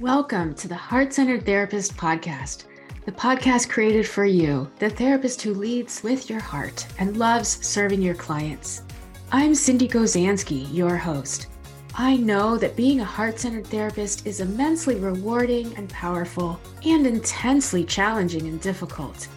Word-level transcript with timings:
Welcome 0.00 0.56
to 0.56 0.66
the 0.66 0.74
Heart 0.74 1.12
Centered 1.12 1.46
Therapist 1.46 1.96
Podcast, 1.96 2.64
the 3.04 3.12
podcast 3.12 3.68
created 3.68 4.08
for 4.08 4.24
you, 4.24 4.68
the 4.80 4.90
therapist 4.90 5.40
who 5.40 5.54
leads 5.54 6.02
with 6.02 6.28
your 6.28 6.40
heart 6.40 6.84
and 6.98 7.16
loves 7.16 7.64
serving 7.64 8.02
your 8.02 8.16
clients. 8.16 8.82
I'm 9.30 9.54
Cindy 9.54 9.86
Gozansky, 9.86 10.66
your 10.74 10.96
host. 10.96 11.46
I 11.94 12.16
know 12.16 12.58
that 12.58 12.74
being 12.74 13.02
a 13.02 13.04
heart 13.04 13.38
centered 13.38 13.68
therapist 13.68 14.26
is 14.26 14.40
immensely 14.40 14.96
rewarding 14.96 15.72
and 15.76 15.88
powerful 15.90 16.58
and 16.84 17.06
intensely 17.06 17.84
challenging 17.84 18.48
and 18.48 18.60
difficult. 18.60 19.28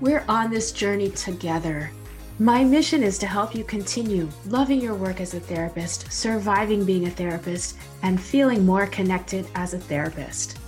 We're 0.00 0.24
on 0.28 0.50
this 0.50 0.72
journey 0.72 1.10
together. 1.10 1.88
My 2.40 2.64
mission 2.64 3.02
is 3.02 3.18
to 3.18 3.26
help 3.26 3.54
you 3.54 3.64
continue 3.64 4.26
loving 4.46 4.80
your 4.80 4.94
work 4.94 5.20
as 5.20 5.34
a 5.34 5.40
therapist, 5.40 6.10
surviving 6.10 6.86
being 6.86 7.06
a 7.06 7.10
therapist, 7.10 7.76
and 8.02 8.18
feeling 8.18 8.64
more 8.64 8.86
connected 8.86 9.46
as 9.54 9.74
a 9.74 9.78
therapist. 9.78 10.58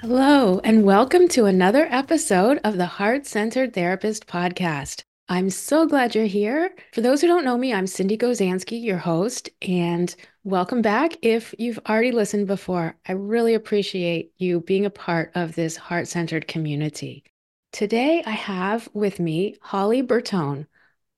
Hello, 0.00 0.58
and 0.64 0.82
welcome 0.82 1.28
to 1.28 1.44
another 1.44 1.86
episode 1.88 2.58
of 2.64 2.78
the 2.78 2.86
Heart 2.86 3.26
Centered 3.26 3.74
Therapist 3.74 4.26
Podcast. 4.26 5.04
I'm 5.28 5.50
so 5.50 5.86
glad 5.86 6.16
you're 6.16 6.24
here. 6.24 6.74
For 6.92 7.00
those 7.00 7.20
who 7.20 7.28
don't 7.28 7.44
know 7.44 7.56
me, 7.56 7.72
I'm 7.72 7.86
Cindy 7.86 8.18
Gozansky, 8.18 8.82
your 8.82 8.98
host, 8.98 9.50
and 9.62 10.12
welcome 10.42 10.82
back. 10.82 11.16
If 11.22 11.54
you've 11.60 11.78
already 11.88 12.10
listened 12.10 12.48
before, 12.48 12.96
I 13.06 13.12
really 13.12 13.54
appreciate 13.54 14.32
you 14.38 14.62
being 14.62 14.84
a 14.84 14.90
part 14.90 15.30
of 15.36 15.54
this 15.54 15.76
heart 15.76 16.08
centered 16.08 16.48
community. 16.48 17.22
Today, 17.72 18.22
I 18.26 18.30
have 18.30 18.88
with 18.94 19.20
me 19.20 19.56
Holly 19.60 20.02
Bertone. 20.02 20.66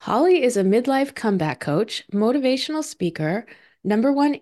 Holly 0.01 0.43
is 0.43 0.57
a 0.57 0.65
midlife 0.65 1.15
comeback 1.15 1.61
coach, 1.61 2.05
motivational 2.13 2.83
speaker, 2.83 3.47
number 3.85 4.13
one 4.13 4.41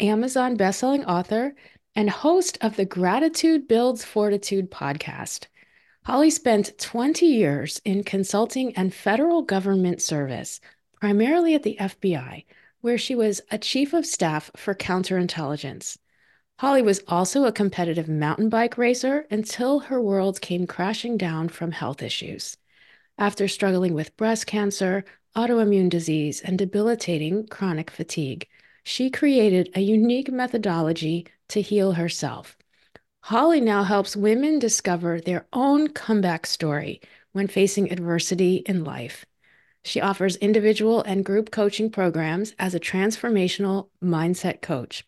Amazon 0.00 0.56
bestselling 0.56 1.06
author, 1.06 1.54
and 1.94 2.08
host 2.08 2.56
of 2.62 2.76
the 2.76 2.86
Gratitude 2.86 3.68
Builds 3.68 4.04
Fortitude 4.04 4.70
podcast. 4.70 5.46
Holly 6.04 6.30
spent 6.30 6.78
20 6.78 7.26
years 7.26 7.80
in 7.84 8.04
consulting 8.04 8.74
and 8.74 8.92
federal 8.92 9.42
government 9.42 10.00
service, 10.00 10.60
primarily 10.98 11.54
at 11.54 11.62
the 11.62 11.76
FBI, 11.78 12.46
where 12.80 12.98
she 12.98 13.14
was 13.14 13.42
a 13.50 13.58
chief 13.58 13.92
of 13.92 14.06
staff 14.06 14.50
for 14.56 14.74
counterintelligence. 14.74 15.98
Holly 16.60 16.82
was 16.82 17.00
also 17.08 17.46
a 17.46 17.52
competitive 17.52 18.06
mountain 18.06 18.50
bike 18.50 18.76
racer 18.76 19.26
until 19.30 19.78
her 19.78 19.98
world 19.98 20.42
came 20.42 20.66
crashing 20.66 21.16
down 21.16 21.48
from 21.48 21.72
health 21.72 22.02
issues. 22.02 22.58
After 23.16 23.48
struggling 23.48 23.94
with 23.94 24.14
breast 24.18 24.46
cancer, 24.46 25.06
autoimmune 25.34 25.88
disease, 25.88 26.42
and 26.42 26.58
debilitating 26.58 27.46
chronic 27.46 27.90
fatigue, 27.90 28.46
she 28.84 29.08
created 29.08 29.70
a 29.74 29.80
unique 29.80 30.30
methodology 30.30 31.26
to 31.48 31.62
heal 31.62 31.92
herself. 31.92 32.58
Holly 33.22 33.62
now 33.62 33.82
helps 33.82 34.14
women 34.14 34.58
discover 34.58 35.18
their 35.18 35.46
own 35.54 35.88
comeback 35.88 36.44
story 36.44 37.00
when 37.32 37.46
facing 37.46 37.90
adversity 37.90 38.56
in 38.66 38.84
life. 38.84 39.24
She 39.82 40.02
offers 40.02 40.36
individual 40.36 41.00
and 41.04 41.24
group 41.24 41.50
coaching 41.50 41.90
programs 41.90 42.54
as 42.58 42.74
a 42.74 42.80
transformational 42.80 43.88
mindset 44.04 44.60
coach. 44.60 45.04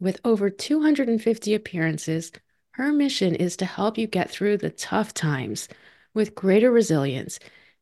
With 0.00 0.18
over 0.24 0.48
250 0.48 1.54
appearances, 1.54 2.32
her 2.72 2.90
mission 2.90 3.34
is 3.34 3.54
to 3.58 3.66
help 3.66 3.98
you 3.98 4.06
get 4.06 4.30
through 4.30 4.56
the 4.56 4.70
tough 4.70 5.12
times 5.12 5.68
with 6.14 6.34
greater 6.34 6.70
resilience 6.70 7.38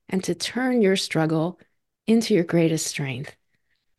and 0.08 0.22
to 0.24 0.34
turn 0.34 0.82
your 0.82 0.96
struggle 0.96 1.60
into 2.08 2.34
your 2.34 2.42
greatest 2.42 2.88
strength. 2.88 3.36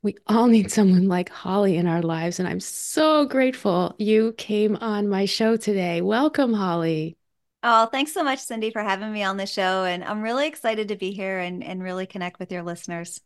We 0.02 0.18
all 0.28 0.48
need 0.48 0.70
someone 0.70 1.08
like 1.08 1.30
Holly 1.30 1.78
in 1.78 1.88
our 1.88 2.02
lives. 2.02 2.40
And 2.40 2.48
I'm 2.48 2.60
so 2.60 3.26
grateful 3.26 3.96
you 3.98 4.34
came 4.38 4.76
on 4.76 5.08
my 5.08 5.24
show 5.24 5.56
today. 5.56 6.02
Welcome, 6.02 6.54
Holly. 6.54 7.18
Oh, 7.64 7.86
thanks 7.86 8.14
so 8.14 8.24
much, 8.24 8.40
Cindy, 8.40 8.70
for 8.70 8.82
having 8.82 9.14
me 9.14 9.24
on 9.24 9.38
the 9.38 9.46
show. 9.46 9.86
And 9.86 10.04
I'm 10.04 10.22
really 10.22 10.48
excited 10.48 10.90
to 10.90 10.98
be 10.98 11.12
here 11.12 11.40
and, 11.40 11.64
and 11.64 11.82
really 11.82 12.06
connect 12.06 12.40
with 12.40 12.52
your 12.52 12.64
listeners. 12.64 13.22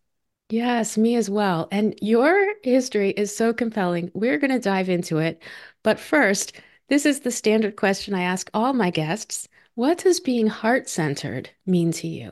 Yes, 0.49 0.97
me 0.97 1.15
as 1.17 1.29
well. 1.29 1.67
And 1.71 1.95
your 2.01 2.53
history 2.63 3.09
is 3.09 3.35
so 3.35 3.53
compelling. 3.53 4.09
We're 4.13 4.37
going 4.37 4.51
to 4.51 4.59
dive 4.59 4.87
into 4.87 5.17
it. 5.17 5.41
But 5.83 5.99
first, 5.99 6.53
this 6.87 7.05
is 7.05 7.19
the 7.21 7.31
standard 7.31 7.75
question 7.75 8.13
I 8.13 8.21
ask 8.23 8.49
all 8.53 8.71
my 8.73 8.89
guests 8.89 9.49
What 9.75 9.97
does 9.97 10.19
being 10.21 10.47
heart 10.47 10.87
centered 10.87 11.49
mean 11.65 11.91
to 11.93 12.07
you? 12.07 12.31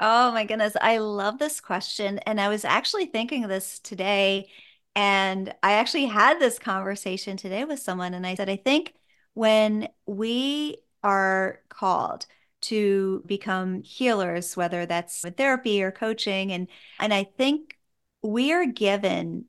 Oh 0.00 0.32
my 0.32 0.44
goodness. 0.44 0.74
I 0.80 0.98
love 0.98 1.38
this 1.38 1.60
question. 1.60 2.18
And 2.20 2.40
I 2.40 2.48
was 2.48 2.64
actually 2.64 3.06
thinking 3.06 3.46
this 3.48 3.78
today. 3.78 4.50
And 4.96 5.54
I 5.62 5.72
actually 5.74 6.06
had 6.06 6.38
this 6.40 6.58
conversation 6.58 7.36
today 7.36 7.64
with 7.64 7.80
someone. 7.80 8.14
And 8.14 8.26
I 8.26 8.34
said, 8.34 8.48
I 8.50 8.56
think 8.56 8.94
when 9.34 9.88
we 10.06 10.78
are 11.02 11.60
called 11.68 12.26
to 12.68 13.22
become 13.26 13.82
healers, 13.82 14.56
whether 14.56 14.86
that's 14.86 15.22
with 15.24 15.36
therapy 15.36 15.82
or 15.82 15.90
coaching, 15.90 16.52
and, 16.52 16.68
and 16.98 17.12
I 17.12 17.24
think 17.24 17.78
we 18.22 18.52
are 18.52 18.66
given 18.66 19.46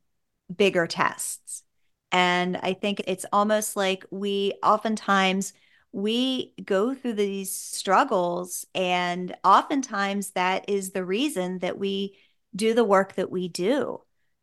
bigger 0.53 0.87
tests. 0.87 1.63
And 2.11 2.57
I 2.57 2.73
think 2.73 3.01
it's 3.07 3.25
almost 3.31 3.75
like 3.75 4.05
we 4.11 4.53
oftentimes 4.63 5.53
we 5.91 6.53
go 6.63 6.93
through 6.93 7.13
these 7.13 7.51
struggles 7.53 8.65
and 8.75 9.35
oftentimes 9.43 10.31
that 10.31 10.69
is 10.69 10.91
the 10.91 11.05
reason 11.05 11.59
that 11.59 11.77
we 11.77 12.17
do 12.55 12.73
the 12.73 12.83
work 12.83 13.15
that 13.15 13.31
we 13.31 13.47
do 13.47 14.01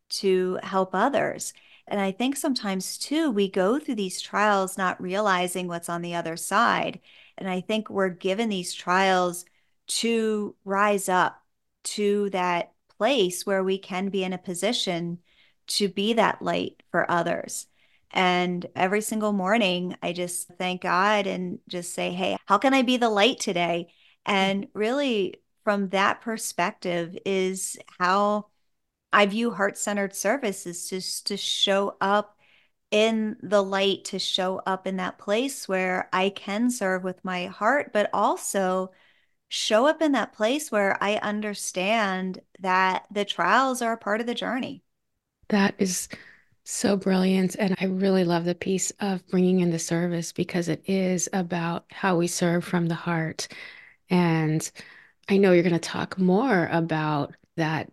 to 0.08 0.58
help 0.62 0.94
others. 0.94 1.52
And 1.86 2.00
i 2.00 2.12
think 2.12 2.36
sometimes 2.36 2.96
too 2.96 3.30
we 3.30 3.48
go 3.50 3.78
through 3.78 3.96
these 3.96 4.20
trials 4.20 4.78
not 4.78 5.02
realizing 5.02 5.66
what's 5.68 5.88
on 5.88 6.00
the 6.00 6.14
other 6.14 6.36
side 6.36 7.00
and 7.38 7.48
i 7.48 7.60
think 7.60 7.88
we're 7.90 8.08
given 8.08 8.48
these 8.48 8.72
trials 8.74 9.44
to 9.86 10.54
rise 10.64 11.08
up 11.08 11.42
to 11.84 12.30
that 12.30 12.72
place 12.98 13.44
where 13.44 13.64
we 13.64 13.78
can 13.78 14.08
be 14.08 14.22
in 14.24 14.32
a 14.32 14.38
position 14.38 15.18
to 15.66 15.88
be 15.88 16.12
that 16.14 16.42
light 16.42 16.82
for 16.90 17.10
others 17.10 17.66
and 18.12 18.66
every 18.76 19.00
single 19.00 19.32
morning, 19.32 19.96
I 20.02 20.12
just 20.12 20.48
thank 20.58 20.82
God 20.82 21.26
and 21.26 21.58
just 21.68 21.94
say, 21.94 22.12
Hey, 22.12 22.36
how 22.46 22.58
can 22.58 22.74
I 22.74 22.82
be 22.82 22.98
the 22.98 23.08
light 23.08 23.40
today? 23.40 23.88
And 24.26 24.68
really, 24.74 25.36
from 25.64 25.88
that 25.90 26.20
perspective, 26.20 27.16
is 27.24 27.78
how 27.98 28.48
I 29.12 29.26
view 29.26 29.50
heart 29.50 29.78
centered 29.78 30.14
service 30.14 30.66
is 30.66 30.90
just 30.90 31.26
to 31.28 31.36
show 31.36 31.96
up 32.00 32.31
in 32.92 33.36
the 33.42 33.62
light, 33.62 34.04
to 34.06 34.18
show 34.20 34.62
up 34.66 34.86
in 34.86 34.98
that 34.98 35.18
place 35.18 35.66
where 35.66 36.08
I 36.12 36.30
can 36.30 36.70
serve 36.70 37.02
with 37.02 37.24
my 37.24 37.46
heart, 37.46 37.92
but 37.92 38.10
also 38.12 38.92
show 39.48 39.86
up 39.86 40.00
in 40.00 40.12
that 40.12 40.32
place 40.32 40.70
where 40.70 40.96
I 41.02 41.16
understand 41.16 42.38
that 42.60 43.06
the 43.10 43.24
trials 43.24 43.82
are 43.82 43.92
a 43.92 43.98
part 43.98 44.20
of 44.20 44.26
the 44.26 44.34
journey. 44.34 44.82
That 45.48 45.74
is 45.78 46.08
so 46.64 46.96
brilliant. 46.96 47.56
And 47.58 47.76
I 47.80 47.86
really 47.86 48.24
love 48.24 48.44
the 48.44 48.54
piece 48.54 48.92
of 49.00 49.26
bringing 49.28 49.60
in 49.60 49.70
the 49.70 49.78
service 49.78 50.32
because 50.32 50.68
it 50.68 50.82
is 50.86 51.28
about 51.32 51.84
how 51.90 52.16
we 52.16 52.28
serve 52.28 52.64
from 52.64 52.86
the 52.86 52.94
heart. 52.94 53.48
And 54.08 54.70
I 55.28 55.36
know 55.36 55.52
you're 55.52 55.62
going 55.62 55.72
to 55.74 55.78
talk 55.78 56.18
more 56.18 56.68
about 56.72 57.34
that 57.56 57.91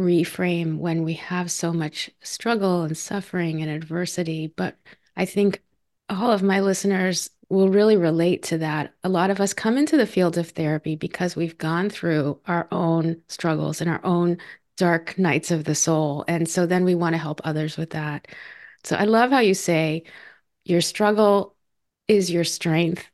reframe 0.00 0.78
when 0.78 1.04
we 1.04 1.14
have 1.14 1.50
so 1.50 1.72
much 1.72 2.10
struggle 2.22 2.82
and 2.82 2.96
suffering 2.96 3.62
and 3.62 3.70
adversity. 3.70 4.48
But 4.48 4.76
I 5.16 5.24
think 5.24 5.62
all 6.08 6.32
of 6.32 6.42
my 6.42 6.60
listeners 6.60 7.30
will 7.48 7.68
really 7.68 7.96
relate 7.96 8.42
to 8.44 8.58
that. 8.58 8.94
A 9.04 9.08
lot 9.08 9.30
of 9.30 9.40
us 9.40 9.52
come 9.52 9.76
into 9.76 9.96
the 9.96 10.06
field 10.06 10.38
of 10.38 10.50
therapy 10.50 10.96
because 10.96 11.36
we've 11.36 11.58
gone 11.58 11.90
through 11.90 12.40
our 12.46 12.68
own 12.70 13.20
struggles 13.28 13.80
and 13.80 13.90
our 13.90 14.04
own 14.04 14.38
dark 14.76 15.18
nights 15.18 15.50
of 15.50 15.64
the 15.64 15.74
soul. 15.74 16.24
And 16.28 16.48
so 16.48 16.64
then 16.64 16.84
we 16.84 16.94
want 16.94 17.14
to 17.14 17.18
help 17.18 17.40
others 17.44 17.76
with 17.76 17.90
that. 17.90 18.28
So 18.84 18.96
I 18.96 19.04
love 19.04 19.30
how 19.30 19.40
you 19.40 19.54
say 19.54 20.04
your 20.64 20.80
struggle 20.80 21.56
is 22.08 22.30
your 22.30 22.44
strength. 22.44 23.04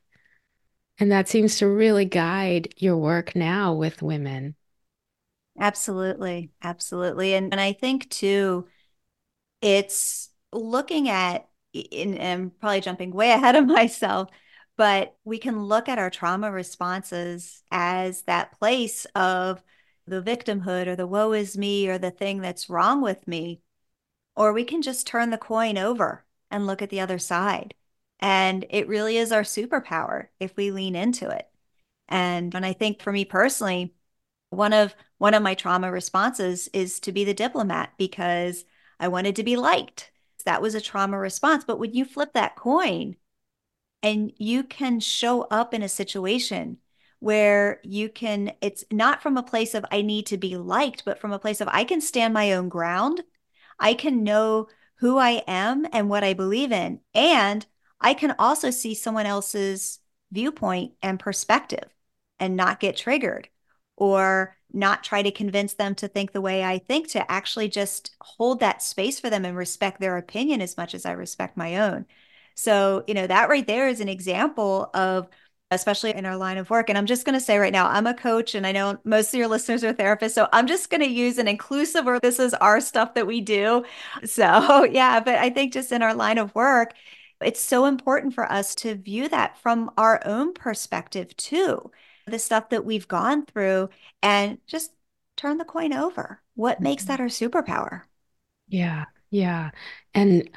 And 0.99 1.11
that 1.11 1.27
seems 1.27 1.57
to 1.57 1.67
really 1.67 2.05
guide 2.05 2.73
your 2.77 2.97
work 2.97 3.35
now 3.35 3.73
with 3.73 4.01
women. 4.01 4.55
Absolutely. 5.59 6.51
Absolutely. 6.61 7.33
And, 7.33 7.51
and 7.53 7.59
I 7.59 7.73
think 7.73 8.09
too, 8.09 8.67
it's 9.61 10.29
looking 10.53 11.09
at, 11.09 11.49
and 11.93 12.19
I'm 12.21 12.51
probably 12.51 12.81
jumping 12.81 13.11
way 13.11 13.31
ahead 13.33 13.55
of 13.55 13.67
myself, 13.67 14.29
but 14.77 15.15
we 15.25 15.39
can 15.39 15.63
look 15.63 15.89
at 15.89 15.99
our 15.99 16.09
trauma 16.11 16.51
responses 16.51 17.63
as 17.71 18.23
that 18.23 18.57
place 18.59 19.05
of 19.15 19.63
the 20.07 20.21
victimhood 20.21 20.87
or 20.87 20.95
the 20.95 21.07
woe 21.07 21.33
is 21.33 21.57
me 21.57 21.89
or 21.89 21.97
the 21.97 22.11
thing 22.11 22.41
that's 22.41 22.69
wrong 22.69 23.01
with 23.01 23.27
me. 23.27 23.61
Or 24.35 24.53
we 24.53 24.63
can 24.63 24.81
just 24.81 25.07
turn 25.07 25.29
the 25.31 25.37
coin 25.37 25.77
over 25.77 26.25
and 26.51 26.65
look 26.67 26.81
at 26.81 26.89
the 26.89 26.99
other 27.01 27.19
side. 27.19 27.73
And 28.19 28.65
it 28.69 28.87
really 28.87 29.17
is 29.17 29.31
our 29.31 29.41
superpower 29.43 30.27
if 30.39 30.55
we 30.55 30.71
lean 30.71 30.95
into 30.95 31.29
it. 31.29 31.49
And 32.07 32.55
and 32.55 32.65
I 32.65 32.73
think 32.73 33.01
for 33.01 33.11
me 33.11 33.25
personally, 33.25 33.95
one 34.51 34.73
of 34.73 34.95
one 35.17 35.33
of 35.33 35.43
my 35.43 35.53
trauma 35.53 35.91
responses 35.91 36.69
is 36.73 36.99
to 37.01 37.11
be 37.11 37.23
the 37.23 37.33
diplomat 37.33 37.93
because 37.97 38.65
I 38.99 39.07
wanted 39.07 39.35
to 39.37 39.43
be 39.43 39.55
liked. 39.57 40.11
that 40.45 40.61
was 40.61 40.75
a 40.75 40.81
trauma 40.81 41.17
response. 41.17 41.65
But 41.65 41.77
when 41.79 41.93
you 41.93 42.05
flip 42.05 42.31
that 42.33 42.55
coin 42.55 43.17
and 44.01 44.31
you 44.37 44.63
can 44.63 44.99
show 45.01 45.41
up 45.43 45.73
in 45.73 45.81
a 45.81 45.89
situation 45.89 46.77
where 47.19 47.81
you 47.83 48.07
can, 48.07 48.53
it's 48.61 48.85
not 48.91 49.21
from 49.21 49.37
a 49.37 49.43
place 49.43 49.73
of 49.73 49.85
I 49.91 50.01
need 50.01 50.27
to 50.27 50.37
be 50.37 50.55
liked, 50.55 51.03
but 51.03 51.19
from 51.19 51.33
a 51.33 51.39
place 51.39 51.59
of 51.59 51.67
I 51.69 51.83
can 51.83 51.99
stand 51.99 52.33
my 52.33 52.53
own 52.53 52.69
ground. 52.69 53.23
I 53.79 53.93
can 53.93 54.23
know 54.23 54.67
who 54.99 55.17
I 55.17 55.43
am 55.47 55.85
and 55.91 56.09
what 56.09 56.23
I 56.23 56.33
believe 56.33 56.71
in. 56.71 57.01
And 57.13 57.65
I 57.99 58.13
can 58.13 58.35
also 58.39 58.71
see 58.71 58.93
someone 58.93 59.25
else's 59.25 59.99
viewpoint 60.31 60.93
and 61.01 61.19
perspective 61.19 61.89
and 62.39 62.55
not 62.55 62.79
get 62.79 62.95
triggered 62.97 63.49
or 63.95 64.56
not 64.73 65.03
try 65.03 65.21
to 65.21 65.31
convince 65.31 65.73
them 65.73 65.95
to 65.95 66.07
think 66.07 66.31
the 66.31 66.41
way 66.41 66.63
I 66.63 66.79
think, 66.79 67.07
to 67.09 67.31
actually 67.31 67.69
just 67.69 68.15
hold 68.21 68.59
that 68.59 68.81
space 68.81 69.19
for 69.19 69.29
them 69.29 69.45
and 69.45 69.55
respect 69.57 69.99
their 69.99 70.17
opinion 70.17 70.61
as 70.61 70.77
much 70.77 70.93
as 70.93 71.05
I 71.05 71.11
respect 71.13 71.57
my 71.57 71.77
own. 71.77 72.05
So, 72.55 73.03
you 73.07 73.13
know, 73.13 73.27
that 73.27 73.49
right 73.49 73.65
there 73.65 73.87
is 73.87 74.01
an 74.01 74.09
example 74.09 74.89
of, 74.93 75.27
especially 75.71 76.13
in 76.15 76.25
our 76.25 76.37
line 76.37 76.57
of 76.57 76.69
work. 76.69 76.89
And 76.89 76.97
I'm 76.97 77.05
just 77.05 77.25
going 77.25 77.33
to 77.37 77.43
say 77.45 77.57
right 77.57 77.71
now, 77.73 77.87
I'm 77.87 78.07
a 78.07 78.13
coach 78.13 78.55
and 78.55 78.65
I 78.65 78.71
know 78.71 78.97
most 79.03 79.33
of 79.33 79.37
your 79.37 79.47
listeners 79.49 79.83
are 79.83 79.93
therapists. 79.93 80.31
So 80.31 80.47
I'm 80.53 80.67
just 80.67 80.89
going 80.89 81.01
to 81.01 81.09
use 81.09 81.37
an 81.37 81.47
inclusive 81.47 82.07
or 82.07 82.19
this 82.19 82.39
is 82.39 82.53
our 82.55 82.81
stuff 82.81 83.13
that 83.13 83.27
we 83.27 83.41
do. 83.41 83.85
So, 84.25 84.83
yeah, 84.91 85.19
but 85.19 85.35
I 85.35 85.49
think 85.49 85.73
just 85.73 85.91
in 85.91 86.01
our 86.01 86.13
line 86.13 86.37
of 86.37 86.53
work, 86.55 86.93
it's 87.41 87.61
so 87.61 87.85
important 87.85 88.33
for 88.33 88.51
us 88.51 88.73
to 88.75 88.95
view 88.95 89.29
that 89.29 89.57
from 89.59 89.91
our 89.97 90.21
own 90.25 90.53
perspective 90.53 91.35
too 91.37 91.91
the 92.27 92.39
stuff 92.39 92.69
that 92.69 92.85
we've 92.85 93.07
gone 93.07 93.45
through 93.45 93.89
and 94.21 94.59
just 94.67 94.91
turn 95.35 95.57
the 95.57 95.65
coin 95.65 95.93
over. 95.93 96.41
What 96.55 96.81
makes 96.81 97.03
mm-hmm. 97.03 97.13
that 97.13 97.19
our 97.19 97.27
superpower? 97.27 98.03
Yeah, 98.67 99.05
yeah. 99.29 99.71
And 100.13 100.49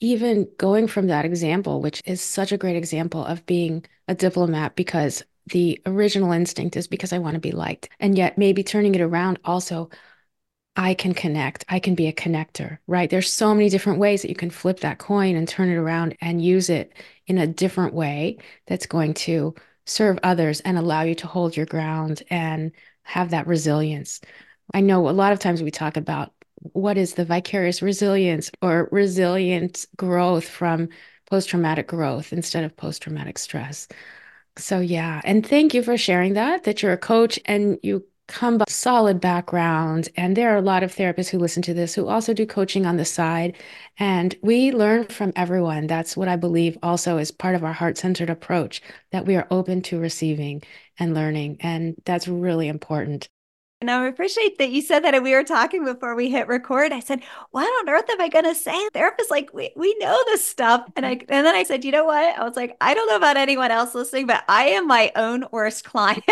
even 0.00 0.48
going 0.58 0.88
from 0.88 1.08
that 1.08 1.24
example, 1.24 1.80
which 1.80 2.00
is 2.04 2.20
such 2.20 2.52
a 2.52 2.58
great 2.58 2.76
example 2.76 3.24
of 3.24 3.46
being 3.46 3.84
a 4.08 4.14
diplomat 4.14 4.76
because 4.76 5.22
the 5.46 5.80
original 5.86 6.32
instinct 6.32 6.76
is 6.76 6.86
because 6.86 7.12
I 7.12 7.18
want 7.18 7.34
to 7.34 7.40
be 7.40 7.52
liked. 7.52 7.88
And 8.00 8.16
yet 8.16 8.38
maybe 8.38 8.62
turning 8.62 8.94
it 8.94 9.00
around 9.00 9.38
also, 9.44 9.90
I 10.74 10.94
can 10.94 11.14
connect. 11.14 11.64
I 11.68 11.78
can 11.80 11.94
be 11.94 12.08
a 12.08 12.12
connector, 12.12 12.78
right? 12.86 13.10
There's 13.10 13.30
so 13.30 13.54
many 13.54 13.68
different 13.68 13.98
ways 13.98 14.22
that 14.22 14.28
you 14.28 14.34
can 14.34 14.50
flip 14.50 14.80
that 14.80 14.98
coin 14.98 15.36
and 15.36 15.46
turn 15.46 15.68
it 15.68 15.76
around 15.76 16.16
and 16.20 16.42
use 16.42 16.70
it 16.70 16.92
in 17.26 17.38
a 17.38 17.46
different 17.46 17.92
way 17.94 18.38
that's 18.66 18.86
going 18.86 19.14
to 19.14 19.54
serve 19.86 20.18
others 20.22 20.60
and 20.60 20.78
allow 20.78 21.02
you 21.02 21.14
to 21.16 21.26
hold 21.26 21.56
your 21.56 21.66
ground 21.66 22.22
and 22.30 22.72
have 23.02 23.30
that 23.30 23.46
resilience. 23.46 24.20
I 24.74 24.80
know 24.80 25.08
a 25.08 25.10
lot 25.10 25.32
of 25.32 25.38
times 25.38 25.62
we 25.62 25.70
talk 25.70 25.96
about 25.96 26.32
what 26.72 26.96
is 26.96 27.14
the 27.14 27.24
vicarious 27.24 27.82
resilience 27.82 28.50
or 28.62 28.88
resilient 28.92 29.86
growth 29.96 30.48
from 30.48 30.88
post 31.28 31.48
traumatic 31.48 31.88
growth 31.88 32.32
instead 32.32 32.64
of 32.64 32.76
post 32.76 33.02
traumatic 33.02 33.38
stress. 33.38 33.88
So, 34.56 34.80
yeah. 34.80 35.20
And 35.24 35.46
thank 35.46 35.74
you 35.74 35.82
for 35.82 35.96
sharing 35.96 36.34
that, 36.34 36.64
that 36.64 36.82
you're 36.82 36.92
a 36.92 36.98
coach 36.98 37.38
and 37.46 37.78
you 37.82 38.04
come 38.28 38.58
by 38.58 38.64
solid 38.68 39.20
background. 39.20 40.08
And 40.16 40.36
there 40.36 40.52
are 40.52 40.56
a 40.56 40.62
lot 40.62 40.82
of 40.82 40.94
therapists 40.94 41.28
who 41.28 41.38
listen 41.38 41.62
to 41.62 41.74
this 41.74 41.94
who 41.94 42.08
also 42.08 42.32
do 42.32 42.46
coaching 42.46 42.86
on 42.86 42.96
the 42.96 43.04
side. 43.04 43.56
And 43.98 44.34
we 44.42 44.72
learn 44.72 45.06
from 45.06 45.32
everyone. 45.36 45.86
That's 45.86 46.16
what 46.16 46.28
I 46.28 46.36
believe 46.36 46.78
also 46.82 47.18
is 47.18 47.30
part 47.30 47.54
of 47.54 47.64
our 47.64 47.72
heart 47.72 47.98
centered 47.98 48.30
approach 48.30 48.80
that 49.10 49.26
we 49.26 49.36
are 49.36 49.46
open 49.50 49.82
to 49.82 49.98
receiving 49.98 50.62
and 50.98 51.14
learning. 51.14 51.58
And 51.60 51.94
that's 52.04 52.28
really 52.28 52.68
important. 52.68 53.28
And 53.82 53.90
I 53.90 54.06
appreciate 54.06 54.58
that 54.58 54.70
you 54.70 54.80
said 54.80 55.00
that. 55.02 55.12
And 55.12 55.24
we 55.24 55.34
were 55.34 55.42
talking 55.42 55.84
before 55.84 56.14
we 56.14 56.30
hit 56.30 56.46
record. 56.46 56.92
I 56.92 57.00
said, 57.00 57.20
What 57.50 57.64
on 57.64 57.88
earth 57.92 58.08
am 58.08 58.20
I 58.20 58.28
going 58.28 58.44
to 58.44 58.54
say? 58.54 58.78
Therapist, 58.94 59.28
like, 59.28 59.52
we, 59.52 59.72
we 59.74 59.96
know 59.98 60.16
this 60.26 60.46
stuff. 60.46 60.88
And 60.94 61.04
I, 61.04 61.10
and 61.28 61.44
then 61.44 61.52
I 61.52 61.64
said, 61.64 61.84
You 61.84 61.90
know 61.90 62.04
what? 62.04 62.38
I 62.38 62.44
was 62.44 62.54
like, 62.54 62.76
I 62.80 62.94
don't 62.94 63.08
know 63.08 63.16
about 63.16 63.36
anyone 63.36 63.72
else 63.72 63.92
listening, 63.92 64.28
but 64.28 64.44
I 64.46 64.66
am 64.66 64.86
my 64.86 65.10
own 65.16 65.46
worst 65.50 65.82
client. 65.92 66.22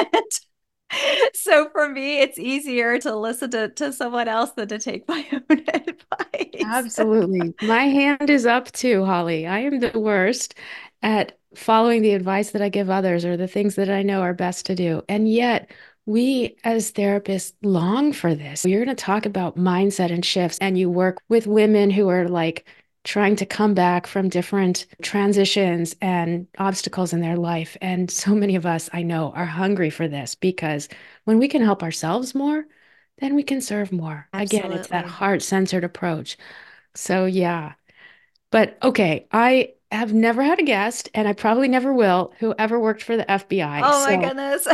so 1.34 1.68
for 1.70 1.88
me, 1.88 2.20
it's 2.20 2.38
easier 2.38 2.98
to 2.98 3.14
listen 3.14 3.50
to, 3.50 3.68
to 3.68 3.92
someone 3.92 4.28
else 4.28 4.52
than 4.52 4.68
to 4.68 4.78
take 4.78 5.08
my 5.08 5.26
own 5.32 5.64
advice. 5.74 6.64
Absolutely. 6.64 7.54
My 7.62 7.84
hand 7.84 8.30
is 8.30 8.46
up 8.46 8.70
too, 8.72 9.04
Holly. 9.04 9.46
I 9.46 9.60
am 9.60 9.80
the 9.80 9.98
worst 9.98 10.54
at 11.02 11.38
following 11.54 12.02
the 12.02 12.14
advice 12.14 12.50
that 12.50 12.62
I 12.62 12.68
give 12.68 12.90
others 12.90 13.24
or 13.24 13.36
the 13.36 13.48
things 13.48 13.74
that 13.74 13.90
I 13.90 14.02
know 14.02 14.20
are 14.20 14.34
best 14.34 14.66
to 14.66 14.74
do. 14.74 15.02
And 15.08 15.30
yet, 15.30 15.70
we 16.06 16.56
as 16.64 16.92
therapists 16.92 17.52
long 17.62 18.12
for 18.12 18.34
this. 18.34 18.64
You're 18.64 18.84
going 18.84 18.96
to 18.96 19.00
talk 19.00 19.26
about 19.26 19.56
mindset 19.56 20.10
and 20.10 20.24
shifts, 20.24 20.58
and 20.60 20.78
you 20.78 20.90
work 20.90 21.22
with 21.28 21.46
women 21.46 21.90
who 21.90 22.08
are 22.08 22.28
like 22.28 22.66
trying 23.04 23.36
to 23.36 23.46
come 23.46 23.74
back 23.74 24.06
from 24.06 24.28
different 24.28 24.86
transitions 25.02 25.96
and 26.00 26.46
obstacles 26.58 27.12
in 27.12 27.20
their 27.20 27.36
life. 27.36 27.76
And 27.80 28.10
so 28.10 28.34
many 28.34 28.56
of 28.56 28.66
us, 28.66 28.90
I 28.92 29.02
know, 29.02 29.32
are 29.34 29.46
hungry 29.46 29.90
for 29.90 30.06
this 30.06 30.34
because 30.34 30.88
when 31.24 31.38
we 31.38 31.48
can 31.48 31.62
help 31.62 31.82
ourselves 31.82 32.34
more, 32.34 32.66
then 33.18 33.34
we 33.34 33.42
can 33.42 33.60
serve 33.60 33.92
more. 33.92 34.28
Absolutely. 34.32 34.68
Again, 34.68 34.78
it's 34.78 34.88
that 34.88 35.06
heart 35.06 35.42
centered 35.42 35.84
approach. 35.84 36.36
So, 36.94 37.24
yeah. 37.24 37.74
But 38.50 38.78
okay, 38.82 39.26
I 39.32 39.74
have 39.92 40.12
never 40.12 40.42
had 40.42 40.60
a 40.60 40.64
guest, 40.64 41.08
and 41.14 41.26
I 41.26 41.32
probably 41.32 41.68
never 41.68 41.92
will, 41.92 42.32
who 42.38 42.54
ever 42.58 42.78
worked 42.78 43.02
for 43.02 43.16
the 43.16 43.24
FBI. 43.24 43.80
Oh 43.82 44.04
my 44.06 44.16
goodness. 44.16 44.66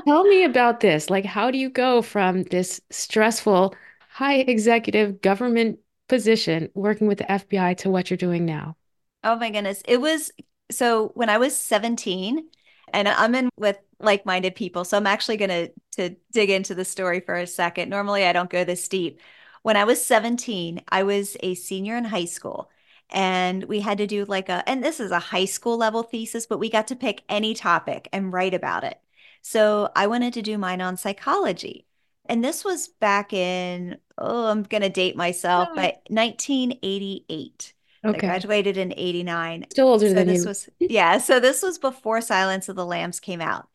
tell 0.06 0.24
me 0.24 0.44
about 0.44 0.80
this. 0.80 1.10
Like, 1.10 1.24
how 1.24 1.50
do 1.50 1.58
you 1.58 1.68
go 1.70 2.00
from 2.02 2.44
this 2.44 2.80
stressful, 2.90 3.74
high 4.08 4.36
executive 4.36 5.20
government 5.20 5.78
position 6.08 6.68
working 6.74 7.06
with 7.06 7.18
the 7.18 7.24
FBI 7.24 7.76
to 7.78 7.90
what 7.90 8.10
you're 8.10 8.16
doing 8.16 8.44
now? 8.44 8.76
Oh 9.24 9.36
my 9.36 9.50
goodness. 9.50 9.82
It 9.86 10.00
was 10.00 10.30
so 10.70 11.12
when 11.14 11.28
I 11.28 11.38
was 11.38 11.58
17 11.58 12.48
and 12.92 13.08
I'm 13.08 13.34
in 13.34 13.50
with 13.56 13.78
like-minded 13.98 14.54
people. 14.54 14.84
So 14.84 14.96
I'm 14.96 15.06
actually 15.06 15.36
going 15.36 15.50
to 15.50 15.72
to 15.92 16.16
dig 16.32 16.50
into 16.50 16.74
the 16.74 16.84
story 16.84 17.20
for 17.20 17.34
a 17.34 17.46
second. 17.46 17.88
Normally 17.88 18.24
I 18.24 18.32
don't 18.32 18.50
go 18.50 18.64
this 18.64 18.86
deep. 18.88 19.20
When 19.62 19.76
I 19.76 19.84
was 19.84 20.04
17, 20.04 20.82
I 20.88 21.02
was 21.02 21.36
a 21.40 21.54
senior 21.54 21.96
in 21.96 22.04
high 22.04 22.26
school 22.26 22.70
and 23.10 23.64
we 23.64 23.80
had 23.80 23.98
to 23.98 24.06
do 24.06 24.24
like 24.24 24.48
a 24.48 24.68
and 24.68 24.82
this 24.82 25.00
is 25.00 25.10
a 25.10 25.18
high 25.18 25.44
school 25.44 25.76
level 25.76 26.02
thesis, 26.02 26.46
but 26.46 26.58
we 26.58 26.70
got 26.70 26.88
to 26.88 26.96
pick 26.96 27.22
any 27.28 27.54
topic 27.54 28.08
and 28.12 28.32
write 28.32 28.54
about 28.54 28.84
it. 28.84 29.00
So 29.42 29.90
I 29.96 30.06
wanted 30.08 30.32
to 30.34 30.42
do 30.42 30.58
mine 30.58 30.80
on 30.80 30.96
psychology. 30.96 31.86
And 32.28 32.44
this 32.44 32.64
was 32.64 32.88
back 32.88 33.32
in, 33.32 33.96
oh, 34.18 34.46
I'm 34.46 34.62
going 34.62 34.82
to 34.82 34.88
date 34.88 35.16
myself, 35.16 35.68
but 35.74 36.00
1988. 36.08 37.72
Okay. 38.04 38.16
I 38.16 38.20
graduated 38.20 38.76
in 38.76 38.94
89. 38.96 39.66
Still 39.70 39.88
older 39.88 40.08
so 40.08 40.14
than 40.14 40.26
this 40.28 40.42
you. 40.42 40.48
was 40.48 40.68
yeah, 40.78 41.18
so 41.18 41.40
this 41.40 41.62
was 41.62 41.78
before 41.78 42.20
Silence 42.20 42.68
of 42.68 42.76
the 42.76 42.86
Lambs 42.86 43.20
came 43.20 43.40
out. 43.40 43.68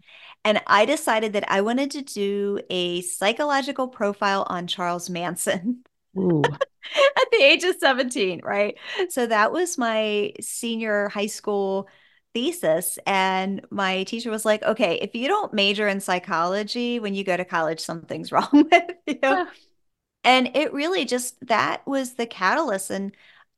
And 0.44 0.62
I 0.68 0.86
decided 0.86 1.34
that 1.34 1.52
I 1.52 1.62
wanted 1.62 1.92
to 1.92 2.02
do 2.02 2.60
a 2.70 3.02
psychological 3.02 3.88
profile 3.88 4.46
on 4.50 4.68
Charles 4.68 5.10
Manson. 5.10 5.84
At 6.18 7.32
the 7.32 7.44
age 7.44 7.64
of 7.64 7.76
17, 7.80 8.42
right? 8.44 8.76
So 9.10 9.28
that 9.28 9.52
was 9.52 9.78
my 9.78 10.34
senior 10.42 11.10
high 11.10 11.28
school 11.28 11.88
thesis 12.34 12.98
and 13.06 13.62
my 13.70 14.04
teacher 14.04 14.32
was 14.32 14.46
like 14.46 14.64
okay 14.64 14.98
if 15.02 15.14
you 15.16 15.28
don't 15.28 15.54
major 15.54 15.88
in 15.88 16.00
psychology 16.00 17.00
when 17.00 17.14
you 17.14 17.24
go 17.24 17.36
to 17.36 17.44
college 17.44 17.80
something's 17.80 18.32
wrong 18.32 18.50
with 18.52 18.92
you 19.06 19.20
yeah. 19.22 19.46
and 20.24 20.50
it 20.56 20.72
really 20.74 21.04
just 21.04 21.36
that 21.46 21.86
was 21.86 22.14
the 22.14 22.26
catalyst 22.26 22.90
and 22.90 23.12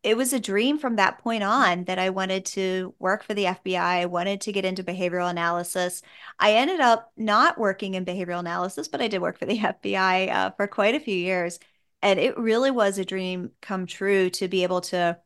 it 0.04 0.18
was 0.18 0.34
a 0.34 0.40
dream 0.40 0.78
from 0.78 0.98
that 0.98 1.20
point 1.20 1.44
on 1.44 1.86
that 1.86 1.98
I 1.98 2.10
wanted 2.10 2.46
to 2.48 2.94
work 3.00 3.24
for 3.24 3.34
the 3.34 3.46
FBI. 3.46 3.80
I 3.80 4.06
wanted 4.06 4.42
to 4.42 4.52
get 4.52 4.66
into 4.66 4.84
behavioral 4.84 5.30
analysis. 5.30 6.02
I 6.38 6.56
ended 6.56 6.82
up 6.82 7.12
not 7.16 7.58
working 7.58 7.94
in 7.94 8.04
behavioral 8.04 8.40
analysis, 8.40 8.90
but 8.90 9.02
I 9.02 9.08
did 9.08 9.22
work 9.22 9.40
for 9.40 9.46
the 9.46 9.58
FBI 9.60 10.30
uh, 10.30 10.52
for 10.52 10.68
quite 10.68 10.96
a 10.96 11.00
few 11.00 11.16
years. 11.16 11.58
And 12.02 12.20
it 12.20 12.38
really 12.38 12.70
was 12.70 12.98
a 12.98 13.06
dream 13.06 13.52
come 13.62 13.86
true 13.86 14.30
to 14.32 14.50
be 14.50 14.64
able 14.64 14.82
to 14.82 15.18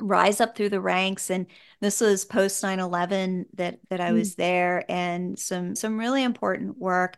rise 0.00 0.40
up 0.40 0.56
through 0.56 0.68
the 0.68 0.80
ranks 0.80 1.30
and 1.30 1.46
this 1.80 2.00
was 2.00 2.24
post 2.24 2.62
9-11 2.62 3.46
that 3.54 3.80
that 3.90 4.00
I 4.00 4.12
was 4.12 4.34
mm. 4.34 4.36
there 4.36 4.84
and 4.88 5.38
some 5.38 5.74
some 5.74 5.98
really 5.98 6.22
important 6.22 6.78
work 6.78 7.16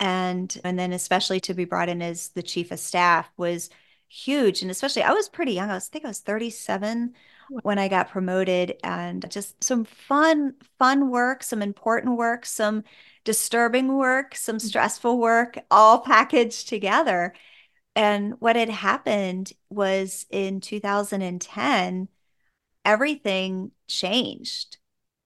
and 0.00 0.58
and 0.64 0.78
then 0.78 0.92
especially 0.92 1.40
to 1.40 1.54
be 1.54 1.64
brought 1.64 1.88
in 1.88 2.02
as 2.02 2.30
the 2.30 2.42
chief 2.42 2.70
of 2.70 2.80
staff 2.80 3.30
was 3.36 3.70
huge 4.08 4.62
and 4.62 4.70
especially 4.70 5.02
I 5.02 5.12
was 5.12 5.28
pretty 5.28 5.52
young 5.52 5.70
I 5.70 5.74
was 5.74 5.88
I 5.88 5.92
think 5.92 6.04
I 6.04 6.08
was 6.08 6.20
37 6.20 7.14
when 7.62 7.78
I 7.78 7.86
got 7.86 8.10
promoted 8.10 8.74
and 8.82 9.24
just 9.30 9.62
some 9.62 9.84
fun 9.84 10.54
fun 10.78 11.10
work 11.10 11.44
some 11.44 11.62
important 11.62 12.16
work 12.16 12.44
some 12.44 12.82
disturbing 13.24 13.96
work 13.96 14.34
some 14.34 14.56
mm. 14.56 14.60
stressful 14.60 15.18
work 15.18 15.58
all 15.70 16.00
packaged 16.04 16.68
together 16.68 17.34
and 17.94 18.34
what 18.40 18.56
had 18.56 18.68
happened 18.68 19.52
was 19.70 20.26
in 20.30 20.60
2010 20.60 22.08
everything 22.86 23.72
changed. 23.88 24.78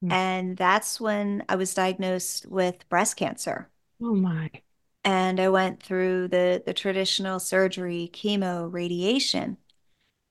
Mm. 0.03 0.11
And 0.11 0.57
that's 0.57 1.01
when 1.01 1.45
I 1.49 1.57
was 1.57 1.75
diagnosed 1.75 2.47
with 2.47 2.89
breast 2.91 3.17
cancer. 3.17 3.71
Oh 4.03 4.15
my. 4.15 4.51
And 5.05 5.41
I 5.41 5.49
went 5.49 5.83
through 5.83 6.29
the 6.29 6.63
the 6.65 6.75
traditional 6.75 7.41
surgery, 7.41 8.11
chemo, 8.13 8.73
radiation. 8.73 9.57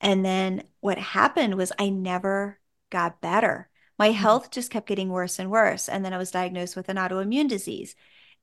And 0.02 0.26
then 0.26 0.68
what 0.82 0.98
happened 1.00 1.56
was 1.58 1.72
I 1.80 1.90
never 1.90 2.60
got 2.92 3.22
better. 3.22 3.70
My 4.00 4.12
Mm-hmm. 4.14 4.30
health 4.30 4.52
just 4.52 4.72
kept 4.72 4.88
getting 4.88 5.10
worse 5.10 5.40
and 5.40 5.52
worse. 5.52 5.90
And 5.90 6.06
then 6.06 6.14
I 6.14 6.20
was 6.20 6.32
diagnosed 6.32 6.76
with 6.78 6.90
an 6.90 6.98
autoimmune 6.98 7.50
disease. 7.50 7.96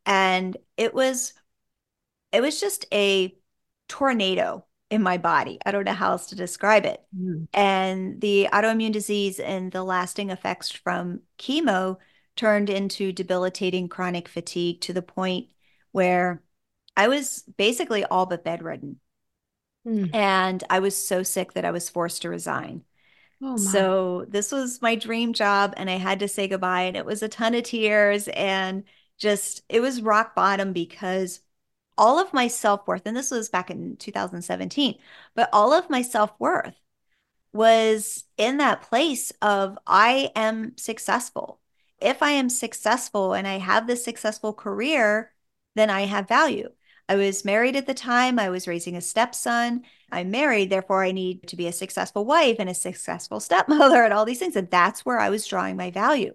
And 0.07 0.57
it 0.77 0.95
was 0.95 1.35
it 2.33 2.41
was 2.41 2.61
just 2.61 2.87
a 2.93 3.37
tornado 3.89 4.67
in 4.91 5.03
my 5.03 5.19
body. 5.19 5.59
I 5.67 5.73
don't 5.73 5.85
know 5.85 5.93
how 5.93 6.13
else 6.13 6.27
to 6.27 6.37
describe 6.37 6.87
it. 6.87 7.03
Mm. 7.17 7.49
And 7.53 8.21
the 8.21 8.49
autoimmune 8.53 8.93
disease 8.93 9.41
and 9.41 9.73
the 9.73 9.83
lasting 9.83 10.31
effects 10.31 10.71
from 10.71 11.21
chemo 11.39 11.97
turned 12.37 12.71
into 12.71 13.13
debilitating 13.13 13.89
chronic 13.89 14.29
fatigue 14.29 14.81
to 14.83 14.93
the 14.93 15.03
point 15.03 15.49
where 15.93 16.43
I 16.97 17.09
was 17.09 17.43
basically 17.57 18.05
all 18.05 18.27
but 18.27 18.45
bedridden. 18.45 19.01
Mm. 19.87 20.15
And 20.15 20.65
I 20.71 20.81
was 20.81 20.97
so 20.97 21.23
sick 21.23 21.55
that 21.55 21.65
I 21.65 21.71
was 21.71 21.89
forced 21.89 22.23
to 22.23 22.31
resign. 22.31 22.83
Oh. 23.43 23.57
So 23.57 24.25
this 24.29 24.53
was 24.53 24.81
my 24.81 24.95
dream 24.95 25.33
job, 25.33 25.75
and 25.77 25.91
I 25.91 25.97
had 25.97 26.21
to 26.21 26.29
say 26.29 26.49
goodbye. 26.49 26.83
And 26.83 26.97
it 26.97 27.05
was 27.05 27.23
a 27.23 27.29
ton 27.29 27.55
of 27.55 27.65
tears 27.65 28.29
and 28.29 28.85
just, 29.19 29.63
it 29.69 29.81
was 29.81 30.01
rock 30.03 30.35
bottom 30.35 30.73
because 30.73 31.41
all 31.99 32.19
of 32.19 32.33
my 32.33 32.49
self 32.49 32.87
worth, 32.87 33.03
and 33.07 33.17
this 33.17 33.31
was 33.31 33.49
back 33.49 33.71
in 33.71 33.97
2017, 33.97 34.99
but 35.35 35.49
all 35.53 35.73
of 35.73 35.91
my 35.91 36.03
self 36.03 36.33
worth 36.39 36.75
was 37.53 38.25
in 38.37 38.59
that 38.59 38.83
place 38.83 39.33
of 39.43 39.79
I 39.87 40.31
am 40.37 40.77
successful. 40.77 41.61
If 42.01 42.23
I 42.23 42.33
am 42.33 42.51
successful 42.51 43.33
and 43.35 43.49
I 43.49 43.59
have 43.59 43.87
this 43.87 44.05
successful 44.05 44.53
career, 44.53 45.33
then 45.75 45.91
I 45.91 46.03
have 46.03 46.29
value. 46.29 46.71
I 47.09 47.17
was 47.17 47.45
married 47.45 47.77
at 47.77 47.87
the 47.87 47.95
time. 47.95 48.39
I 48.39 48.51
was 48.51 48.69
raising 48.69 48.97
a 48.97 49.01
stepson. 49.01 49.85
I'm 50.11 50.31
married, 50.31 50.71
therefore, 50.71 51.05
I 51.05 51.13
need 51.13 51.47
to 51.49 51.57
be 51.57 51.67
a 51.67 51.73
successful 51.73 52.25
wife 52.25 52.57
and 52.59 52.69
a 52.69 52.75
successful 52.75 53.41
stepmother 53.41 54.03
and 54.05 54.13
all 54.13 54.25
these 54.25 54.39
things. 54.39 54.57
And 54.57 54.71
that's 54.71 55.05
where 55.05 55.19
I 55.19 55.31
was 55.31 55.47
drawing 55.47 55.77
my 55.77 55.91
value. 55.91 56.35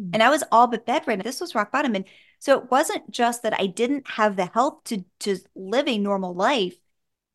Mm. 0.00 0.10
And 0.14 0.22
I 0.22 0.30
was 0.30 0.44
all 0.52 0.66
but 0.66 0.86
bedridden. 0.86 1.24
This 1.24 1.40
was 1.40 1.54
rock 1.54 1.72
bottom. 1.72 1.94
And 1.94 2.04
so 2.38 2.58
it 2.58 2.70
wasn't 2.70 3.10
just 3.10 3.42
that 3.42 3.58
I 3.58 3.66
didn't 3.66 4.08
have 4.08 4.36
the 4.36 4.46
health 4.46 4.84
to, 4.84 5.04
to 5.20 5.38
live 5.54 5.88
a 5.88 5.98
normal 5.98 6.34
life, 6.34 6.76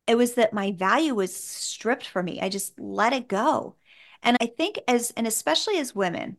it 0.06 0.16
was 0.16 0.34
that 0.34 0.52
my 0.52 0.72
value 0.72 1.14
was 1.14 1.34
stripped 1.34 2.06
from 2.06 2.26
me. 2.26 2.40
I 2.40 2.48
just 2.48 2.78
let 2.78 3.12
it 3.12 3.28
go. 3.28 3.76
And 4.22 4.36
I 4.40 4.46
think, 4.46 4.78
as, 4.86 5.12
and 5.16 5.26
especially 5.26 5.78
as 5.78 5.94
women, 5.94 6.38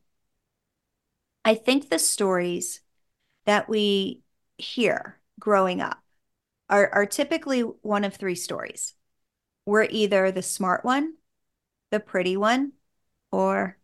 I 1.43 1.55
think 1.55 1.89
the 1.89 1.99
stories 1.99 2.81
that 3.45 3.69
we 3.69 4.21
hear 4.57 5.19
growing 5.39 5.81
up 5.81 6.01
are, 6.69 6.89
are 6.93 7.05
typically 7.05 7.61
one 7.61 8.03
of 8.03 8.15
three 8.15 8.35
stories. 8.35 8.95
We're 9.65 9.87
either 9.89 10.31
the 10.31 10.41
smart 10.41 10.83
one, 10.85 11.15
the 11.91 11.99
pretty 11.99 12.37
one, 12.37 12.73
or 13.31 13.77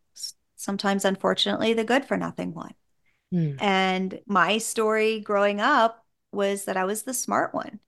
sometimes, 0.62 1.06
unfortunately, 1.06 1.74
the 1.74 1.84
good 1.84 2.06
for 2.06 2.18
nothing 2.18 2.54
one. 2.54 2.74
Mm. 3.34 3.62
And 3.62 4.20
my 4.26 4.58
story 4.58 5.20
growing 5.20 5.60
up 5.60 6.06
was 6.32 6.66
that 6.66 6.78
I 6.78 6.86
was 6.86 7.04
the 7.04 7.14
smart 7.14 7.54
one. 7.54 7.80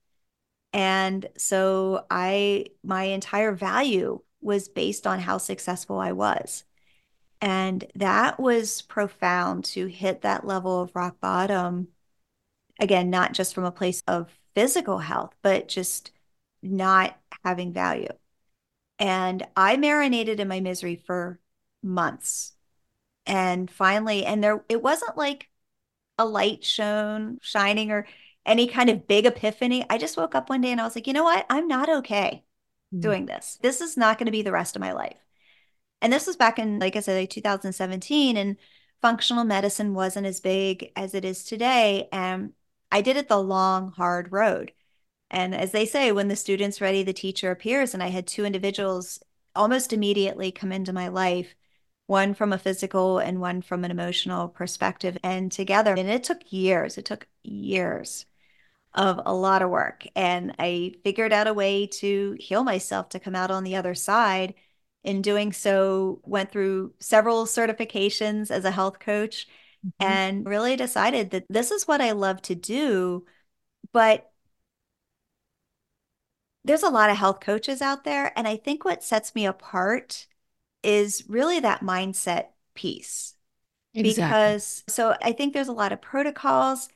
And 0.72 1.26
so 1.36 2.04
I, 2.10 2.66
my 2.82 3.04
entire 3.04 3.52
value 3.52 4.20
was 4.40 4.68
based 4.68 5.06
on 5.06 5.20
how 5.20 5.38
successful 5.38 5.98
I 5.98 6.12
was. 6.12 6.64
And 7.40 7.84
that 7.94 8.40
was 8.40 8.82
profound 8.82 9.64
to 9.66 9.86
hit 9.86 10.22
that 10.22 10.46
level 10.46 10.80
of 10.80 10.94
rock 10.94 11.20
bottom. 11.20 11.88
Again, 12.80 13.08
not 13.10 13.34
just 13.34 13.54
from 13.54 13.64
a 13.64 13.70
place 13.70 14.02
of 14.08 14.36
physical 14.54 14.98
health, 14.98 15.34
but 15.42 15.68
just 15.68 16.10
not 16.62 17.16
having 17.44 17.72
value. 17.72 18.08
And 18.98 19.46
I 19.56 19.76
marinated 19.76 20.40
in 20.40 20.48
my 20.48 20.60
misery 20.60 20.96
for 20.96 21.38
months. 21.82 22.53
And 23.26 23.70
finally, 23.70 24.24
and 24.26 24.42
there, 24.42 24.64
it 24.68 24.82
wasn't 24.82 25.16
like 25.16 25.48
a 26.18 26.26
light 26.26 26.64
shone, 26.64 27.38
shining, 27.42 27.90
or 27.90 28.06
any 28.46 28.68
kind 28.68 28.90
of 28.90 29.06
big 29.06 29.26
epiphany. 29.26 29.84
I 29.90 29.98
just 29.98 30.16
woke 30.16 30.34
up 30.34 30.50
one 30.50 30.60
day 30.60 30.72
and 30.72 30.80
I 30.80 30.84
was 30.84 30.94
like, 30.96 31.06
you 31.06 31.12
know 31.12 31.24
what? 31.24 31.46
I'm 31.50 31.68
not 31.68 31.88
okay 31.88 32.44
Mm. 32.92 33.00
doing 33.02 33.26
this. 33.26 33.58
This 33.62 33.80
is 33.80 33.96
not 33.96 34.18
going 34.18 34.26
to 34.26 34.32
be 34.32 34.42
the 34.42 34.52
rest 34.52 34.76
of 34.76 34.80
my 34.80 34.92
life. 34.92 35.16
And 36.00 36.12
this 36.12 36.26
was 36.26 36.36
back 36.36 36.58
in, 36.58 36.78
like 36.78 36.96
I 36.96 37.00
said, 37.00 37.18
like 37.18 37.30
2017, 37.30 38.36
and 38.36 38.56
functional 39.02 39.44
medicine 39.44 39.94
wasn't 39.94 40.26
as 40.26 40.40
big 40.40 40.92
as 40.96 41.14
it 41.14 41.24
is 41.24 41.44
today. 41.44 42.08
And 42.12 42.52
I 42.92 43.00
did 43.00 43.16
it 43.16 43.28
the 43.28 43.40
long, 43.42 43.92
hard 43.92 44.32
road. 44.32 44.72
And 45.30 45.54
as 45.54 45.72
they 45.72 45.86
say, 45.86 46.12
when 46.12 46.28
the 46.28 46.36
student's 46.36 46.80
ready, 46.80 47.02
the 47.02 47.12
teacher 47.12 47.50
appears. 47.50 47.94
And 47.94 48.02
I 48.02 48.08
had 48.08 48.26
two 48.26 48.44
individuals 48.44 49.20
almost 49.56 49.92
immediately 49.92 50.52
come 50.52 50.72
into 50.72 50.92
my 50.92 51.08
life, 51.08 51.54
one 52.06 52.34
from 52.34 52.52
a 52.52 52.58
physical 52.58 53.18
and 53.18 53.40
one 53.40 53.62
from 53.62 53.84
an 53.84 53.90
emotional 53.90 54.48
perspective, 54.48 55.16
and 55.22 55.50
together. 55.50 55.94
And 55.94 56.08
it 56.08 56.24
took 56.24 56.52
years, 56.52 56.98
it 56.98 57.04
took 57.04 57.26
years 57.42 58.26
of 58.94 59.20
a 59.26 59.34
lot 59.34 59.62
of 59.62 59.70
work. 59.70 60.06
And 60.14 60.54
I 60.58 60.94
figured 61.02 61.32
out 61.32 61.46
a 61.46 61.54
way 61.54 61.86
to 61.86 62.36
heal 62.38 62.62
myself 62.62 63.08
to 63.10 63.20
come 63.20 63.34
out 63.34 63.50
on 63.50 63.64
the 63.64 63.76
other 63.76 63.94
side. 63.94 64.54
In 65.02 65.20
doing 65.20 65.52
so, 65.52 66.20
went 66.24 66.50
through 66.52 66.94
several 67.00 67.44
certifications 67.44 68.50
as 68.50 68.64
a 68.64 68.70
health 68.70 69.00
coach 69.00 69.46
Mhm. 69.84 69.92
and 70.00 70.46
really 70.46 70.76
decided 70.76 71.30
that 71.30 71.46
this 71.48 71.70
is 71.70 71.88
what 71.88 72.00
I 72.00 72.12
love 72.12 72.40
to 72.42 72.54
do. 72.54 73.26
But 73.92 74.30
there's 76.64 76.82
a 76.82 76.90
lot 76.90 77.10
of 77.10 77.16
health 77.16 77.40
coaches 77.40 77.82
out 77.82 78.04
there. 78.04 78.32
And 78.38 78.48
I 78.48 78.56
think 78.56 78.84
what 78.84 79.04
sets 79.04 79.34
me 79.34 79.44
apart 79.46 80.26
is 80.84 81.24
really 81.28 81.60
that 81.60 81.80
mindset 81.80 82.46
piece. 82.74 83.34
Exactly. 83.94 84.24
Because 84.24 84.84
so 84.88 85.14
I 85.22 85.32
think 85.32 85.52
there's 85.54 85.68
a 85.68 85.72
lot 85.72 85.92
of 85.92 86.00
protocols 86.02 86.88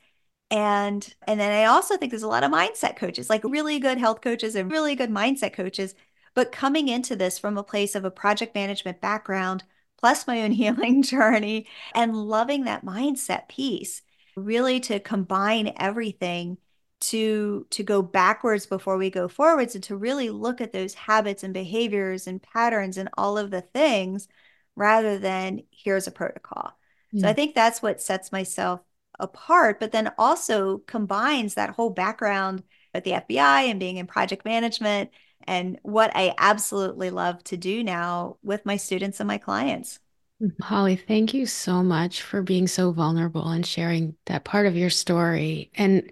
and 0.51 1.13
and 1.27 1.39
then 1.39 1.51
I 1.51 1.65
also 1.65 1.97
think 1.97 2.11
there's 2.11 2.23
a 2.23 2.27
lot 2.27 2.43
of 2.43 2.51
mindset 2.51 2.95
coaches, 2.95 3.29
like 3.29 3.43
really 3.43 3.79
good 3.79 3.97
health 3.97 4.21
coaches 4.21 4.55
and 4.55 4.71
really 4.71 4.95
good 4.95 5.09
mindset 5.11 5.53
coaches. 5.53 5.95
But 6.35 6.51
coming 6.51 6.87
into 6.87 7.15
this 7.15 7.39
from 7.39 7.57
a 7.57 7.63
place 7.63 7.95
of 7.95 8.05
a 8.05 8.11
project 8.11 8.55
management 8.55 9.01
background, 9.01 9.63
plus 9.97 10.27
my 10.27 10.41
own 10.43 10.51
healing 10.53 11.03
journey, 11.03 11.67
and 11.93 12.15
loving 12.15 12.65
that 12.65 12.85
mindset 12.85 13.47
piece, 13.47 14.01
really 14.35 14.79
to 14.81 14.99
combine 14.99 15.73
everything 15.77 16.57
to 17.01 17.65
to 17.69 17.83
go 17.83 18.01
backwards 18.01 18.65
before 18.65 18.97
we 18.97 19.09
go 19.09 19.27
forwards 19.27 19.75
and 19.75 19.83
to 19.85 19.95
really 19.95 20.29
look 20.29 20.61
at 20.61 20.73
those 20.73 20.93
habits 20.93 21.43
and 21.43 21.53
behaviors 21.53 22.27
and 22.27 22.41
patterns 22.41 22.97
and 22.97 23.09
all 23.17 23.37
of 23.37 23.51
the 23.51 23.61
things 23.61 24.27
rather 24.75 25.17
than 25.17 25.61
here's 25.71 26.07
a 26.07 26.11
protocol. 26.11 26.73
So 27.15 27.27
I 27.27 27.33
think 27.33 27.55
that's 27.55 27.81
what 27.81 28.01
sets 28.01 28.31
myself 28.31 28.81
apart, 29.19 29.79
but 29.79 29.91
then 29.91 30.11
also 30.17 30.77
combines 30.79 31.55
that 31.55 31.71
whole 31.71 31.89
background 31.89 32.63
at 32.93 33.03
the 33.03 33.13
FBI 33.13 33.69
and 33.69 33.79
being 33.79 33.97
in 33.97 34.07
project 34.07 34.45
management 34.45 35.09
and 35.47 35.79
what 35.83 36.11
I 36.15 36.33
absolutely 36.37 37.09
love 37.09 37.43
to 37.45 37.57
do 37.57 37.83
now 37.83 38.37
with 38.43 38.65
my 38.65 38.77
students 38.77 39.19
and 39.19 39.27
my 39.27 39.37
clients. 39.37 39.99
Holly, 40.61 40.95
thank 40.95 41.33
you 41.33 41.45
so 41.45 41.83
much 41.83 42.21
for 42.21 42.41
being 42.41 42.67
so 42.67 42.91
vulnerable 42.91 43.49
and 43.49 43.65
sharing 43.65 44.15
that 44.27 44.45
part 44.45 44.67
of 44.67 44.77
your 44.77 44.89
story. 44.89 45.71
And 45.75 46.09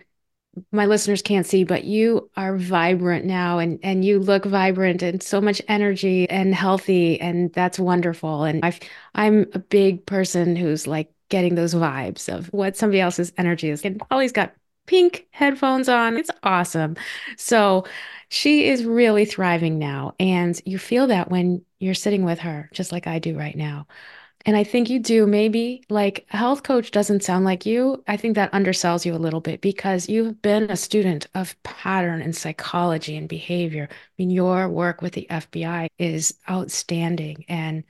my 0.72 0.86
listeners 0.86 1.22
can't 1.22 1.46
see, 1.46 1.64
but 1.64 1.84
you 1.84 2.30
are 2.36 2.58
vibrant 2.58 3.26
now 3.26 3.60
and 3.60 3.80
and 3.84 4.04
you 4.06 4.20
look 4.20 4.46
vibrant 4.46 5.02
and 5.02 5.22
so 5.22 5.42
much 5.42 5.62
energy 5.68 6.30
and 6.30 6.54
healthy 6.54 7.20
and 7.20 7.52
that's 7.54 7.80
wonderful. 7.80 8.44
And 8.44 8.64
I 8.64 8.78
I'm 9.16 9.48
a 9.54 9.60
big 9.60 10.06
person 10.06 10.56
who's 10.56 10.88
like 10.88 11.12
getting 11.30 11.56
those 11.56 11.74
vibes 11.74 12.34
of 12.34 12.48
what 12.48 12.78
somebody 12.78 13.02
else's 13.02 13.34
energy 13.38 13.70
is. 13.70 13.84
And 13.84 14.02
Holly's 14.10 14.32
got 14.32 14.54
pink 14.86 15.28
headphones 15.32 15.90
on. 15.90 16.18
It's 16.18 16.32
awesome. 16.44 16.96
So 17.38 17.86
she 18.30 18.68
is 18.68 18.86
really 18.86 19.26
thriving 19.26 19.78
now. 19.78 20.14
And 20.20 20.60
you 20.66 20.78
feel 20.80 21.08
that 21.08 21.30
when 21.30 21.64
you're 21.80 21.94
sitting 21.94 22.24
with 22.24 22.40
her, 22.40 22.70
just 22.74 22.92
like 22.92 23.08
I 23.08 23.20
do 23.20 23.38
right 23.38 23.56
now. 23.56 23.88
And 24.46 24.56
I 24.56 24.64
think 24.64 24.90
you 24.90 25.00
do 25.00 25.28
maybe 25.28 25.84
like 25.90 26.26
a 26.32 26.38
health 26.38 26.64
coach 26.64 26.92
doesn't 26.92 27.24
sound 27.24 27.44
like 27.44 27.66
you. 27.66 28.04
I 28.08 28.18
think 28.18 28.36
that 28.36 28.52
undersells 28.54 29.06
you 29.06 29.14
a 29.14 29.18
little 29.18 29.42
bit 29.42 29.62
because 29.62 30.08
you've 30.08 30.42
been 30.42 30.70
a 30.70 30.78
student 30.78 31.28
of 31.36 31.62
pattern 31.64 32.22
and 32.22 32.36
psychology 32.36 33.18
and 33.18 33.28
behavior. 33.28 33.88
I 33.92 33.96
mean, 34.18 34.30
your 34.30 34.70
work 34.70 35.02
with 35.02 35.14
the 35.14 35.28
FBI 35.30 35.88
is 35.98 36.36
outstanding. 36.50 37.46
And 37.50 37.84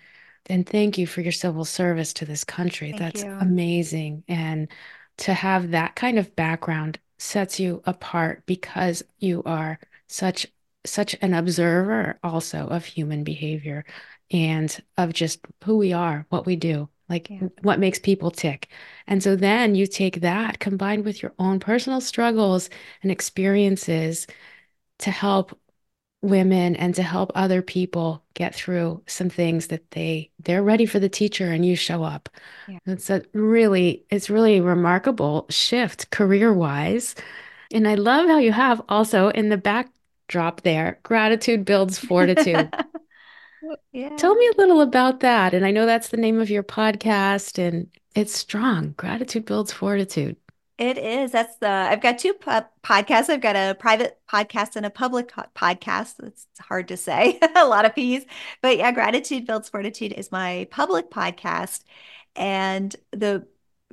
and 0.49 0.67
thank 0.67 0.97
you 0.97 1.05
for 1.05 1.21
your 1.21 1.33
civil 1.33 1.65
service 1.65 2.13
to 2.13 2.25
this 2.25 2.43
country. 2.43 2.91
Thank 2.91 3.01
That's 3.01 3.23
you. 3.23 3.31
amazing. 3.31 4.23
And 4.27 4.69
to 5.17 5.33
have 5.33 5.71
that 5.71 5.95
kind 5.95 6.17
of 6.17 6.35
background 6.35 6.99
sets 7.19 7.59
you 7.59 7.81
apart 7.85 8.43
because 8.45 9.03
you 9.19 9.43
are 9.45 9.79
such 10.07 10.47
such 10.85 11.15
an 11.21 11.33
observer 11.33 12.17
also 12.23 12.67
of 12.67 12.85
human 12.85 13.23
behavior 13.23 13.83
and 14.31 14.81
of 14.98 15.13
just 15.13 15.39
who 15.63 15.77
we 15.77 15.93
are, 15.93 16.25
what 16.29 16.46
we 16.46 16.55
do, 16.55 16.89
like 17.10 17.29
Yeah. 17.29 17.48
what 17.62 17.79
makes 17.79 18.00
people 18.00 18.31
tick. 18.31 18.69
And 19.07 19.24
so 19.24 19.36
then 19.36 19.75
you 19.75 19.88
take 19.88 20.22
that 20.22 20.60
combined 20.60 21.05
with 21.05 21.22
your 21.22 21.34
own 21.39 21.60
personal 21.60 22.01
struggles 22.01 22.69
and 23.03 23.12
experiences 23.12 24.27
to 25.00 25.12
help 25.12 25.57
women 26.22 26.75
and 26.75 26.96
to 26.96 27.03
help 27.03 27.31
other 27.36 27.62
people 27.62 28.24
get 28.34 28.55
through 28.55 29.03
some 29.07 29.29
things 29.29 29.67
that 29.67 29.91
they 29.91 30.31
they're 30.39 30.63
ready 30.63 30.86
for 30.86 31.00
the 31.00 31.10
teacher 31.10 31.51
and 31.51 31.65
you 31.65 31.75
show 31.75 32.03
up. 32.03 32.29
Yeah. 32.67 32.79
It's 32.86 33.10
a 33.10 33.24
really 33.34 34.05
it's 34.10 34.29
really 34.29 34.62
remarkable 34.62 35.46
shift 35.50 36.12
career 36.12 36.53
wise. 36.53 37.15
And 37.72 37.88
I 37.88 37.96
love 37.96 38.27
how 38.27 38.39
you 38.39 38.51
have 38.53 38.81
also 38.89 39.29
in 39.29 39.50
the 39.50 39.57
backdrop 39.57 40.62
there, 40.63 41.00
gratitude 41.03 41.65
builds 41.65 42.00
fortitude. 42.00 42.74
yeah. 43.91 44.15
Tell 44.17 44.36
me 44.36 44.47
a 44.47 44.57
little 44.57 44.81
about 44.81 45.19
that. 45.21 45.53
And 45.53 45.65
I 45.65 45.71
know 45.71 45.86
that's 45.86 46.09
the 46.09 46.17
name 46.17 46.39
of 46.39 46.50
your 46.50 46.63
podcast 46.63 47.57
and 47.57 47.89
it's 48.15 48.36
strong. 48.36 48.93
Gratitude 48.97 49.45
builds 49.45 49.71
fortitude. 49.71 50.38
It 50.77 51.00
is. 51.00 51.31
That's 51.31 51.55
the. 51.57 51.69
I've 51.69 52.01
got 52.01 52.19
two 52.19 52.33
po- 52.33 52.67
podcasts. 52.83 53.29
I've 53.29 53.41
got 53.41 53.55
a 53.55 53.75
private 53.79 54.19
podcast 54.31 54.75
and 54.75 54.86
a 54.86 54.91
public 54.91 55.31
podcast. 55.55 56.24
It's 56.24 56.45
hard 56.59 56.88
to 56.89 56.97
say. 56.97 57.39
a 57.55 57.65
lot 57.65 57.86
of 57.86 57.95
P's, 57.95 58.25
but 58.62 58.77
yeah, 58.77 58.91
gratitude 58.91 59.47
builds 59.47 59.69
fortitude 59.69 60.13
is 60.13 60.31
my 60.31 60.67
public 60.69 61.09
podcast, 61.09 61.83
and 62.36 62.95
the 63.12 63.47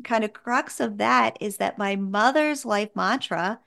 kind 0.04 0.25
of 0.25 0.35
crux 0.35 0.81
of 0.81 0.99
that 0.99 1.38
is 1.40 1.57
that 1.57 1.78
my 1.78 1.97
mother's 1.97 2.66
life 2.66 2.90
mantra. 2.95 3.61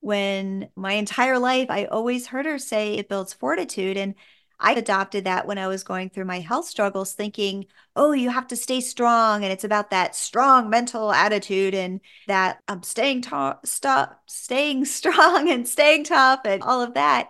When 0.00 0.68
my 0.76 0.92
entire 0.94 1.38
life, 1.38 1.68
I 1.70 1.86
always 1.86 2.28
heard 2.28 2.46
her 2.46 2.58
say 2.58 2.94
it 2.94 3.08
builds 3.08 3.32
fortitude, 3.32 3.96
and 3.96 4.14
I 4.58 4.72
adopted 4.74 5.24
that 5.24 5.46
when 5.46 5.58
I 5.58 5.66
was 5.66 5.84
going 5.84 6.10
through 6.10 6.24
my 6.24 6.40
health 6.40 6.66
struggles, 6.66 7.12
thinking, 7.12 7.66
oh, 7.94 8.12
you 8.12 8.30
have 8.30 8.46
to 8.48 8.56
stay 8.56 8.80
strong. 8.80 9.44
And 9.44 9.52
it's 9.52 9.64
about 9.64 9.90
that 9.90 10.16
strong 10.16 10.70
mental 10.70 11.12
attitude 11.12 11.74
and 11.74 12.00
that 12.26 12.60
I'm 12.66 12.82
staying 12.82 13.22
tough, 13.22 13.58
staying 14.26 14.84
strong 14.86 15.50
and 15.50 15.68
staying 15.68 16.04
tough 16.04 16.40
and 16.44 16.62
all 16.62 16.82
of 16.82 16.94
that. 16.94 17.28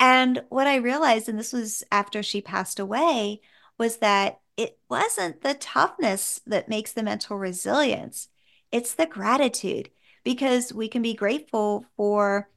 And 0.00 0.42
what 0.48 0.66
I 0.66 0.76
realized, 0.76 1.28
and 1.28 1.38
this 1.38 1.52
was 1.52 1.84
after 1.92 2.22
she 2.22 2.40
passed 2.40 2.78
away, 2.78 3.40
was 3.78 3.98
that 3.98 4.40
it 4.56 4.78
wasn't 4.88 5.42
the 5.42 5.54
toughness 5.54 6.40
that 6.46 6.68
makes 6.68 6.92
the 6.92 7.02
mental 7.02 7.36
resilience, 7.36 8.28
it's 8.72 8.94
the 8.94 9.06
gratitude 9.06 9.90
because 10.24 10.72
we 10.72 10.88
can 10.88 11.02
be 11.02 11.14
grateful 11.14 11.86
for 11.96 12.48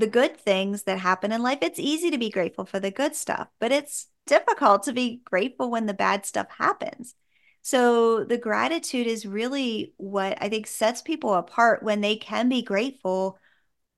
the 0.00 0.06
good 0.06 0.36
things 0.36 0.84
that 0.84 0.98
happen 0.98 1.32
in 1.32 1.42
life. 1.42 1.58
It's 1.62 1.78
easy 1.78 2.10
to 2.10 2.18
be 2.18 2.30
grateful 2.30 2.64
for 2.64 2.80
the 2.80 2.90
good 2.90 3.14
stuff, 3.14 3.48
but 3.58 3.72
it's 3.72 4.06
difficult 4.26 4.84
to 4.84 4.92
be 4.92 5.22
grateful 5.24 5.70
when 5.70 5.86
the 5.86 5.94
bad 5.94 6.26
stuff 6.26 6.48
happens. 6.58 7.14
So 7.62 8.24
the 8.24 8.38
gratitude 8.38 9.06
is 9.06 9.26
really 9.26 9.92
what 9.98 10.38
I 10.40 10.48
think 10.48 10.66
sets 10.66 11.02
people 11.02 11.34
apart 11.34 11.82
when 11.82 12.00
they 12.00 12.16
can 12.16 12.48
be 12.48 12.62
grateful 12.62 13.38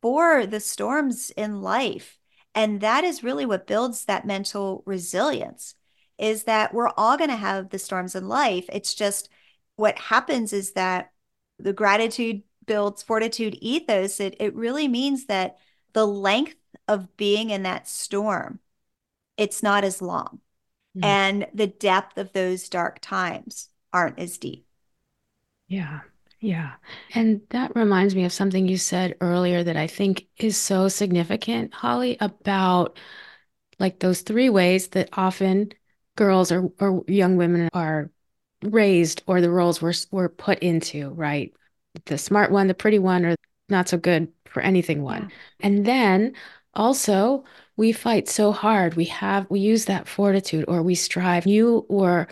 for 0.01 0.47
the 0.47 0.61
storms 0.61 1.31
in 1.31 1.63
life. 1.63 2.19
And 2.55 2.81
that 2.81 3.05
is 3.05 3.23
really 3.23 3.47
what 3.47 3.67
builds 3.67 4.05
that 4.07 4.27
mental 4.27 4.83
resilience 4.85 5.75
is 6.19 6.45
that 6.45 6.75
we're 6.75 6.91
all 6.97 7.17
going 7.17 7.31
to 7.31 7.37
have 7.37 7.71
the 7.71 7.79
storms 7.79 8.15
in 8.15 8.29
life. 8.29 8.67
It's 8.73 8.95
just 8.95 9.29
what 9.77 9.97
happens 9.99 10.53
is 10.53 10.73
that 10.73 11.13
the 11.59 11.73
gratitude 11.73 12.43
builds 12.67 13.03
fortitude 13.03 13.57
ethos. 13.61 14.21
It, 14.21 14.37
it 14.41 14.55
really 14.55 14.89
means 14.89 15.27
that 15.27 15.57
the 15.93 16.07
length 16.07 16.57
of 16.89 17.17
being 17.17 17.51
in 17.51 17.63
that 17.65 17.89
storm, 17.89 18.61
it's 19.37 19.63
not 19.63 19.85
as 19.85 20.03
long. 20.03 20.41
Mm. 20.97 21.05
And 21.05 21.47
the 21.55 21.67
depth 21.67 22.19
of 22.19 22.33
those 22.33 22.69
dark 22.69 22.99
times 23.01 23.69
aren't 23.93 24.19
as 24.19 24.39
deep. 24.39 24.67
Yeah. 25.69 26.01
Yeah. 26.41 26.73
And 27.15 27.41
that 27.51 27.77
reminds 27.77 28.17
me 28.17 28.25
of 28.25 28.33
something 28.33 28.67
you 28.67 28.77
said 28.77 29.15
earlier 29.21 29.63
that 29.63 29.77
I 29.77 29.87
think 29.87 30.27
is 30.37 30.57
so 30.57 30.89
significant, 30.89 31.73
Holly, 31.73 32.17
about 32.21 32.99
like 33.79 34.01
those 34.01 34.23
three 34.23 34.51
ways 34.51 34.89
that 34.89 35.11
often 35.13 35.73
girls 36.17 36.51
or, 36.51 36.71
or 36.81 37.05
young 37.07 37.37
women 37.37 37.69
are 37.73 38.11
raised 38.65 39.23
or 39.27 39.41
the 39.41 39.51
roles 39.51 39.81
were 39.81 39.95
were 40.11 40.29
put 40.29 40.59
into, 40.59 41.11
right? 41.11 41.55
The 42.07 42.19
smart 42.19 42.51
one, 42.51 42.67
the 42.67 42.75
pretty 42.75 42.99
one, 42.99 43.25
or 43.25 43.37
not 43.69 43.89
so 43.89 43.97
good 43.97 44.33
for 44.53 44.61
anything 44.61 45.03
one. 45.03 45.31
Yeah. 45.31 45.67
And 45.67 45.85
then 45.87 46.35
also 46.75 47.45
we 47.77 47.93
fight 47.93 48.29
so 48.29 48.53
hard. 48.53 48.95
We 48.95 49.07
have 49.07 49.49
we 49.51 49.61
use 49.61 49.87
that 49.87 50.09
fortitude 50.09 50.65
or 50.69 50.83
we 50.83 50.95
strive. 50.95 51.47
You 51.47 51.87
or 51.89 52.29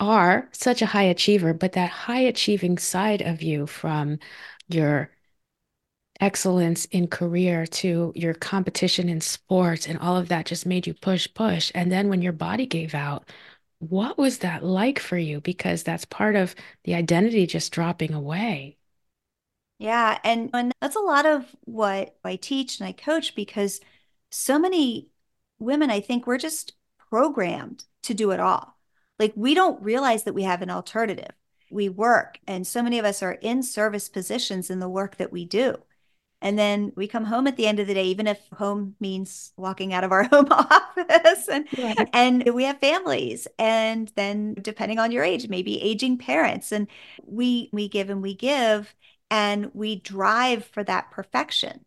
are 0.00 0.48
such 0.52 0.82
a 0.82 0.86
high 0.86 1.04
achiever, 1.04 1.52
but 1.54 1.72
that 1.72 1.90
high 1.90 2.20
achieving 2.20 2.78
side 2.78 3.22
of 3.22 3.42
you 3.42 3.66
from 3.66 4.18
your 4.68 5.10
excellence 6.20 6.84
in 6.86 7.06
career 7.06 7.66
to 7.66 8.12
your 8.14 8.34
competition 8.34 9.08
in 9.08 9.20
sports 9.20 9.86
and 9.86 9.98
all 9.98 10.16
of 10.16 10.28
that 10.28 10.46
just 10.46 10.66
made 10.66 10.86
you 10.86 10.94
push, 10.94 11.26
push. 11.34 11.72
And 11.74 11.90
then 11.90 12.08
when 12.08 12.22
your 12.22 12.32
body 12.32 12.66
gave 12.66 12.94
out, 12.94 13.28
what 13.78 14.18
was 14.18 14.38
that 14.38 14.62
like 14.62 14.98
for 14.98 15.16
you? 15.16 15.40
Because 15.40 15.82
that's 15.82 16.04
part 16.04 16.36
of 16.36 16.54
the 16.84 16.94
identity 16.94 17.46
just 17.46 17.72
dropping 17.72 18.12
away. 18.12 18.76
Yeah. 19.80 20.18
And, 20.24 20.50
and 20.52 20.72
that's 20.82 20.94
a 20.94 21.00
lot 21.00 21.24
of 21.24 21.46
what 21.64 22.14
I 22.22 22.36
teach 22.36 22.78
and 22.78 22.86
I 22.86 22.92
coach 22.92 23.34
because 23.34 23.80
so 24.30 24.58
many 24.58 25.08
women, 25.58 25.90
I 25.90 26.00
think 26.00 26.26
we're 26.26 26.36
just 26.36 26.74
programmed 27.08 27.84
to 28.02 28.12
do 28.12 28.30
it 28.30 28.40
all. 28.40 28.76
Like 29.18 29.32
we 29.36 29.54
don't 29.54 29.82
realize 29.82 30.24
that 30.24 30.34
we 30.34 30.42
have 30.42 30.60
an 30.60 30.70
alternative. 30.70 31.30
We 31.70 31.88
work, 31.88 32.40
and 32.48 32.66
so 32.66 32.82
many 32.82 32.98
of 32.98 33.04
us 33.04 33.22
are 33.22 33.34
in 33.34 33.62
service 33.62 34.08
positions 34.08 34.70
in 34.70 34.80
the 34.80 34.88
work 34.88 35.16
that 35.18 35.30
we 35.30 35.44
do. 35.44 35.76
And 36.42 36.58
then 36.58 36.92
we 36.96 37.06
come 37.06 37.24
home 37.24 37.46
at 37.46 37.56
the 37.56 37.66
end 37.66 37.78
of 37.78 37.86
the 37.86 37.94
day, 37.94 38.04
even 38.04 38.26
if 38.26 38.40
home 38.54 38.96
means 38.98 39.52
walking 39.56 39.92
out 39.92 40.04
of 40.04 40.10
our 40.10 40.24
home 40.32 40.48
office 40.50 41.48
and, 41.48 41.66
right. 41.78 42.08
and 42.12 42.54
we 42.54 42.64
have 42.64 42.80
families. 42.80 43.46
And 43.58 44.10
then 44.16 44.54
depending 44.60 44.98
on 44.98 45.12
your 45.12 45.22
age, 45.22 45.48
maybe 45.48 45.80
aging 45.80 46.18
parents. 46.18 46.72
And 46.72 46.88
we 47.24 47.70
we 47.72 47.88
give 47.88 48.10
and 48.10 48.22
we 48.22 48.34
give 48.34 48.94
and 49.30 49.70
we 49.74 49.96
drive 49.96 50.64
for 50.64 50.82
that 50.84 51.10
perfection. 51.10 51.84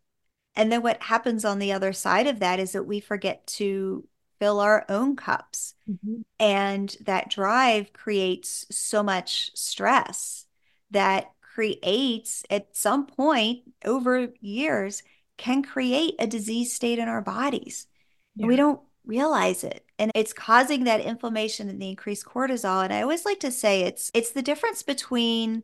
And 0.56 0.72
then 0.72 0.82
what 0.82 1.04
happens 1.04 1.44
on 1.46 1.60
the 1.60 1.72
other 1.72 1.94
side 1.94 2.28
of 2.28 2.40
that 2.40 2.60
is 2.60 2.74
that 2.74 2.86
we 2.86 3.00
forget 3.00 3.46
to 3.48 4.08
fill 4.40 4.60
our 4.60 4.86
own 4.90 5.16
cups. 5.16 5.74
Mm-hmm. 5.90 6.22
And 6.40 6.96
that 7.02 7.30
drive 7.30 7.94
creates 7.94 8.66
so 8.72 9.04
much 9.04 9.52
stress 9.56 10.46
that 10.92 11.32
creates 11.42 12.44
at 12.50 12.76
some 12.76 13.06
point 13.06 13.62
over 13.84 14.30
years 14.42 15.04
can 15.38 15.64
create 15.64 16.16
a 16.20 16.28
disease 16.28 16.74
state 16.74 17.00
in 17.00 17.08
our 17.08 17.22
bodies. 17.22 17.88
Yeah. 18.36 18.44
And 18.44 18.50
we 18.50 18.56
don't 18.56 18.80
realize 19.06 19.64
it 19.64 19.86
and 20.00 20.12
it's 20.16 20.32
causing 20.32 20.86
that 20.86 21.02
inflammation 21.02 21.68
and 21.68 21.82
the 21.82 21.90
increased 21.90 22.26
cortisol 22.26 22.84
and 22.86 22.94
i 22.94 23.02
always 23.02 23.26
like 23.26 23.40
to 23.40 23.52
say 23.52 23.82
it's 23.82 24.10
it's 24.14 24.32
the 24.32 24.42
difference 24.42 24.82
between 24.82 25.62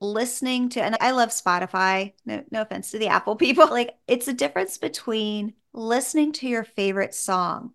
listening 0.00 0.68
to, 0.70 0.82
and 0.82 0.96
I 1.00 1.12
love 1.12 1.30
Spotify, 1.30 2.12
no, 2.24 2.44
no 2.50 2.62
offense 2.62 2.90
to 2.90 2.98
the 2.98 3.08
Apple 3.08 3.36
people, 3.36 3.66
like 3.70 3.96
it's 4.06 4.28
a 4.28 4.32
difference 4.32 4.78
between 4.78 5.54
listening 5.72 6.32
to 6.32 6.48
your 6.48 6.64
favorite 6.64 7.14
song 7.14 7.72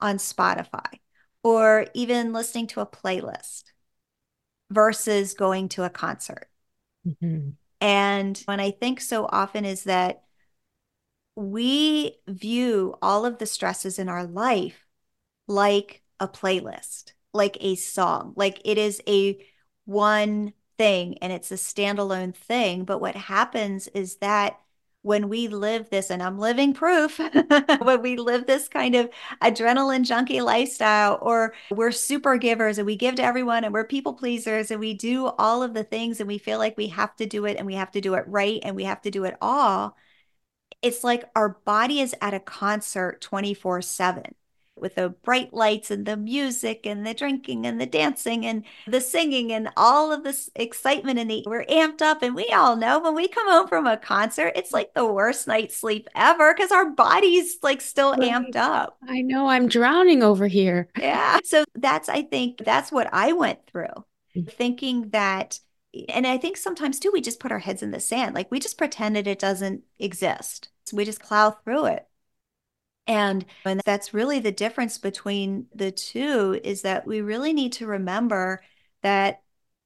on 0.00 0.16
Spotify 0.16 0.98
or 1.42 1.86
even 1.94 2.32
listening 2.32 2.66
to 2.68 2.80
a 2.80 2.86
playlist 2.86 3.64
versus 4.70 5.34
going 5.34 5.68
to 5.70 5.84
a 5.84 5.90
concert. 5.90 6.48
Mm-hmm. 7.06 7.50
And 7.80 8.38
what 8.44 8.60
I 8.60 8.70
think 8.72 9.00
so 9.00 9.26
often 9.30 9.64
is 9.64 9.84
that 9.84 10.24
we 11.34 12.18
view 12.28 12.94
all 13.00 13.24
of 13.24 13.38
the 13.38 13.46
stresses 13.46 13.98
in 13.98 14.08
our 14.08 14.24
life 14.24 14.86
like 15.48 16.02
a 16.18 16.28
playlist, 16.28 17.12
like 17.32 17.56
a 17.60 17.74
song, 17.76 18.34
like 18.36 18.60
it 18.64 18.78
is 18.78 19.00
a 19.08 19.44
one 19.86 20.52
thing 20.80 21.18
and 21.18 21.30
it's 21.30 21.52
a 21.52 21.56
standalone 21.56 22.34
thing. 22.34 22.84
But 22.84 23.00
what 23.02 23.14
happens 23.14 23.86
is 23.88 24.16
that 24.16 24.58
when 25.02 25.28
we 25.28 25.48
live 25.48 25.90
this, 25.90 26.10
and 26.10 26.22
I'm 26.22 26.38
living 26.38 26.72
proof, 26.74 27.18
when 27.82 28.02
we 28.02 28.16
live 28.16 28.46
this 28.46 28.66
kind 28.68 28.94
of 28.94 29.10
adrenaline 29.42 30.04
junkie 30.06 30.40
lifestyle, 30.40 31.18
or 31.20 31.54
we're 31.70 31.92
super 31.92 32.36
givers 32.38 32.78
and 32.78 32.86
we 32.86 32.96
give 32.96 33.14
to 33.16 33.22
everyone 33.22 33.64
and 33.64 33.74
we're 33.74 33.84
people 33.84 34.14
pleasers 34.14 34.70
and 34.70 34.80
we 34.80 34.94
do 34.94 35.26
all 35.26 35.62
of 35.62 35.74
the 35.74 35.84
things 35.84 36.18
and 36.20 36.28
we 36.28 36.38
feel 36.38 36.58
like 36.58 36.76
we 36.78 36.88
have 36.88 37.14
to 37.16 37.26
do 37.26 37.44
it 37.46 37.56
and 37.58 37.66
we 37.66 37.74
have 37.74 37.90
to 37.92 38.00
do 38.00 38.14
it 38.14 38.24
right 38.26 38.60
and 38.62 38.74
we 38.76 38.84
have 38.84 39.02
to 39.02 39.10
do 39.10 39.24
it 39.24 39.36
all, 39.42 39.96
it's 40.82 41.04
like 41.04 41.24
our 41.36 41.60
body 41.66 42.00
is 42.00 42.14
at 42.22 42.34
a 42.34 42.40
concert 42.40 43.20
24 43.20 43.82
7 43.82 44.34
with 44.80 44.94
the 44.96 45.08
bright 45.08 45.52
lights 45.52 45.90
and 45.90 46.06
the 46.06 46.16
music 46.16 46.86
and 46.86 47.06
the 47.06 47.14
drinking 47.14 47.66
and 47.66 47.80
the 47.80 47.86
dancing 47.86 48.44
and 48.46 48.64
the 48.86 49.00
singing 49.00 49.52
and 49.52 49.68
all 49.76 50.12
of 50.12 50.24
this 50.24 50.50
excitement 50.54 51.18
and 51.18 51.30
the 51.30 51.44
we're 51.46 51.64
amped 51.66 52.02
up 52.02 52.22
and 52.22 52.34
we 52.34 52.46
all 52.48 52.76
know 52.76 52.98
when 52.98 53.14
we 53.14 53.28
come 53.28 53.50
home 53.50 53.68
from 53.68 53.86
a 53.86 53.96
concert 53.96 54.52
it's 54.56 54.72
like 54.72 54.92
the 54.94 55.04
worst 55.04 55.46
night's 55.46 55.76
sleep 55.76 56.08
ever 56.14 56.54
because 56.54 56.70
our 56.70 56.90
body's 56.90 57.58
like 57.62 57.80
still 57.80 58.12
right. 58.12 58.30
amped 58.30 58.56
up. 58.56 58.96
I 59.08 59.22
know 59.22 59.48
i'm 59.48 59.68
drowning 59.68 60.22
over 60.22 60.46
here. 60.46 60.88
Yeah. 60.98 61.38
So 61.44 61.64
that's 61.74 62.08
i 62.08 62.22
think 62.22 62.58
that's 62.64 62.92
what 62.92 63.08
i 63.12 63.32
went 63.32 63.66
through 63.66 63.86
mm-hmm. 64.36 64.48
thinking 64.48 65.10
that 65.10 65.58
and 66.08 66.26
i 66.26 66.36
think 66.38 66.56
sometimes 66.56 66.98
too 66.98 67.10
we 67.12 67.20
just 67.20 67.40
put 67.40 67.52
our 67.52 67.58
heads 67.58 67.82
in 67.82 67.90
the 67.90 68.00
sand 68.00 68.34
like 68.34 68.50
we 68.50 68.60
just 68.60 68.78
pretend 68.78 69.16
that 69.16 69.26
it 69.26 69.38
doesn't 69.38 69.82
exist. 69.98 70.68
So 70.86 70.96
we 70.96 71.04
just 71.04 71.22
plow 71.22 71.50
through 71.50 71.86
it 71.86 72.06
And, 73.06 73.44
and 73.64 73.80
that's 73.84 74.14
really 74.14 74.38
the 74.38 74.52
difference 74.52 74.98
between 74.98 75.66
the 75.74 75.90
two 75.90 76.60
is 76.62 76.82
that 76.82 77.06
we 77.06 77.20
really 77.22 77.52
need 77.52 77.72
to 77.74 77.86
remember 77.86 78.62
that 79.02 79.42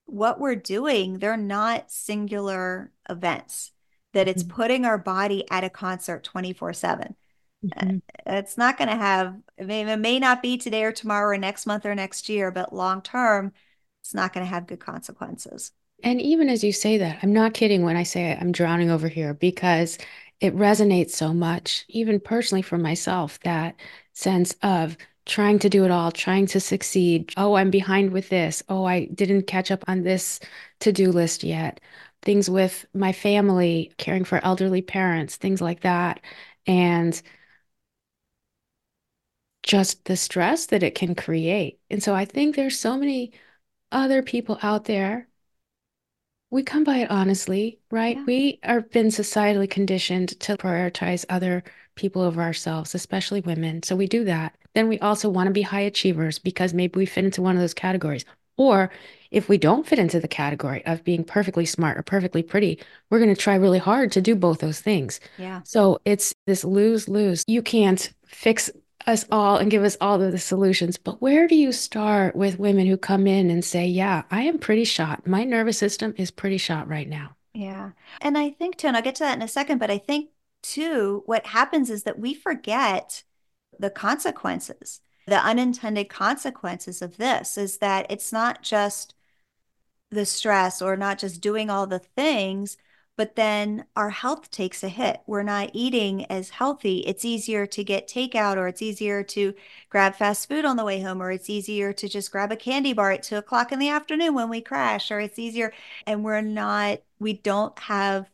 what 0.07 0.39
we're 0.39 0.57
doing, 0.57 1.19
they're 1.19 1.37
not 1.37 1.91
singular 1.91 2.93
events, 3.09 3.73
that 4.13 4.29
it's 4.29 4.43
mm-hmm. 4.43 4.57
putting 4.57 4.85
our 4.85 4.99
body 4.99 5.45
at 5.51 5.65
a 5.65 5.71
concert 5.71 6.25
24 6.25 6.73
7. 6.75 7.15
Mm-hmm. 7.65 7.97
It's 8.27 8.59
not 8.59 8.77
going 8.77 8.91
to 8.91 8.97
have, 8.97 9.35
I 9.59 9.65
mean, 9.65 9.89
it 9.89 9.97
may 9.97 10.19
not 10.19 10.43
be 10.43 10.59
today 10.59 10.85
or 10.85 10.93
tomorrow 10.93 11.35
or 11.35 11.39
next 11.39 11.67
month 11.67 11.87
or 11.87 11.95
next 11.95 12.29
year, 12.29 12.51
but 12.51 12.75
long 12.75 13.01
term, 13.01 13.53
it's 14.03 14.15
not 14.15 14.35
going 14.35 14.45
to 14.45 14.51
have 14.51 14.67
good 14.67 14.81
consequences. 14.81 15.73
And 16.03 16.21
even 16.21 16.51
as 16.51 16.63
you 16.63 16.73
say 16.73 16.99
that, 16.99 17.21
I'm 17.23 17.33
not 17.33 17.55
kidding 17.55 17.83
when 17.83 17.97
I 17.97 18.03
say 18.03 18.37
I'm 18.39 18.53
drowning 18.53 18.91
over 18.91 19.09
here 19.09 19.33
because 19.33 19.97
it 20.41 20.55
resonates 20.57 21.11
so 21.11 21.33
much, 21.35 21.85
even 21.89 22.21
personally 22.21 22.63
for 22.63 22.79
myself, 22.79 23.39
that 23.41 23.77
sense 24.13 24.55
of 24.63 24.97
trying 25.27 25.59
to 25.61 25.71
do 25.71 25.85
it 25.85 25.91
all, 25.91 26.13
trying 26.13 26.47
to 26.47 26.61
succeed. 26.61 27.33
Oh, 27.37 27.55
I'm 27.55 27.71
behind 27.71 28.13
with 28.13 28.29
this. 28.29 28.63
Oh, 28.69 28.85
I 28.85 29.07
didn't 29.07 29.47
catch 29.47 29.71
up 29.71 29.85
on 29.89 30.03
this 30.03 30.41
to 30.81 30.93
do 30.93 31.11
list 31.13 31.45
yet. 31.45 31.81
Things 32.23 32.51
with 32.51 32.87
my 32.95 33.13
family, 33.13 33.93
caring 33.99 34.25
for 34.25 34.43
elderly 34.45 34.83
parents, 34.83 35.37
things 35.37 35.61
like 35.61 35.81
that. 35.81 36.21
And 36.67 37.21
just 39.63 40.05
the 40.05 40.17
stress 40.17 40.67
that 40.67 40.83
it 40.83 40.95
can 40.95 41.15
create. 41.15 41.81
And 41.91 42.03
so 42.03 42.15
I 42.15 42.25
think 42.25 42.55
there's 42.55 42.79
so 42.79 42.97
many 42.97 43.33
other 43.93 44.23
people 44.23 44.59
out 44.63 44.85
there 44.87 45.29
we 46.55 46.63
come 46.63 46.85
by 46.85 46.99
it 46.99 47.11
honestly, 47.11 47.81
right? 47.91 48.17
Yeah. 48.17 48.25
We 48.27 48.61
are 48.63 48.81
been 48.83 49.09
societally 49.09 49.69
conditioned 49.69 50.39
to 50.39 50.57
prioritize 50.57 51.25
other 51.29 51.65
people 51.97 52.23
over 52.23 52.41
ourselves, 52.41 52.95
especially 52.95 53.41
women. 53.41 53.83
So 53.83 53.97
we 53.97 54.07
do 54.07 54.23
that. 54.23 54.55
Then 54.73 54.87
we 54.87 55.01
also 55.01 55.29
want 55.29 55.49
to 55.49 55.53
be 55.53 55.63
high 55.63 55.81
achievers 55.81 56.39
because 56.39 56.73
maybe 56.73 56.97
we 56.97 57.07
fit 57.07 57.25
into 57.25 57.43
one 57.43 57.57
of 57.57 57.61
those 57.61 57.75
categories. 57.75 58.25
Or 58.57 58.93
if 59.33 59.49
we 59.49 59.59
don't 59.59 59.85
fit 59.85 59.99
into 59.99 60.21
the 60.21 60.29
category 60.29 60.87
of 60.87 61.03
being 61.03 61.25
perfectly 61.25 61.67
smart 61.67 61.99
or 61.99 62.05
perfectly 62.05 62.45
pretty, 62.45 62.79
we're 63.11 63.19
going 63.19 63.35
to 63.35 63.41
try 63.41 63.57
really 63.57 63.81
hard 63.81 64.13
to 64.13 64.21
do 64.21 64.37
both 64.37 64.61
those 64.61 64.81
things. 64.81 65.19
Yeah. 65.39 65.63
So 65.65 65.99
it's 66.05 66.37
this 66.47 66.65
lose 66.65 67.09
lose. 67.09 67.43
You 67.49 67.63
can't 67.63 68.13
fix 68.27 68.71
us 69.07 69.25
all 69.31 69.57
and 69.57 69.71
give 69.71 69.85
us 69.85 69.97
all 70.01 70.21
of 70.23 70.33
the 70.33 70.39
solutions. 70.39 70.97
But 70.99 71.21
where 71.21 71.47
do 71.47 71.55
you 71.55 71.73
start 71.73 72.35
with 72.37 72.59
women 72.59 72.87
who 72.87 72.97
come 72.97 73.27
in 73.27 73.51
and 73.51 73.65
say, 73.65 73.87
Yeah, 73.87 74.23
I 74.31 74.43
am 74.43 74.59
pretty 74.59 74.85
shot. 74.85 75.27
My 75.27 75.45
nervous 75.45 75.79
system 75.79 76.15
is 76.17 76.31
pretty 76.31 76.59
shot 76.59 76.89
right 76.89 77.09
now? 77.09 77.37
Yeah. 77.53 77.93
And 78.21 78.37
I 78.37 78.51
think, 78.51 78.77
too, 78.77 78.89
and 78.89 78.97
I'll 78.97 79.03
get 79.03 79.15
to 79.17 79.25
that 79.25 79.37
in 79.37 79.43
a 79.43 79.49
second, 79.49 79.79
but 79.79 79.91
I 79.91 79.99
think, 79.99 80.31
too, 80.63 81.23
what 81.27 81.47
happens 81.47 81.91
is 81.91 82.03
that 82.05 82.19
we 82.19 82.35
forget 82.35 83.23
the 83.79 83.91
consequences, 83.91 85.01
the 85.27 85.37
unintended 85.37 86.09
consequences 86.09 87.03
of 87.03 87.17
this 87.17 87.57
is 87.57 87.79
that 87.79 88.07
it's 88.11 88.33
not 88.33 88.63
just 88.63 89.15
the 90.11 90.27
stress 90.27 90.81
or 90.83 90.97
not 90.97 91.19
just 91.19 91.41
doing 91.41 91.71
all 91.71 91.87
the 91.87 91.99
things, 91.99 92.77
but 93.17 93.37
then 93.37 93.85
our 93.95 94.11
health 94.11 94.51
takes 94.51 94.83
a 94.83 94.89
hit. 94.89 95.21
We're 95.27 95.45
not 95.45 95.71
eating 95.73 96.25
as 96.27 96.51
healthy. 96.51 96.99
It's 97.01 97.25
easier 97.25 97.67
to 97.67 97.85
get 97.85 98.09
takeout, 98.09 98.57
or 98.57 98.67
it's 98.67 98.83
easier 98.83 99.23
to 99.23 99.55
grab 99.89 100.17
fast 100.17 100.49
food 100.49 100.65
on 100.65 100.77
the 100.77 100.85
way 100.85 101.01
home, 101.01 101.23
or 101.23 101.31
it's 101.31 101.49
easier 101.49 101.93
to 101.93 102.09
just 102.09 102.33
grab 102.33 102.51
a 102.51 102.57
candy 102.57 102.93
bar 102.93 103.13
at 103.13 103.23
two 103.23 103.37
o'clock 103.37 103.71
in 103.71 103.79
the 103.79 103.89
afternoon 103.89 104.35
when 104.35 104.49
we 104.49 104.61
crash, 104.61 105.11
or 105.11 105.21
it's 105.21 105.39
easier. 105.39 105.73
And 106.07 106.25
we're 106.25 106.41
not, 106.41 107.01
we 107.19 107.35
don't 107.35 107.79
have 107.79 108.29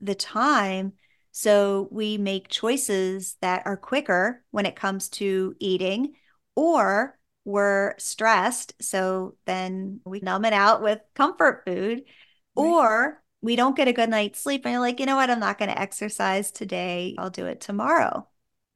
the 0.00 0.14
time. 0.14 0.92
So 1.32 1.88
we 1.90 2.18
make 2.18 2.48
choices 2.48 3.36
that 3.40 3.62
are 3.66 3.76
quicker 3.76 4.42
when 4.50 4.66
it 4.66 4.76
comes 4.76 5.08
to 5.10 5.54
eating, 5.58 6.14
or 6.54 7.18
we're 7.44 7.94
stressed. 7.98 8.74
So 8.82 9.36
then 9.46 10.00
we 10.04 10.20
numb 10.20 10.44
it 10.44 10.52
out 10.52 10.82
with 10.82 11.00
comfort 11.14 11.62
food, 11.64 11.98
right. 11.98 12.04
or 12.54 13.22
we 13.46 13.56
don't 13.56 13.76
get 13.76 13.88
a 13.88 13.92
good 13.92 14.10
night's 14.10 14.40
sleep 14.40 14.66
and 14.66 14.72
you're 14.72 14.80
like, 14.80 14.98
you 14.98 15.06
know 15.06 15.14
what, 15.14 15.30
I'm 15.30 15.38
not 15.38 15.56
going 15.56 15.70
to 15.70 15.80
exercise 15.80 16.50
today. 16.50 17.14
I'll 17.16 17.30
do 17.30 17.46
it 17.46 17.60
tomorrow. 17.60 18.26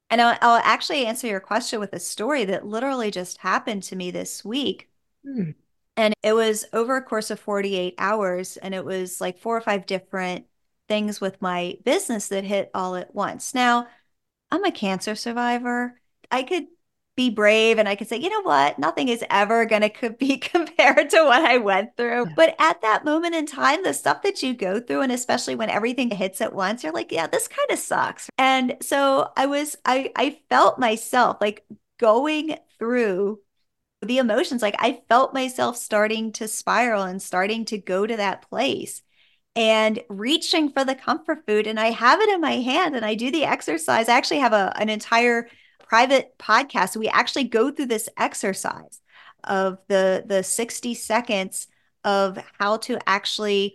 And 0.09 0.21
I'll, 0.21 0.39
I'll, 0.41 0.63
actually 0.65 1.07
answer 1.07 1.27
your 1.27 1.41
question 1.41 1.81
with 1.81 1.93
a 1.93 1.99
story 1.99 2.45
that 2.45 2.65
literally 2.65 3.11
just 3.11 3.39
happened 3.39 3.83
to 3.85 3.97
me 3.97 4.13
this 4.13 4.45
week. 4.45 4.89
Hmm. 5.25 5.51
And 5.97 6.15
it 6.23 6.35
was 6.35 6.67
over 6.73 6.97
a 6.97 7.03
course 7.03 7.31
of 7.31 7.41
48 7.41 7.95
hours. 7.99 8.57
And 8.57 8.73
it 8.73 8.85
was 8.85 9.21
like 9.21 9.39
four 9.39 9.57
or 9.57 9.61
five 9.61 9.87
different 9.87 10.47
things 10.89 11.21
with 11.21 11.43
my 11.43 11.77
business 11.85 12.29
that 12.29 12.45
hit 12.45 12.71
all 12.73 12.95
at 12.95 13.13
once. 13.13 13.55
Now, 13.55 13.89
I'm 14.53 14.65
a 14.65 14.73
cancer 14.73 15.17
survivor. 15.17 16.01
I 16.31 16.45
could 16.45 16.67
be 17.21 17.29
brave 17.29 17.79
and 17.79 17.87
I 17.87 17.97
could 17.97 18.09
say, 18.09 18.17
you 18.17 18.31
know 18.31 18.41
what, 18.41 18.79
nothing 18.79 19.09
is 19.09 19.23
ever 19.29 19.67
going 19.67 19.83
to 19.83 20.11
be 20.19 20.39
compared 20.39 21.11
to 21.11 21.25
what 21.25 21.43
I 21.45 21.59
went 21.59 21.95
through. 21.95 22.29
But 22.35 22.57
at 22.59 22.81
that 22.81 23.05
moment 23.05 23.35
in 23.35 23.45
time, 23.45 23.83
the 23.83 23.93
stuff 23.93 24.23
that 24.23 24.43
you 24.43 24.55
go 24.55 24.81
through, 24.81 25.03
and 25.03 25.13
especially 25.13 25.55
when 25.55 25.69
everything 25.69 26.11
hits 26.11 26.41
at 26.41 26.55
once, 26.55 26.83
you're 26.83 26.95
like, 26.95 27.13
yeah, 27.13 27.27
this 27.27 27.47
kind 27.47 27.71
of 27.71 27.79
sucks. 27.79 28.31
And 28.39 28.79
so 28.81 29.33
I 29.37 29.45
was, 29.45 29.77
I, 29.85 30.11
I 30.17 30.39
felt 30.49 30.79
myself 30.79 31.37
like 31.43 31.63
going 31.99 32.57
through 32.79 33.41
the 34.01 34.17
emotions. 34.17 34.63
Like 34.63 34.77
I 34.79 35.03
felt 35.07 35.35
myself 35.35 35.77
starting 35.77 36.33
to 36.33 36.49
spiral 36.49 37.03
and 37.03 37.21
starting 37.21 37.67
to 37.67 37.77
go 37.77 38.07
to 38.07 38.17
that 38.17 38.49
place 38.49 39.03
and 39.55 40.03
reaching 40.09 40.71
for 40.71 40.87
the 40.87 40.95
comfort 40.95 41.45
food. 41.47 41.67
And 41.67 41.79
I 41.79 41.91
have 41.91 42.21
it 42.21 42.31
in 42.31 42.41
my 42.41 42.53
hand 42.53 42.97
and 42.97 43.05
I 43.05 43.15
do 43.15 43.31
the 43.31 43.45
exercise. 43.45 44.09
I 44.09 44.17
actually 44.17 44.41
have 44.41 44.55
a, 44.55 44.73
an 44.77 44.89
entire 44.89 45.49
private 45.91 46.39
podcast, 46.39 46.97
we 46.97 47.09
actually 47.09 47.45
go 47.45 47.73
through 47.73 47.87
this 47.87 48.09
exercise 48.17 49.01
of 49.43 49.79
the 49.89 50.23
the 50.25 50.43
60 50.45 50.95
seconds 50.95 51.67
of 52.05 52.39
how 52.61 52.77
to 52.77 52.97
actually 53.09 53.75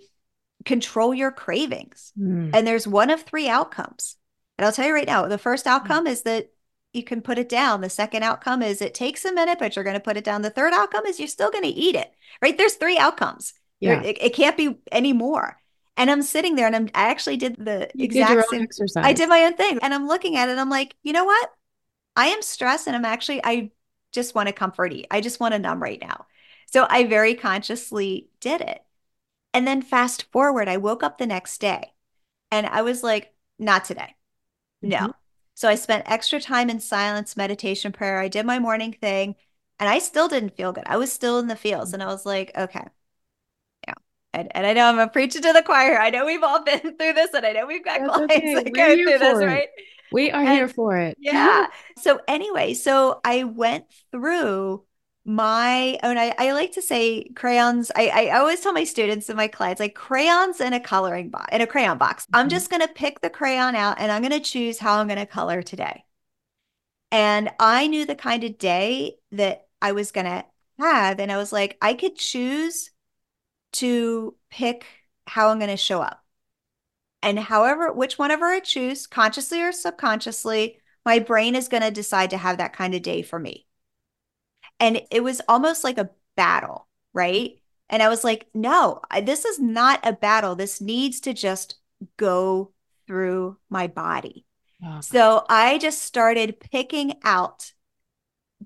control 0.63 1.13
your 1.13 1.29
cravings. 1.29 2.13
Mm. 2.17 2.51
And 2.53 2.65
there's 2.65 2.87
one 2.87 3.09
of 3.09 3.23
three 3.23 3.49
outcomes. 3.49 4.15
And 4.57 4.65
I'll 4.65 4.71
tell 4.71 4.87
you 4.87 4.93
right 4.93 5.05
now, 5.05 5.27
the 5.27 5.37
first 5.37 5.67
outcome 5.67 6.05
mm. 6.05 6.11
is 6.11 6.21
that 6.21 6.51
you 6.93 7.03
can 7.03 7.21
put 7.21 7.37
it 7.37 7.49
down. 7.49 7.81
The 7.81 7.89
second 7.89 8.23
outcome 8.23 8.61
is 8.61 8.81
it 8.81 8.93
takes 8.93 9.25
a 9.25 9.33
minute, 9.33 9.59
but 9.59 9.75
you're 9.75 9.83
going 9.83 9.95
to 9.95 9.99
put 9.99 10.15
it 10.15 10.23
down. 10.23 10.41
The 10.41 10.49
third 10.49 10.71
outcome 10.71 11.05
is 11.05 11.19
you're 11.19 11.27
still 11.27 11.51
going 11.51 11.65
to 11.65 11.69
eat 11.69 11.95
it. 11.95 12.09
Right? 12.41 12.57
There's 12.57 12.75
three 12.75 12.97
outcomes. 12.97 13.53
Yeah. 13.81 14.01
It, 14.01 14.17
it, 14.21 14.33
can't 14.33 14.55
be 14.55 14.77
any 14.89 15.11
more. 15.11 15.57
And 15.97 16.09
I'm 16.09 16.21
sitting 16.21 16.55
there 16.55 16.65
and 16.65 16.75
I'm 16.75 16.89
I 16.95 17.09
actually 17.09 17.35
did 17.35 17.57
the 17.57 17.89
you 17.93 18.05
exact 18.05 18.49
same 18.49 18.61
exercise. 18.61 19.03
I 19.05 19.11
did 19.11 19.27
my 19.27 19.43
own 19.43 19.55
thing. 19.55 19.79
And 19.81 19.93
I'm 19.93 20.07
looking 20.07 20.37
at 20.37 20.47
it. 20.47 20.57
I'm 20.57 20.69
like, 20.69 20.95
you 21.03 21.11
know 21.11 21.25
what? 21.25 21.49
I 22.15 22.27
am 22.27 22.41
stressed 22.41 22.87
and 22.87 22.95
I'm 22.95 23.05
actually, 23.05 23.41
I 23.43 23.71
just 24.11 24.35
want 24.35 24.47
to 24.47 24.53
comfort 24.53 24.93
eat. 24.93 25.07
I 25.11 25.21
just 25.21 25.39
want 25.39 25.53
to 25.53 25.59
numb 25.59 25.81
right 25.81 26.01
now. 26.01 26.25
So 26.71 26.87
I 26.89 27.05
very 27.05 27.35
consciously 27.35 28.29
did 28.39 28.61
it. 28.61 28.83
And 29.53 29.67
then 29.67 29.81
fast 29.81 30.31
forward, 30.31 30.67
I 30.67 30.77
woke 30.77 31.03
up 31.03 31.17
the 31.17 31.25
next 31.25 31.59
day 31.59 31.93
and 32.51 32.65
I 32.67 32.81
was 32.81 33.03
like, 33.03 33.33
not 33.57 33.85
today. 33.85 34.15
No. 34.81 34.97
Mm-hmm. 34.97 35.11
So 35.53 35.69
I 35.69 35.75
spent 35.75 36.03
extra 36.11 36.41
time 36.41 36.69
in 36.69 36.79
silence, 36.81 37.37
meditation, 37.37 37.91
prayer. 37.93 38.19
I 38.19 38.27
did 38.27 38.45
my 38.45 38.59
morning 38.59 38.91
thing 38.91 39.35
and 39.79 39.89
I 39.89 39.99
still 39.99 40.27
didn't 40.27 40.57
feel 40.57 40.73
good. 40.73 40.83
I 40.87 40.97
was 40.97 41.11
still 41.11 41.39
in 41.39 41.47
the 41.47 41.55
fields 41.55 41.93
and 41.93 42.03
I 42.03 42.07
was 42.07 42.25
like, 42.25 42.51
okay. 42.57 42.83
Yeah. 43.87 43.93
And, 44.33 44.51
and 44.53 44.65
I 44.65 44.73
know 44.73 44.87
I'm 44.87 44.99
a 44.99 45.07
preacher 45.07 45.39
to 45.39 45.53
the 45.53 45.63
choir. 45.63 45.97
I 45.97 46.09
know 46.09 46.25
we've 46.25 46.43
all 46.43 46.63
been 46.65 46.79
through 46.79 47.13
this 47.13 47.33
and 47.33 47.45
I 47.45 47.53
know 47.53 47.65
we've 47.65 47.85
got 47.85 48.01
That's 48.01 48.13
clients 48.13 48.33
okay. 48.35 48.53
that 48.55 48.73
go 48.73 48.95
through 48.95 49.19
this, 49.19 49.39
it. 49.41 49.45
right? 49.45 49.67
We 50.11 50.31
are 50.31 50.41
and, 50.41 50.49
here 50.49 50.67
for 50.67 50.97
it. 50.97 51.17
Yeah. 51.19 51.67
so 51.97 52.19
anyway, 52.27 52.73
so 52.73 53.19
I 53.23 53.43
went 53.43 53.85
through 54.11 54.83
my 55.25 55.97
own 56.03 56.19
I, 56.19 56.35
I 56.37 56.51
like 56.51 56.73
to 56.73 56.83
say 56.83 57.29
crayons 57.35 57.91
I, 57.95 58.29
I 58.29 58.37
always 58.37 58.59
tell 58.59 58.73
my 58.73 58.83
students 58.83 59.27
and 59.27 59.35
my 59.35 59.47
clients 59.47 59.79
like 59.79 59.95
crayons 59.95 60.61
in 60.61 60.71
a 60.71 60.79
coloring 60.79 61.29
box 61.29 61.47
in 61.51 61.61
a 61.61 61.67
crayon 61.67 61.97
box 61.97 62.25
mm-hmm. 62.25 62.35
i'm 62.35 62.49
just 62.49 62.69
going 62.69 62.83
to 62.83 62.87
pick 62.87 63.21
the 63.21 63.29
crayon 63.31 63.75
out 63.75 63.99
and 63.99 64.11
i'm 64.11 64.21
going 64.21 64.31
to 64.31 64.39
choose 64.39 64.77
how 64.77 64.99
i'm 64.99 65.07
going 65.07 65.17
to 65.17 65.25
color 65.25 65.63
today 65.63 66.03
and 67.11 67.49
i 67.59 67.87
knew 67.87 68.05
the 68.05 68.13
kind 68.13 68.43
of 68.43 68.59
day 68.59 69.15
that 69.31 69.65
i 69.81 69.93
was 69.93 70.11
going 70.11 70.25
to 70.25 70.45
have 70.77 71.19
and 71.19 71.31
i 71.31 71.37
was 71.37 71.51
like 71.51 71.75
i 71.81 71.95
could 71.95 72.15
choose 72.15 72.91
to 73.73 74.35
pick 74.51 74.85
how 75.25 75.49
i'm 75.49 75.57
going 75.57 75.71
to 75.71 75.77
show 75.77 76.01
up 76.01 76.23
and 77.25 77.39
however, 77.39 77.91
which 77.91 78.19
whenever 78.19 78.45
I 78.45 78.59
choose, 78.59 79.07
consciously 79.07 79.59
or 79.59 79.71
subconsciously, 79.71 80.77
my 81.03 81.17
brain 81.17 81.55
is 81.55 81.67
going 81.67 81.81
to 81.81 81.89
decide 81.89 82.29
to 82.29 82.37
have 82.37 82.59
that 82.59 82.73
kind 82.73 82.93
of 82.93 83.01
day 83.01 83.23
for 83.23 83.39
me. 83.39 83.65
And 84.79 85.01
it 85.09 85.23
was 85.23 85.41
almost 85.47 85.83
like 85.83 85.97
a 85.97 86.11
battle, 86.37 86.87
right? 87.13 87.59
And 87.89 88.03
I 88.03 88.09
was 88.09 88.23
like, 88.23 88.47
no, 88.53 89.01
this 89.23 89.43
is 89.43 89.59
not 89.59 90.01
a 90.03 90.13
battle. 90.13 90.55
This 90.55 90.81
needs 90.81 91.19
to 91.21 91.33
just 91.33 91.77
go 92.15 92.71
through 93.07 93.57
my 93.71 93.87
body. 93.87 94.45
Oh. 94.85 95.01
So 95.01 95.45
I 95.49 95.79
just 95.79 96.03
started 96.03 96.59
picking 96.59 97.13
out 97.23 97.71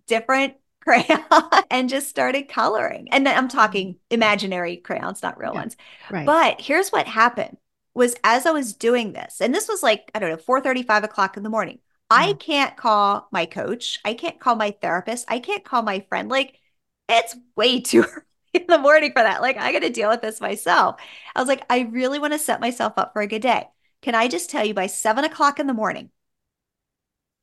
different 0.05 0.55
crayons 0.81 1.23
and 1.71 1.87
just 1.87 2.09
started 2.09 2.49
coloring. 2.49 3.07
And 3.11 3.25
I'm 3.25 3.47
talking 3.47 3.93
mm. 3.93 3.97
imaginary 4.09 4.75
crayons, 4.77 5.23
not 5.23 5.37
real 5.37 5.53
yeah, 5.53 5.59
ones. 5.59 5.77
Right. 6.11 6.25
But 6.25 6.59
here's 6.59 6.89
what 6.89 7.07
happened 7.07 7.57
was 7.99 8.15
as 8.23 8.45
I 8.45 8.51
was 8.51 8.73
doing 8.73 9.13
this, 9.13 9.41
and 9.41 9.53
this 9.53 9.67
was 9.67 9.83
like, 9.83 10.09
I 10.15 10.19
don't 10.19 10.31
know, 10.31 10.37
4 10.37 10.61
35 10.61 11.03
o'clock 11.03 11.37
in 11.37 11.43
the 11.43 11.49
morning, 11.49 11.79
I 12.09 12.29
mm-hmm. 12.29 12.37
can't 12.37 12.77
call 12.77 13.27
my 13.31 13.45
coach. 13.45 13.99
I 14.03 14.13
can't 14.15 14.39
call 14.39 14.55
my 14.55 14.71
therapist. 14.71 15.25
I 15.27 15.39
can't 15.39 15.63
call 15.63 15.83
my 15.83 15.99
friend. 16.09 16.29
Like, 16.29 16.59
it's 17.07 17.35
way 17.55 17.81
too 17.81 18.03
early 18.03 18.23
in 18.53 18.65
the 18.67 18.79
morning 18.79 19.11
for 19.11 19.21
that. 19.21 19.41
Like, 19.41 19.57
I 19.57 19.71
got 19.71 19.81
to 19.81 19.89
deal 19.89 20.09
with 20.09 20.21
this 20.21 20.41
myself. 20.41 20.99
I 21.35 21.39
was 21.39 21.47
like, 21.47 21.63
I 21.69 21.81
really 21.81 22.19
want 22.19 22.33
to 22.33 22.39
set 22.39 22.61
myself 22.61 22.93
up 22.97 23.13
for 23.13 23.21
a 23.21 23.27
good 23.27 23.41
day. 23.41 23.67
Can 24.01 24.15
I 24.15 24.27
just 24.27 24.49
tell 24.49 24.65
you 24.65 24.73
by 24.73 24.87
seven 24.87 25.25
o'clock 25.25 25.59
in 25.59 25.67
the 25.67 25.73
morning, 25.73 26.09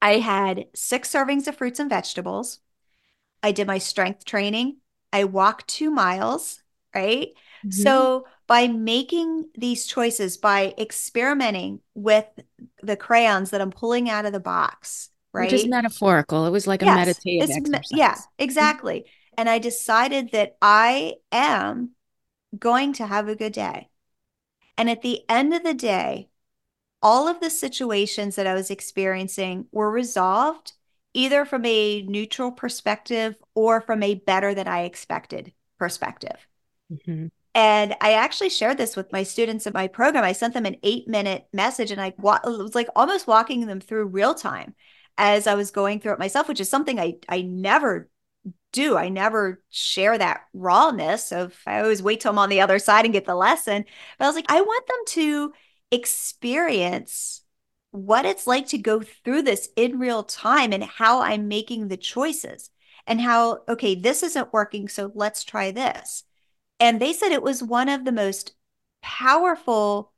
I 0.01 0.19
had 0.19 0.66
six 0.75 1.12
servings 1.12 1.47
of 1.47 1.57
fruits 1.57 1.79
and 1.79 1.90
vegetables. 1.90 2.61
I 3.42 3.53
did 3.53 3.66
my 3.66 3.79
strength 3.79 4.25
training. 4.25 4.79
I 5.12 5.25
walked 5.25 5.69
two 5.69 5.90
miles, 5.90 6.62
right? 6.95 7.29
Mm-hmm. 7.67 7.83
So, 7.83 8.27
by 8.47 8.69
making 8.69 9.49
these 9.57 9.87
choices, 9.87 10.37
by 10.37 10.75
experimenting 10.79 11.81
with 11.95 12.27
the 12.83 12.97
crayons 12.97 13.51
that 13.51 13.61
I'm 13.61 13.73
pulling 13.73 14.09
out 14.09 14.25
of 14.25 14.33
the 14.33 14.41
box, 14.41 15.11
right? 15.33 15.51
Which 15.51 15.61
is 15.61 15.67
metaphorical. 15.67 16.47
It 16.47 16.51
was 16.51 16.67
like 16.67 16.83
yes, 16.83 16.93
a 16.93 16.95
meditative 16.95 17.51
exercise. 17.51 17.91
Yeah, 17.91 18.17
exactly. 18.39 19.01
Mm-hmm. 19.01 19.35
And 19.39 19.49
I 19.49 19.59
decided 19.59 20.31
that 20.33 20.57
I 20.63 21.15
am 21.33 21.91
going 22.57 22.93
to 22.95 23.07
have 23.07 23.29
a 23.29 23.37
good 23.37 23.53
day. 23.53 23.89
And 24.79 24.89
at 24.89 25.03
the 25.03 25.23
end 25.29 25.53
of 25.53 25.63
the 25.63 25.75
day, 25.75 26.29
all 27.03 27.29
of 27.29 27.41
the 27.41 27.51
situations 27.51 28.37
that 28.37 28.47
I 28.47 28.55
was 28.55 28.71
experiencing 28.71 29.67
were 29.73 29.91
resolved 29.91 30.73
either 31.15 31.45
from 31.45 31.65
a 31.65 32.03
neutral 32.03 32.53
perspective 32.53 33.37
or 33.55 33.81
from 33.81 34.03
a 34.03 34.15
better 34.15 34.55
than 34.55 34.69
I 34.69 34.83
expected 34.83 35.53
perspective. 35.79 36.47
Mm-hmm. 36.93 37.27
And 37.57 37.97
I 38.03 38.12
actually 38.12 38.51
shared 38.51 38.77
this 38.77 38.97
with 38.97 39.12
my 39.12 39.23
students 39.23 39.66
in 39.66 39.73
my 39.73 39.88
program. 39.88 40.25
I 40.25 40.33
sent 40.33 40.53
them 40.53 40.66
an 40.66 40.77
eight 40.83 41.09
minute 41.09 41.47
message 41.55 41.90
and 41.90 42.01
I 42.01 42.12
wa- 42.19 42.40
was 42.45 42.75
like 42.75 42.88
almost 42.95 43.27
walking 43.27 43.66
them 43.66 43.81
through 43.81 44.09
real 44.09 44.35
time 44.35 44.75
as 45.16 45.47
I 45.47 45.55
was 45.55 45.71
going 45.71 46.01
through 46.01 46.12
it 46.12 46.19
myself, 46.19 46.49
which 46.49 46.61
is 46.61 46.69
something 46.69 47.01
I, 47.01 47.14
I 47.31 47.40
never 47.40 48.11
do. 48.73 48.97
I 48.99 49.09
never 49.09 49.62
share 49.71 50.19
that 50.19 50.42
rawness 50.55 51.33
of, 51.33 51.57
I 51.66 51.81
always 51.81 52.03
wait 52.03 52.21
till 52.21 52.33
I'm 52.33 52.38
on 52.38 52.51
the 52.51 52.61
other 52.61 52.79
side 52.79 53.07
and 53.07 53.14
get 53.14 53.25
the 53.25 53.35
lesson. 53.35 53.87
But 54.19 54.27
I 54.27 54.29
was 54.29 54.37
like, 54.37 54.51
I 54.53 54.61
want 54.61 54.87
them 54.87 55.01
to 55.09 55.53
experience 55.90 57.42
what 57.92 58.27
it's 58.27 58.47
like 58.47 58.69
to 58.69 58.79
go 58.79 59.01
through 59.01 59.42
this 59.42 59.71
in 59.77 59.99
real 59.99 60.25
time 60.25 60.73
and 60.75 60.85
how 60.85 61.23
I'm 61.23 61.49
making 61.49 61.88
the 61.88 61.97
choices 61.97 62.71
and 63.07 63.21
how, 63.21 63.61
okay, 63.69 63.95
this 63.95 64.23
isn't 64.23 64.53
working. 64.53 64.88
So 64.88 65.11
let's 65.14 65.42
try 65.45 65.71
this. 65.71 66.25
And 66.79 67.01
they 67.01 67.12
said 67.12 67.33
it 67.33 67.43
was 67.43 67.62
one 67.62 67.89
of 67.89 68.05
the 68.05 68.12
most 68.12 68.55
powerful 69.03 70.12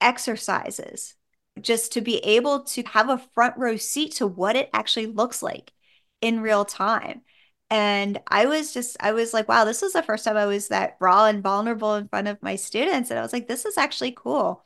exercises 0.00 1.14
just 1.60 1.92
to 1.92 2.00
be 2.00 2.18
able 2.18 2.62
to 2.64 2.82
have 2.84 3.08
a 3.08 3.22
front 3.34 3.56
row 3.58 3.76
seat 3.76 4.14
to 4.16 4.26
what 4.26 4.56
it 4.56 4.70
actually 4.72 5.06
looks 5.06 5.42
like 5.42 5.72
in 6.20 6.40
real 6.40 6.64
time. 6.64 7.22
And 7.70 8.20
I 8.26 8.46
was 8.46 8.72
just, 8.74 8.96
I 9.00 9.12
was 9.12 9.32
like, 9.32 9.48
wow, 9.48 9.64
this 9.64 9.82
was 9.82 9.92
the 9.92 10.02
first 10.02 10.24
time 10.24 10.36
I 10.36 10.46
was 10.46 10.68
that 10.68 10.96
raw 11.00 11.26
and 11.26 11.42
vulnerable 11.42 11.94
in 11.94 12.08
front 12.08 12.28
of 12.28 12.42
my 12.42 12.56
students. 12.56 13.10
And 13.10 13.18
I 13.18 13.22
was 13.22 13.32
like, 13.32 13.46
this 13.46 13.64
is 13.64 13.78
actually 13.78 14.12
cool 14.12 14.64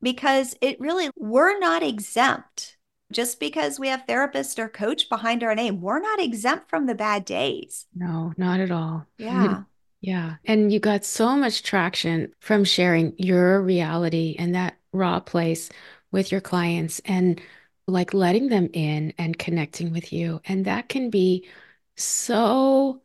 because 0.00 0.54
it 0.60 0.80
really, 0.80 1.10
we're 1.16 1.58
not 1.58 1.82
exempt. 1.82 2.76
Just 3.12 3.38
because 3.38 3.78
we 3.78 3.86
have 3.86 4.02
therapist 4.04 4.58
or 4.58 4.68
coach 4.68 5.08
behind 5.08 5.44
our 5.44 5.54
name, 5.54 5.80
we're 5.80 6.00
not 6.00 6.20
exempt 6.20 6.68
from 6.68 6.86
the 6.86 6.94
bad 6.94 7.24
days. 7.24 7.86
No, 7.94 8.32
not 8.36 8.58
at 8.58 8.72
all. 8.72 9.06
Yeah. 9.16 9.62
Yeah. 10.06 10.36
And 10.44 10.72
you 10.72 10.78
got 10.78 11.04
so 11.04 11.36
much 11.36 11.64
traction 11.64 12.32
from 12.38 12.62
sharing 12.64 13.12
your 13.18 13.60
reality 13.60 14.36
and 14.38 14.54
that 14.54 14.76
raw 14.92 15.18
place 15.18 15.68
with 16.12 16.30
your 16.30 16.40
clients 16.40 17.00
and 17.04 17.40
like 17.88 18.14
letting 18.14 18.48
them 18.48 18.68
in 18.72 19.12
and 19.18 19.36
connecting 19.36 19.92
with 19.92 20.12
you. 20.12 20.40
And 20.44 20.64
that 20.66 20.88
can 20.88 21.10
be 21.10 21.48
so 21.96 23.02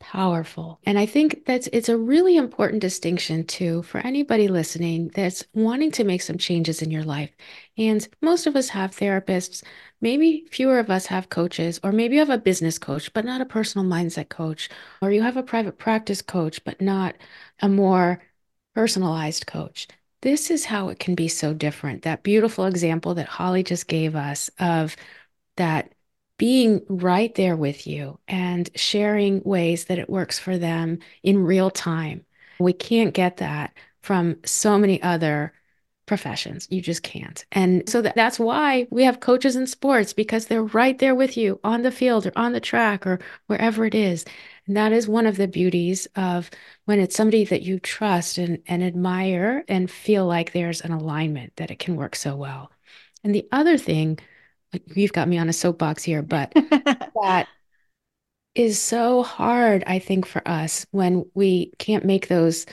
powerful. 0.00 0.80
And 0.84 0.98
I 0.98 1.06
think 1.06 1.44
that's 1.44 1.68
it's 1.72 1.88
a 1.88 1.96
really 1.96 2.36
important 2.36 2.80
distinction 2.80 3.44
too 3.44 3.82
for 3.84 3.98
anybody 3.98 4.48
listening 4.48 5.12
that's 5.14 5.44
wanting 5.54 5.92
to 5.92 6.04
make 6.04 6.22
some 6.22 6.38
changes 6.38 6.82
in 6.82 6.90
your 6.90 7.04
life. 7.04 7.30
And 7.78 8.06
most 8.20 8.46
of 8.46 8.56
us 8.56 8.70
have 8.70 8.90
therapists, 8.90 9.62
maybe 10.00 10.46
fewer 10.50 10.78
of 10.78 10.90
us 10.90 11.06
have 11.06 11.28
coaches, 11.28 11.78
or 11.84 11.92
maybe 11.92 12.14
you 12.14 12.20
have 12.20 12.30
a 12.30 12.38
business 12.38 12.78
coach, 12.78 13.12
but 13.12 13.24
not 13.24 13.40
a 13.40 13.46
personal 13.46 13.86
mindset 13.86 14.30
coach, 14.30 14.68
or 15.00 15.12
you 15.12 15.22
have 15.22 15.36
a 15.36 15.42
private 15.42 15.78
practice 15.78 16.22
coach, 16.22 16.64
but 16.64 16.80
not 16.80 17.14
a 17.60 17.68
more 17.68 18.22
personalized 18.74 19.46
coach. 19.46 19.86
This 20.22 20.50
is 20.50 20.64
how 20.64 20.88
it 20.88 20.98
can 20.98 21.14
be 21.14 21.28
so 21.28 21.54
different. 21.54 22.02
That 22.02 22.22
beautiful 22.22 22.66
example 22.66 23.14
that 23.14 23.28
Holly 23.28 23.62
just 23.62 23.86
gave 23.86 24.16
us 24.16 24.50
of 24.58 24.96
that 25.56 25.92
being 26.40 26.80
right 26.88 27.34
there 27.34 27.54
with 27.54 27.86
you 27.86 28.18
and 28.26 28.70
sharing 28.74 29.42
ways 29.44 29.84
that 29.84 29.98
it 29.98 30.08
works 30.08 30.38
for 30.38 30.56
them 30.56 30.98
in 31.22 31.44
real 31.44 31.70
time. 31.70 32.24
We 32.58 32.72
can't 32.72 33.12
get 33.12 33.36
that 33.36 33.74
from 34.00 34.38
so 34.46 34.78
many 34.78 35.02
other 35.02 35.52
professions. 36.06 36.66
You 36.70 36.80
just 36.80 37.02
can't. 37.02 37.44
And 37.52 37.86
so 37.86 38.00
that, 38.00 38.16
that's 38.16 38.38
why 38.38 38.86
we 38.90 39.04
have 39.04 39.20
coaches 39.20 39.54
in 39.54 39.66
sports 39.66 40.14
because 40.14 40.46
they're 40.46 40.62
right 40.62 40.98
there 40.98 41.14
with 41.14 41.36
you 41.36 41.60
on 41.62 41.82
the 41.82 41.92
field 41.92 42.24
or 42.24 42.32
on 42.36 42.52
the 42.52 42.58
track 42.58 43.06
or 43.06 43.20
wherever 43.46 43.84
it 43.84 43.94
is. 43.94 44.24
And 44.66 44.74
that 44.78 44.92
is 44.92 45.06
one 45.06 45.26
of 45.26 45.36
the 45.36 45.46
beauties 45.46 46.08
of 46.16 46.48
when 46.86 47.00
it's 47.00 47.14
somebody 47.16 47.44
that 47.44 47.60
you 47.60 47.78
trust 47.78 48.38
and, 48.38 48.62
and 48.66 48.82
admire 48.82 49.62
and 49.68 49.90
feel 49.90 50.24
like 50.24 50.52
there's 50.52 50.80
an 50.80 50.92
alignment 50.92 51.54
that 51.56 51.70
it 51.70 51.78
can 51.78 51.96
work 51.96 52.16
so 52.16 52.34
well. 52.34 52.72
And 53.22 53.34
the 53.34 53.46
other 53.52 53.76
thing 53.76 54.18
you've 54.94 55.12
got 55.12 55.28
me 55.28 55.38
on 55.38 55.48
a 55.48 55.52
soapbox 55.52 56.02
here, 56.02 56.22
but 56.22 56.52
that 56.54 57.48
is 58.54 58.80
so 58.80 59.22
hard, 59.22 59.84
I 59.86 59.98
think, 59.98 60.26
for 60.26 60.46
us 60.46 60.86
when 60.90 61.24
we 61.34 61.72
can't 61.78 62.04
make 62.04 62.28
those 62.28 62.66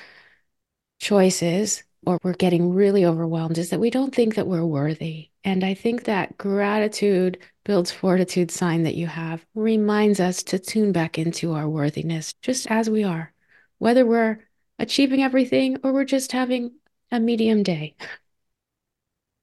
choices 0.99 1.83
or 2.05 2.19
we're 2.23 2.33
getting 2.33 2.73
really 2.73 3.05
overwhelmed 3.05 3.57
is 3.57 3.69
that 3.69 3.79
we 3.79 3.89
don't 3.89 4.13
think 4.13 4.35
that 4.35 4.47
we're 4.47 4.65
worthy. 4.65 5.29
And 5.43 5.63
I 5.63 5.73
think 5.73 6.03
that 6.03 6.37
gratitude 6.37 7.37
builds 7.63 7.91
fortitude 7.91 8.49
sign 8.49 8.83
that 8.83 8.95
you 8.95 9.07
have 9.07 9.45
reminds 9.55 10.19
us 10.19 10.43
to 10.43 10.59
tune 10.59 10.91
back 10.91 11.17
into 11.17 11.53
our 11.53 11.67
worthiness 11.69 12.33
just 12.41 12.67
as 12.71 12.89
we 12.89 13.03
are, 13.03 13.33
whether 13.77 14.05
we're 14.05 14.39
achieving 14.79 15.21
everything 15.21 15.77
or 15.83 15.91
we're 15.91 16.05
just 16.05 16.31
having 16.31 16.71
a 17.11 17.19
medium 17.19 17.63
day. 17.63 17.95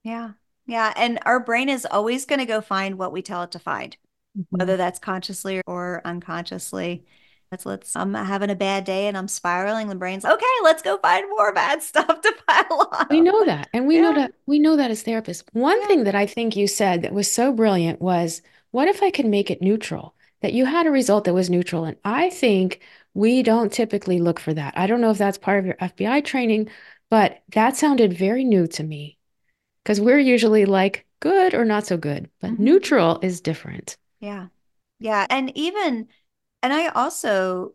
Yeah. 0.03 0.33
Yeah. 0.67 0.93
And 0.97 1.19
our 1.27 1.41
brain 1.41 1.69
is 1.69 1.87
always 1.91 2.25
going 2.25 2.39
to 2.39 2.47
go 2.47 2.61
find 2.61 2.99
what 2.99 3.13
we 3.13 3.23
tell 3.23 3.43
it 3.43 3.53
to 3.53 3.59
find, 3.59 3.97
mm-hmm. 4.39 4.57
whether 4.57 4.77
that's 4.77 4.99
consciously 4.99 5.63
or 5.67 6.01
unconsciously. 6.05 7.05
Let's, 7.51 7.67
let's, 7.67 7.95
I'm 7.95 8.15
having 8.15 8.51
a 8.51 8.57
bad 8.57 8.85
day 8.85 9.07
and 9.07 9.17
I'm 9.17 9.29
spiraling. 9.29 9.89
The 9.89 9.95
brain's 9.95 10.25
okay, 10.25 10.45
let's 10.63 10.83
go 10.83 10.99
find 10.99 11.29
more 11.31 11.53
bad 11.53 11.83
stuff 11.83 12.21
to 12.21 12.35
pile 12.49 12.89
on. 12.93 13.07
We 13.11 13.21
know 13.21 13.45
that. 13.45 13.69
And 13.73 13.87
we 13.87 13.97
yeah. 13.97 14.03
know 14.03 14.15
that 14.15 14.33
we 14.47 14.59
know 14.59 14.77
that 14.77 14.91
as 14.91 15.05
therapists. 15.05 15.45
One 15.53 15.81
yeah. 15.83 15.87
thing 15.87 16.05
that 16.05 16.15
I 16.15 16.27
think 16.27 16.57
you 16.57 16.67
said 16.67 17.03
that 17.03 17.13
was 17.13 17.31
so 17.31 17.53
brilliant 17.53 18.01
was 18.01 18.43
what 18.71 18.89
if 18.89 19.03
I 19.03 19.11
could 19.11 19.27
make 19.27 19.51
it 19.51 19.63
neutral? 19.63 20.15
That 20.41 20.53
you 20.53 20.67
had 20.67 20.87
a 20.87 20.91
result 20.91 21.25
that 21.25 21.35
was 21.35 21.49
neutral. 21.49 21.85
And 21.85 21.97
I 22.05 22.29
think 22.29 22.81
we 23.15 23.43
don't 23.43 23.73
typically 23.73 24.19
look 24.19 24.41
for 24.41 24.53
that. 24.53 24.77
I 24.77 24.87
don't 24.87 25.01
know 25.01 25.11
if 25.11 25.19
that's 25.19 25.39
part 25.39 25.61
of 25.61 25.65
your 25.65 25.77
FBI 25.77 26.25
training, 26.25 26.69
but 27.09 27.43
that 27.53 27.77
sounded 27.77 28.19
very 28.19 28.45
new 28.45 28.67
to 28.67 28.83
me 28.83 29.17
because 29.85 30.01
we're 30.01 30.19
usually 30.19 30.65
like 30.65 31.07
good 31.21 31.55
or 31.55 31.65
not 31.65 31.87
so 31.87 31.97
good, 31.97 32.31
but 32.41 32.53
mm-hmm. 32.53 32.65
neutral 32.65 33.19
is 33.23 33.41
different. 33.41 33.97
Yeah. 34.21 34.47
Yeah. 34.99 35.27
And 35.29 35.57
even, 35.57 36.09
and 36.63 36.73
I 36.73 36.89
also 36.89 37.75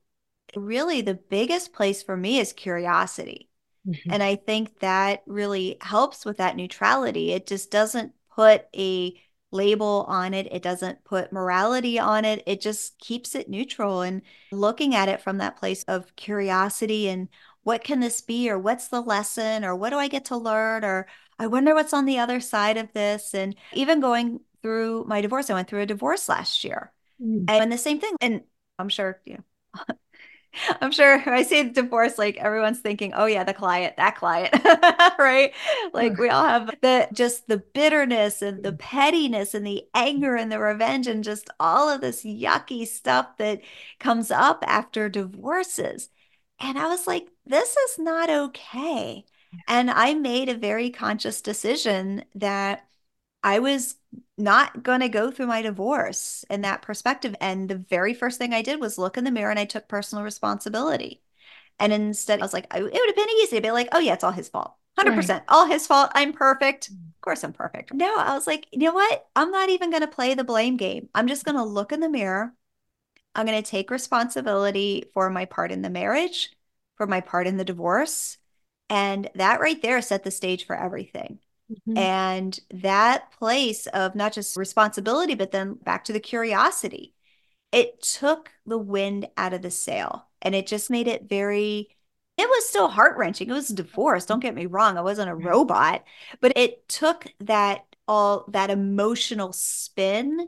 really 0.55 1.01
the 1.01 1.13
biggest 1.13 1.71
place 1.73 2.01
for 2.01 2.17
me 2.17 2.39
is 2.39 2.51
curiosity. 2.53 3.49
Mm-hmm. 3.87 4.11
And 4.11 4.23
I 4.23 4.35
think 4.35 4.79
that 4.79 5.23
really 5.27 5.77
helps 5.81 6.25
with 6.25 6.37
that 6.37 6.55
neutrality. 6.55 7.31
It 7.31 7.47
just 7.47 7.71
doesn't 7.71 8.13
put 8.35 8.65
a 8.75 9.13
label 9.51 10.05
on 10.07 10.35
it, 10.35 10.47
it 10.51 10.61
doesn't 10.61 11.03
put 11.03 11.33
morality 11.33 11.97
on 11.97 12.23
it. 12.23 12.43
It 12.45 12.61
just 12.61 12.99
keeps 12.99 13.33
it 13.33 13.49
neutral 13.49 14.01
and 14.01 14.21
looking 14.51 14.93
at 14.93 15.09
it 15.09 15.21
from 15.21 15.39
that 15.39 15.57
place 15.57 15.83
of 15.87 16.15
curiosity 16.15 17.09
and 17.09 17.29
what 17.63 17.83
can 17.83 17.99
this 17.99 18.21
be 18.21 18.49
or 18.49 18.59
what's 18.59 18.87
the 18.87 19.01
lesson 19.01 19.65
or 19.65 19.75
what 19.75 19.89
do 19.89 19.97
I 19.97 20.07
get 20.07 20.25
to 20.25 20.37
learn 20.37 20.85
or 20.85 21.07
I 21.39 21.47
wonder 21.47 21.73
what's 21.73 21.93
on 21.93 22.05
the 22.05 22.19
other 22.19 22.39
side 22.39 22.77
of 22.77 22.91
this. 22.93 23.33
And 23.33 23.55
even 23.73 24.01
going 24.01 24.41
through 24.61 25.05
my 25.07 25.21
divorce, 25.21 25.49
I 25.49 25.53
went 25.53 25.69
through 25.69 25.81
a 25.81 25.87
divorce 25.87 26.27
last 26.27 26.63
year. 26.63 26.91
Mm. 27.21 27.45
And 27.47 27.71
the 27.71 27.77
same 27.77 27.99
thing. 27.99 28.15
And 28.21 28.41
I'm 28.77 28.89
sure, 28.89 29.19
you 29.25 29.35
know, 29.35 29.83
I'm 30.81 30.91
sure 30.91 31.21
I 31.29 31.43
say 31.43 31.69
divorce, 31.69 32.17
like 32.17 32.37
everyone's 32.37 32.79
thinking, 32.79 33.13
oh 33.13 33.25
yeah, 33.25 33.43
the 33.43 33.53
client, 33.53 33.95
that 33.97 34.15
client, 34.15 34.53
right? 35.19 35.53
Like 35.93 36.17
we 36.17 36.29
all 36.29 36.43
have 36.43 36.71
the 36.81 37.07
just 37.13 37.47
the 37.47 37.57
bitterness 37.57 38.41
and 38.41 38.63
the 38.63 38.73
pettiness 38.73 39.53
and 39.53 39.65
the 39.65 39.83
anger 39.93 40.35
and 40.35 40.51
the 40.51 40.59
revenge 40.59 41.07
and 41.07 41.23
just 41.23 41.49
all 41.59 41.87
of 41.87 42.01
this 42.01 42.23
yucky 42.23 42.87
stuff 42.87 43.37
that 43.37 43.61
comes 43.99 44.31
up 44.31 44.63
after 44.67 45.07
divorces. 45.07 46.09
And 46.59 46.77
I 46.77 46.87
was 46.87 47.07
like, 47.07 47.27
this 47.45 47.77
is 47.77 47.99
not 47.99 48.29
okay. 48.29 49.25
And 49.67 49.89
I 49.89 50.13
made 50.13 50.49
a 50.49 50.55
very 50.55 50.89
conscious 50.89 51.41
decision 51.41 52.25
that 52.35 52.87
I 53.43 53.59
was 53.59 53.95
not 54.37 54.83
going 54.83 54.99
to 55.01 55.09
go 55.09 55.31
through 55.31 55.47
my 55.47 55.61
divorce 55.61 56.43
in 56.49 56.61
that 56.61 56.81
perspective. 56.81 57.35
And 57.39 57.69
the 57.69 57.75
very 57.75 58.13
first 58.13 58.37
thing 58.37 58.53
I 58.53 58.61
did 58.61 58.79
was 58.79 58.97
look 58.97 59.17
in 59.17 59.23
the 59.23 59.31
mirror 59.31 59.49
and 59.49 59.59
I 59.59 59.65
took 59.65 59.87
personal 59.87 60.23
responsibility. 60.23 61.21
And 61.79 61.93
instead, 61.93 62.39
I 62.39 62.43
was 62.43 62.53
like, 62.53 62.67
it 62.73 62.83
would 62.83 62.93
have 62.93 63.15
been 63.15 63.29
easy 63.41 63.55
to 63.55 63.61
be 63.61 63.71
like, 63.71 63.89
oh, 63.93 63.99
yeah, 63.99 64.13
it's 64.13 64.23
all 64.23 64.31
his 64.31 64.49
fault. 64.49 64.73
100% 64.99 65.29
right. 65.29 65.41
all 65.47 65.65
his 65.65 65.87
fault. 65.87 66.11
I'm 66.13 66.33
perfect. 66.33 66.91
Mm. 66.91 67.09
Of 67.15 67.21
course, 67.21 67.43
I'm 67.43 67.53
perfect. 67.53 67.93
No, 67.93 68.17
I 68.17 68.33
was 68.33 68.47
like, 68.47 68.67
you 68.71 68.79
know 68.79 68.93
what? 68.93 69.27
I'm 69.35 69.51
not 69.51 69.69
even 69.69 69.89
going 69.89 70.01
to 70.01 70.07
play 70.07 70.33
the 70.33 70.43
blame 70.43 70.75
game. 70.75 71.09
I'm 71.15 71.27
just 71.27 71.45
going 71.45 71.55
to 71.55 71.63
look 71.63 71.91
in 71.91 72.01
the 72.01 72.09
mirror. 72.09 72.53
I'm 73.35 73.45
going 73.45 73.61
to 73.61 73.69
take 73.69 73.91
responsibility 73.91 75.05
for 75.13 75.29
my 75.29 75.45
part 75.45 75.71
in 75.71 75.81
the 75.81 75.89
marriage, 75.89 76.51
for 76.97 77.07
my 77.07 77.21
part 77.21 77.47
in 77.47 77.57
the 77.57 77.63
divorce. 77.63 78.37
And 78.89 79.29
that 79.35 79.59
right 79.59 79.81
there 79.81 80.01
set 80.01 80.23
the 80.23 80.31
stage 80.31 80.65
for 80.65 80.75
everything. 80.75 81.39
Mm-hmm. 81.71 81.97
And 81.97 82.59
that 82.71 83.31
place 83.33 83.85
of 83.87 84.15
not 84.15 84.33
just 84.33 84.57
responsibility, 84.57 85.35
but 85.35 85.51
then 85.51 85.75
back 85.75 86.05
to 86.05 86.13
the 86.13 86.19
curiosity, 86.19 87.13
it 87.71 88.01
took 88.01 88.51
the 88.65 88.79
wind 88.79 89.27
out 89.37 89.53
of 89.53 89.61
the 89.61 89.69
sail 89.69 90.27
and 90.41 90.55
it 90.55 90.65
just 90.65 90.89
made 90.89 91.07
it 91.07 91.29
very, 91.29 91.95
it 92.37 92.49
was 92.49 92.67
still 92.67 92.87
heart 92.87 93.17
wrenching. 93.17 93.49
It 93.49 93.53
was 93.53 93.69
a 93.69 93.75
divorce. 93.75 94.25
Don't 94.25 94.39
get 94.39 94.55
me 94.55 94.65
wrong. 94.65 94.97
I 94.97 95.01
wasn't 95.01 95.29
a 95.29 95.35
robot, 95.35 96.03
but 96.41 96.53
it 96.55 96.87
took 96.87 97.27
that 97.41 97.85
all 98.07 98.45
that 98.49 98.71
emotional 98.71 99.53
spin 99.53 100.47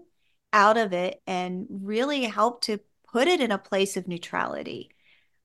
out 0.51 0.77
of 0.77 0.93
it 0.93 1.21
and 1.27 1.67
really 1.69 2.23
helped 2.23 2.63
to 2.63 2.79
put 3.07 3.27
it 3.27 3.39
in 3.39 3.51
a 3.51 3.57
place 3.57 3.97
of 3.97 4.07
neutrality 4.07 4.89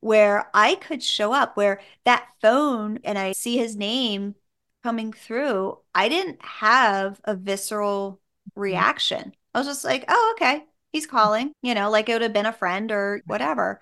where 0.00 0.50
I 0.54 0.76
could 0.76 1.02
show 1.02 1.32
up, 1.32 1.56
where 1.56 1.80
that 2.04 2.28
phone 2.40 2.98
and 3.04 3.18
I 3.18 3.32
see 3.32 3.56
his 3.56 3.76
name 3.76 4.35
coming 4.82 5.12
through, 5.12 5.78
I 5.94 6.09
didn't 6.09 6.40
have 6.42 7.20
a 7.24 7.35
visceral 7.35 8.20
mm-hmm. 8.50 8.61
reaction. 8.61 9.35
I 9.54 9.59
was 9.59 9.66
just 9.66 9.85
like, 9.85 10.04
oh, 10.09 10.35
okay, 10.37 10.64
he's 10.92 11.06
calling, 11.06 11.52
you 11.62 11.74
know, 11.74 11.90
like 11.90 12.09
it 12.09 12.12
would 12.12 12.22
have 12.22 12.32
been 12.32 12.46
a 12.46 12.52
friend 12.52 12.92
or 12.92 13.22
whatever. 13.26 13.80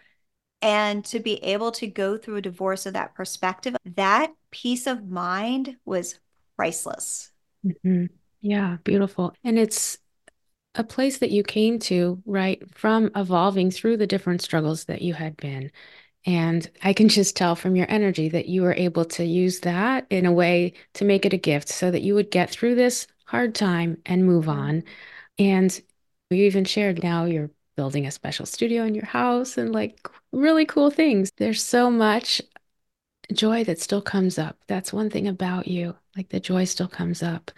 And 0.63 1.05
to 1.07 1.21
be 1.21 1.35
able 1.45 1.73
to 1.73 1.87
go 1.87 2.17
through 2.17 2.37
a 2.37 2.43
divorce 2.43 2.87
of 2.87 2.95
that 2.95 3.15
perspective, 3.15 3.77
that 3.85 4.33
peace 4.51 4.87
of 4.87 5.07
mind 5.07 5.77
was 5.85 6.19
priceless. 6.57 7.31
Mm-hmm. 7.67 8.07
Yeah, 8.41 8.79
beautiful. 8.85 9.35
And 9.45 9.59
it's 9.59 9.99
a 10.75 10.85
place 10.85 11.19
that 11.19 11.31
you 11.31 11.43
came 11.43 11.79
to, 11.81 12.23
right, 12.25 12.63
from 12.75 13.11
evolving 13.15 13.71
through 13.71 13.97
the 13.97 14.07
different 14.07 14.43
struggles 14.43 14.85
that 14.85 15.03
you 15.03 15.15
had 15.15 15.37
been. 15.37 15.71
And 16.27 16.69
I 16.83 16.93
can 16.93 17.09
just 17.09 17.37
tell 17.37 17.55
from 17.55 17.77
your 17.77 17.91
energy 17.91 18.29
that 18.31 18.49
you 18.49 18.63
were 18.63 18.75
able 18.75 19.05
to 19.05 19.25
use 19.25 19.61
that 19.61 20.07
in 20.09 20.25
a 20.25 20.33
way 20.33 20.73
to 20.95 21.05
make 21.05 21.27
it 21.27 21.35
a 21.35 21.39
gift 21.39 21.69
so 21.69 21.91
that 21.91 22.03
you 22.03 22.15
would 22.15 22.31
get 22.31 22.51
through 22.51 22.77
this 22.77 23.07
hard 23.27 23.55
time 23.55 23.99
and 24.07 24.25
move 24.25 24.47
mm-hmm. 24.47 24.59
on. 24.59 24.83
And 25.39 25.81
you 26.31 26.45
even 26.45 26.65
shared 26.65 27.03
now 27.03 27.25
you're 27.27 27.51
building 27.77 28.07
a 28.07 28.11
special 28.11 28.47
studio 28.47 28.85
in 28.85 28.95
your 28.95 29.05
house 29.05 29.59
and 29.59 29.73
like 29.73 30.09
really 30.33 30.65
cool 30.65 30.91
things. 30.91 31.31
There's 31.37 31.63
so 31.63 31.91
much 31.91 32.41
joy 33.33 33.65
that 33.65 33.81
still 33.81 34.03
comes 34.03 34.39
up. 34.39 34.57
That's 34.67 34.93
one 34.93 35.11
thing 35.11 35.27
about 35.29 35.67
you. 35.67 35.97
Like 36.17 36.29
the 36.29 36.41
joy 36.41 36.65
still 36.65 36.89
comes 36.89 37.23
up. 37.23 37.51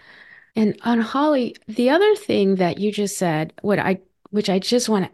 And 0.54 0.78
on 0.82 1.00
Holly, 1.00 1.54
the 1.68 1.90
other 1.90 2.16
thing 2.16 2.56
that 2.56 2.78
you 2.78 2.90
just 2.90 3.18
said, 3.18 3.52
what 3.62 3.78
I 3.78 4.00
which 4.30 4.50
I 4.50 4.58
just 4.58 4.88
want 4.88 5.04
to 5.06 5.10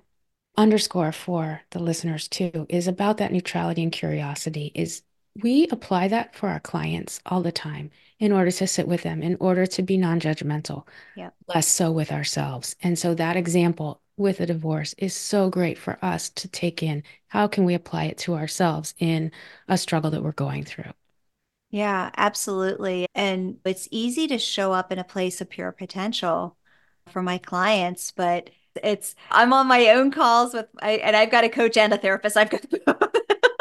underscore 0.56 1.12
for 1.12 1.62
the 1.70 1.78
listeners 1.78 2.28
too 2.28 2.66
is 2.68 2.86
about 2.86 3.16
that 3.18 3.32
neutrality 3.32 3.82
and 3.82 3.92
curiosity 3.92 4.70
is 4.74 5.02
we 5.42 5.66
apply 5.68 6.08
that 6.08 6.34
for 6.34 6.48
our 6.50 6.60
clients 6.60 7.20
all 7.24 7.42
the 7.42 7.52
time 7.52 7.90
in 8.18 8.32
order 8.32 8.50
to 8.50 8.66
sit 8.66 8.86
with 8.86 9.02
them 9.02 9.22
in 9.22 9.36
order 9.40 9.64
to 9.64 9.82
be 9.82 9.96
non-judgmental 9.96 10.86
yep. 11.16 11.34
less 11.48 11.66
so 11.66 11.90
with 11.90 12.12
ourselves. 12.12 12.76
And 12.82 12.98
so 12.98 13.14
that 13.14 13.36
example 13.36 14.02
with 14.18 14.40
a 14.40 14.46
divorce 14.46 14.94
is 14.98 15.14
so 15.14 15.48
great 15.48 15.78
for 15.78 15.98
us 16.02 16.28
to 16.30 16.48
take 16.48 16.82
in. 16.82 17.02
How 17.28 17.46
can 17.46 17.64
we 17.64 17.72
apply 17.72 18.04
it 18.04 18.18
to 18.18 18.34
ourselves 18.34 18.94
in 18.98 19.32
a 19.68 19.78
struggle 19.78 20.10
that 20.10 20.22
we're 20.22 20.32
going 20.32 20.64
through? 20.64 20.92
Yeah 21.70 22.10
absolutely. 22.16 23.06
And 23.14 23.56
it's 23.64 23.88
easy 23.90 24.28
to 24.28 24.36
show 24.36 24.72
up 24.72 24.92
in 24.92 24.98
a 24.98 25.04
place 25.04 25.40
of 25.40 25.48
pure 25.48 25.72
potential 25.72 26.58
for 27.08 27.22
my 27.22 27.38
clients 27.38 28.12
but 28.12 28.50
it's 28.82 29.14
I'm 29.30 29.52
on 29.52 29.66
my 29.66 29.88
own 29.88 30.10
calls 30.10 30.54
with 30.54 30.66
I, 30.80 30.92
and 30.92 31.16
I've 31.16 31.30
got 31.30 31.44
a 31.44 31.48
coach 31.48 31.76
and 31.76 31.92
a 31.92 31.98
therapist. 31.98 32.36
I've 32.36 32.50
got 32.50 32.64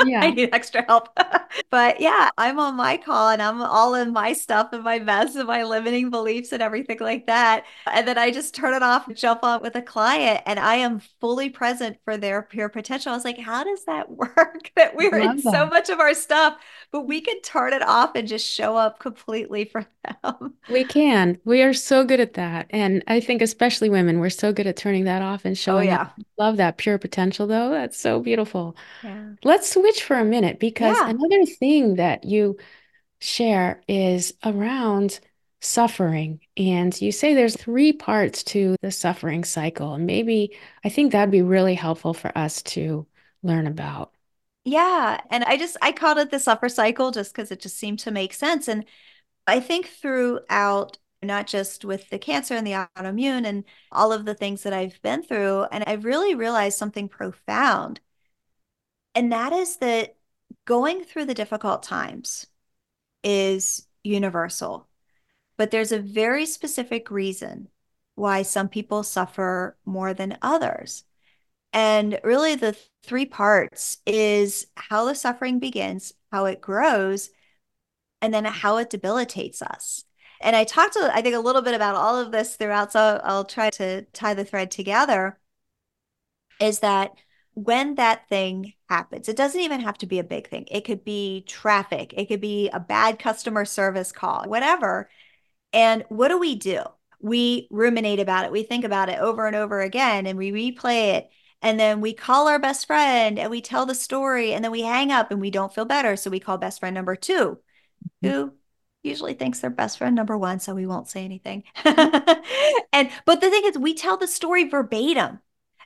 yeah. 0.06 0.22
I 0.22 0.32
need 0.32 0.50
extra 0.54 0.84
help. 0.84 1.10
but 1.70 2.00
yeah, 2.00 2.30
I'm 2.38 2.60
on 2.60 2.76
my 2.76 2.98
call 2.98 3.30
and 3.30 3.42
I'm 3.42 3.62
all 3.62 3.96
in 3.96 4.14
my 4.14 4.34
stuff 4.34 4.70
and 4.74 4.84
my 4.84 5.00
mess 5.00 5.36
and 5.36 5.48
my 5.48 5.64
limiting 5.64 6.10
beliefs 6.10 6.52
and 6.52 6.62
everything 6.62 6.98
like 7.00 7.28
that. 7.28 7.66
And 7.92 8.08
then 8.08 8.18
I 8.18 8.32
just 8.32 8.56
turn 8.56 8.74
it 8.74 8.84
off 8.84 9.08
and 9.08 9.16
jump 9.16 9.44
on 9.44 9.62
with 9.62 9.76
a 9.76 9.82
client 9.82 10.42
and 10.46 10.60
I 10.60 10.76
am 10.76 11.02
fully 11.20 11.50
present 11.50 11.98
for 12.06 12.18
their 12.18 12.42
pure 12.42 12.70
potential. 12.70 13.12
I 13.12 13.16
was 13.16 13.26
like, 13.26 13.40
how 13.40 13.64
does 13.64 13.86
that 13.86 14.10
work? 14.10 14.72
that 14.76 14.96
we're 14.96 15.18
in 15.18 15.38
that. 15.38 15.52
so 15.52 15.66
much 15.66 15.90
of 15.90 16.00
our 16.00 16.14
stuff, 16.14 16.58
but 16.92 17.02
we 17.02 17.22
can 17.22 17.42
turn 17.42 17.74
it 17.74 17.82
off 17.82 18.12
and 18.16 18.28
just 18.28 18.48
show 18.48 18.76
up 18.76 19.00
completely 19.00 19.66
for 19.66 19.86
them. 20.04 20.54
We 20.70 20.84
can. 20.84 21.40
We 21.46 21.62
are 21.62 21.74
so 21.74 22.06
good 22.06 22.20
at 22.20 22.34
that. 22.34 22.68
And 22.70 23.04
I 23.08 23.20
think 23.20 23.42
especially 23.42 23.90
women, 23.90 24.20
we're 24.20 24.30
so 24.30 24.54
good 24.54 24.68
at 24.68 24.78
turning 24.78 25.06
that 25.06 25.22
off 25.22 25.46
and 25.46 25.54
oh, 25.54 25.56
showing 25.56 25.90
oh, 25.90 25.92
yeah. 25.92 26.02
Up. 26.02 26.20
Love 26.38 26.58
that 26.58 26.78
pure 26.78 26.98
potential 26.98 27.48
though. 27.48 27.70
That's 27.70 27.98
so 27.98 28.20
beautiful. 28.20 28.76
Yeah. 29.04 29.34
Let's 29.44 29.72
switch 29.72 29.91
for 30.00 30.18
a 30.18 30.26
minute 30.26 30.60
because 30.60 30.96
yeah. 30.98 31.10
another 31.10 31.46
thing 31.46 31.96
that 31.96 32.24
you 32.24 32.58
share 33.20 33.82
is 33.88 34.34
around 34.44 35.20
suffering. 35.62 36.40
And 36.58 37.00
you 37.00 37.12
say 37.12 37.34
there's 37.34 37.56
three 37.56 37.94
parts 37.94 38.44
to 38.46 38.76
the 38.82 38.92
suffering 38.92 39.44
cycle. 39.44 39.94
And 39.94 40.06
maybe 40.06 40.58
I 40.84 40.90
think 40.90 41.12
that'd 41.12 41.32
be 41.32 41.44
really 41.44 41.76
helpful 41.76 42.14
for 42.14 42.36
us 42.38 42.62
to 42.64 43.08
learn 43.44 43.68
about. 43.68 44.12
Yeah. 44.64 45.20
And 45.30 45.44
I 45.44 45.58
just, 45.58 45.78
I 45.82 45.92
called 45.92 46.18
it 46.18 46.32
the 46.32 46.40
suffer 46.40 46.70
cycle 46.70 47.12
just 47.12 47.34
because 47.34 47.52
it 47.52 47.60
just 47.60 47.78
seemed 47.78 48.00
to 48.00 48.12
make 48.12 48.34
sense. 48.34 48.68
And 48.68 48.86
I 49.48 49.60
think 49.60 49.88
throughout 49.88 50.98
not 51.24 51.46
just 51.46 51.86
with 51.86 52.10
the 52.10 52.20
cancer 52.20 52.56
and 52.56 52.66
the 52.66 52.88
autoimmune 52.98 53.46
and 53.46 53.64
all 53.92 54.12
of 54.12 54.26
the 54.26 54.34
things 54.34 54.64
that 54.64 54.74
I've 54.74 55.00
been 55.04 55.22
through. 55.22 55.66
And 55.72 55.84
I've 55.86 56.06
really 56.06 56.34
realized 56.36 56.78
something 56.78 57.08
profound. 57.08 58.00
And 59.16 59.32
that 59.32 59.54
is 59.54 59.78
that 59.78 60.16
going 60.66 61.04
through 61.04 61.26
the 61.26 61.34
difficult 61.34 61.84
times 61.84 62.48
is 63.24 63.88
universal, 64.04 64.88
but 65.58 65.72
there's 65.72 65.92
a 65.92 66.00
very 66.00 66.46
specific 66.46 67.12
reason 67.12 67.68
why 68.16 68.42
some 68.42 68.70
people 68.70 69.04
suffer 69.04 69.78
more 69.86 70.14
than 70.14 70.38
others. 70.42 71.04
And 71.74 72.20
really, 72.24 72.56
the 72.56 72.76
three 73.04 73.26
parts 73.26 73.98
is 74.06 74.68
how 74.76 75.06
the 75.06 75.16
suffering 75.16 75.60
begins, 75.60 76.14
how 76.32 76.46
it 76.46 76.62
grows, 76.62 77.30
and 78.22 78.34
then 78.34 78.46
how 78.46 78.78
it 78.78 78.90
debilitates 78.90 79.62
us. 79.62 80.04
And 80.42 80.56
I 80.56 80.64
talked, 80.64 80.94
to, 80.94 81.12
I 81.14 81.22
think, 81.22 81.36
a 81.36 81.40
little 81.40 81.62
bit 81.62 81.76
about 81.76 81.96
all 81.96 82.20
of 82.20 82.32
this 82.32 82.56
throughout. 82.56 82.92
So 82.92 83.22
I'll 83.24 83.46
try 83.46 83.70
to 83.72 84.04
tie 84.14 84.34
the 84.34 84.46
thread 84.46 84.72
together. 84.72 85.40
Is 86.60 86.80
that 86.80 87.12
when 87.54 87.96
that 87.96 88.28
thing 88.28 88.74
happens, 88.92 89.30
it 89.30 89.38
doesn't 89.38 89.62
even 89.62 89.80
have 89.80 89.98
to 90.00 90.06
be 90.06 90.20
a 90.20 90.24
big 90.24 90.50
thing. 90.50 90.66
It 90.70 90.84
could 90.84 91.06
be 91.06 91.46
traffic, 91.48 92.14
it 92.18 92.26
could 92.26 92.42
be 92.42 92.70
a 92.70 92.80
bad 92.80 93.20
customer 93.20 93.64
service 93.64 94.12
call, 94.12 94.44
whatever. 94.48 95.10
And 95.72 96.04
what 96.10 96.28
do 96.28 96.38
we 96.38 96.56
do? 96.56 96.84
We 97.22 97.70
ruminate 97.72 98.20
about 98.20 98.44
it, 98.44 98.52
we 98.52 98.64
think 98.64 98.84
about 98.84 99.08
it 99.08 99.20
over 99.20 99.48
and 99.48 99.56
over 99.56 99.80
again, 99.80 100.28
and 100.28 100.38
we 100.38 100.52
replay 100.52 101.16
it. 101.16 101.30
And 101.62 101.80
then 101.80 102.02
we 102.02 102.14
call 102.14 102.48
our 102.50 102.60
best 102.60 102.86
friend 102.86 103.40
and 103.40 103.50
we 103.50 103.62
tell 103.62 103.86
the 103.86 103.96
story, 103.96 104.54
and 104.54 104.64
then 104.64 104.72
we 104.72 104.82
hang 104.82 105.10
up 105.10 105.32
and 105.32 105.40
we 105.40 105.52
don't 105.52 105.74
feel 105.74 105.86
better. 105.86 106.18
So 106.18 106.30
we 106.30 106.42
call 106.42 106.58
best 106.58 106.82
friend 106.82 106.94
number 106.94 107.16
2 107.16 107.34
mm-hmm. 107.34 108.28
who 108.28 108.52
usually 109.04 109.36
thinks 109.36 109.60
they're 109.60 109.70
best 109.70 110.00
friend 110.00 110.16
number 110.16 110.38
one, 110.38 110.60
so 110.60 110.76
we 110.76 110.86
won't 110.86 111.08
say 111.08 111.24
anything. 111.24 111.64
and 111.86 113.10
but 113.26 113.40
the 113.40 113.50
thing 113.50 113.64
is, 113.66 113.78
we 113.78 113.94
tell 113.94 114.18
the 114.18 114.28
story 114.28 114.66
verbatim, 114.68 115.40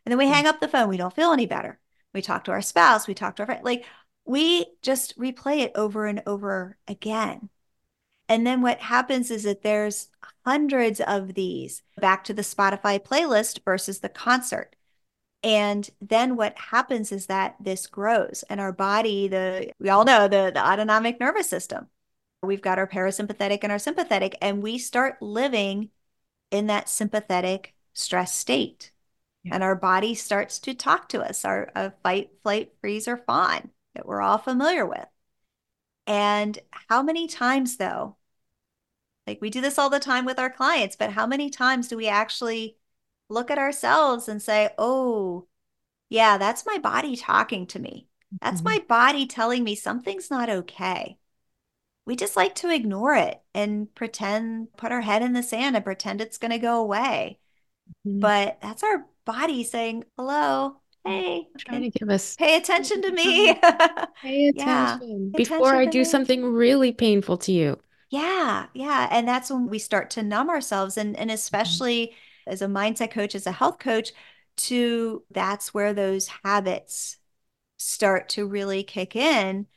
and 0.06 0.12
then 0.12 0.18
we 0.18 0.28
hang 0.28 0.47
up 0.47 0.60
the 0.60 0.68
phone. 0.68 0.89
We 0.89 0.97
don't 0.97 1.16
feel 1.16 1.32
any 1.32 1.45
better. 1.45 1.80
We 2.16 2.24
talk 2.24 2.45
to 2.45 2.51
our 2.51 2.61
spouse. 2.63 3.07
We 3.07 3.13
talk 3.13 3.36
to 3.36 3.43
our 3.43 3.45
friend. 3.45 3.63
Like 3.63 3.86
we 4.26 4.66
just 4.82 5.20
replay 5.20 5.59
it 5.59 5.74
over 5.76 6.07
and 6.07 6.24
over 6.26 6.78
again. 6.88 7.49
And 8.28 8.47
then 8.47 8.63
what 8.63 8.80
happens 8.80 9.30
is 9.30 9.43
that 9.43 9.61
there's 9.61 10.07
hundreds 10.43 10.99
of 10.99 11.36
these 11.36 11.84
back 11.97 12.24
to 12.24 12.34
the 12.34 12.41
Spotify 12.41 12.99
playlist 12.99 13.63
versus 13.63 13.99
the 13.99 14.09
concert. 14.09 14.76
And 15.43 15.88
then 16.01 16.36
what 16.36 16.57
happens 16.57 17.11
is 17.11 17.28
that 17.28 17.55
this 17.59 17.86
grows 17.86 18.43
and 18.49 18.59
our 18.59 18.72
body, 18.72 19.28
the 19.28 19.72
we 19.80 19.89
all 19.89 20.05
know 20.05 20.28
the, 20.28 20.51
the 20.51 20.68
autonomic 20.68 21.20
nervous 21.20 21.47
system 21.47 21.88
We've 22.45 22.61
got 22.61 22.80
our 22.80 22.88
parasympathetic 22.88 23.59
and 23.63 23.72
our 23.72 23.80
sympathetic, 23.80 24.38
and 24.41 24.61
we 24.61 24.78
start 24.78 25.22
living 25.22 25.89
in 26.51 26.68
that 26.68 26.89
sympathetic 26.89 27.74
stress 27.93 28.34
state. 28.34 28.91
Yeah. 29.46 29.56
And 29.56 29.64
our 29.64 29.76
body 29.76 30.16
starts 30.16 30.60
to 30.60 30.74
talk 30.74 31.10
to 31.10 31.22
us, 31.24 31.46
our, 31.46 31.72
our 31.76 31.96
fight, 32.04 32.32
flight, 32.43 32.74
freeze, 32.82 33.08
or 33.08 33.18
fawn 33.18 33.72
that 33.96 34.06
we're 34.06 34.22
all 34.22 34.38
familiar 34.39 34.86
with. 34.86 35.08
And 36.08 36.60
how 36.89 37.04
many 37.04 37.28
times, 37.28 37.78
though, 37.78 38.18
Like 39.28 39.41
we 39.41 39.50
do 39.50 39.62
this 39.62 39.80
all 39.80 39.89
the 39.89 40.00
time 40.00 40.26
with 40.26 40.39
our 40.39 40.50
clients, 40.50 40.96
but 40.96 41.12
how 41.12 41.26
many 41.26 41.50
times 41.50 41.88
do 41.88 41.98
we 41.98 42.08
actually 42.08 42.78
look 43.30 43.50
at 43.50 43.58
ourselves 43.58 44.28
and 44.28 44.41
say, 44.41 44.70
oh, 44.78 45.48
yeah, 46.10 46.38
that's 46.38 46.66
my 46.66 46.78
body 46.80 47.16
talking 47.16 47.68
to 47.68 47.80
me. 47.80 48.10
That's 48.41 48.62
Mhm. 48.62 48.66
my 48.66 48.80
body 48.88 49.26
telling 49.28 49.64
me 49.64 49.76
something's 49.76 50.32
not 50.32 50.50
okay. 50.50 51.18
We 52.06 52.16
just 52.18 52.36
like 52.38 52.56
to 52.56 52.70
ignore 52.72 53.16
it 53.16 53.43
and 53.54 53.93
pretend, 53.96 54.74
put 54.78 54.91
our 54.91 55.02
head 55.02 55.22
in 55.24 55.34
the 55.34 55.43
sand 55.43 55.76
and 55.76 55.86
pretend 55.86 56.22
it's 56.22 56.38
going 56.39 56.52
to 56.52 56.60
go 56.60 56.82
away. 56.82 57.39
Mhm. 58.06 58.22
But 58.22 58.60
that's 58.62 58.84
our 58.84 59.08
body 59.26 59.64
saying, 59.64 60.06
hello, 60.18 60.78
hey, 61.06 61.48
Trying 61.58 61.92
to 61.92 62.00
give 62.00 62.10
us 62.10 62.36
pay 62.36 62.58
attention 62.58 63.02
to 63.02 63.12
me. 63.12 63.54
pay 64.22 64.52
yeah, 64.56 64.96
attention 64.96 65.32
pay 65.34 65.44
before 65.44 65.70
attention 65.70 65.76
I 65.76 65.86
do 65.86 66.00
me. 66.00 66.04
something 66.04 66.44
really 66.44 66.92
painful 66.92 67.38
to 67.40 67.52
you. 67.52 67.80
Yeah, 68.10 68.68
yeah. 68.74 69.08
And 69.12 69.28
that's 69.28 69.50
when 69.50 69.68
we 69.68 69.80
start 69.80 70.10
to 70.12 70.24
numb 70.24 70.50
ourselves. 70.50 70.98
And, 70.98 71.18
and 71.18 71.30
mm-hmm. 71.30 71.36
especially 71.36 72.16
as 72.48 72.62
a 72.62 72.68
mindset 72.68 73.12
coach, 73.12 73.36
as 73.36 73.48
a 73.48 73.52
health 73.52 73.80
coach, 73.80 74.12
to 74.58 75.24
that's 75.32 75.74
where 75.74 75.94
those 75.94 76.28
habits 76.44 77.18
start 77.78 78.30
to 78.30 78.48
really 78.48 78.84
kick 78.84 79.16
in. 79.16 79.68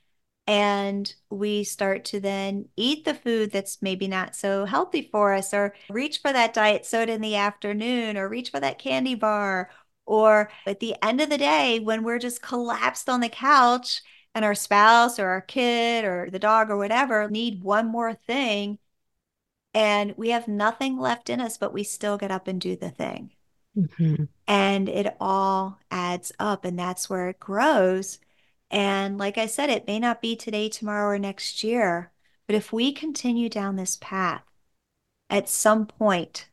And 0.48 1.14
we 1.28 1.62
start 1.62 2.06
to 2.06 2.20
then 2.20 2.70
eat 2.74 3.04
the 3.04 3.12
food 3.12 3.52
that's 3.52 3.82
maybe 3.82 4.08
not 4.08 4.34
so 4.34 4.64
healthy 4.64 5.08
for 5.12 5.34
us, 5.34 5.52
or 5.52 5.74
reach 5.90 6.22
for 6.22 6.32
that 6.32 6.54
diet 6.54 6.86
soda 6.86 7.12
in 7.12 7.20
the 7.20 7.36
afternoon, 7.36 8.16
or 8.16 8.30
reach 8.30 8.50
for 8.50 8.58
that 8.58 8.78
candy 8.78 9.14
bar. 9.14 9.70
Or 10.06 10.50
at 10.66 10.80
the 10.80 10.96
end 11.02 11.20
of 11.20 11.28
the 11.28 11.36
day, 11.36 11.80
when 11.80 12.02
we're 12.02 12.18
just 12.18 12.40
collapsed 12.40 13.10
on 13.10 13.20
the 13.20 13.28
couch 13.28 14.00
and 14.34 14.42
our 14.42 14.54
spouse 14.54 15.18
or 15.18 15.26
our 15.28 15.42
kid 15.42 16.06
or 16.06 16.30
the 16.30 16.38
dog 16.38 16.70
or 16.70 16.78
whatever 16.78 17.28
need 17.28 17.62
one 17.62 17.86
more 17.86 18.14
thing, 18.14 18.78
and 19.74 20.14
we 20.16 20.30
have 20.30 20.48
nothing 20.48 20.98
left 20.98 21.28
in 21.28 21.42
us, 21.42 21.58
but 21.58 21.74
we 21.74 21.84
still 21.84 22.16
get 22.16 22.30
up 22.30 22.48
and 22.48 22.58
do 22.58 22.74
the 22.74 22.88
thing. 22.88 23.32
Mhm. 23.76 24.28
And 24.46 24.88
it 24.88 25.14
all 25.20 25.78
adds 25.90 26.32
up, 26.38 26.64
and 26.64 26.78
that's 26.78 27.10
where 27.10 27.28
it 27.28 27.38
grows. 27.38 28.18
And 28.70 29.18
like 29.18 29.38
I 29.38 29.46
said, 29.46 29.70
it 29.70 29.86
may 29.86 29.98
not 29.98 30.20
be 30.20 30.36
today, 30.36 30.68
tomorrow, 30.68 31.14
or 31.14 31.18
next 31.18 31.64
year, 31.64 32.12
but 32.46 32.54
if 32.56 32.72
we 32.72 32.92
continue 32.92 33.48
down 33.48 33.76
this 33.76 33.96
path, 34.00 34.42
at 35.30 35.48
some 35.48 35.86
point, 35.86 36.48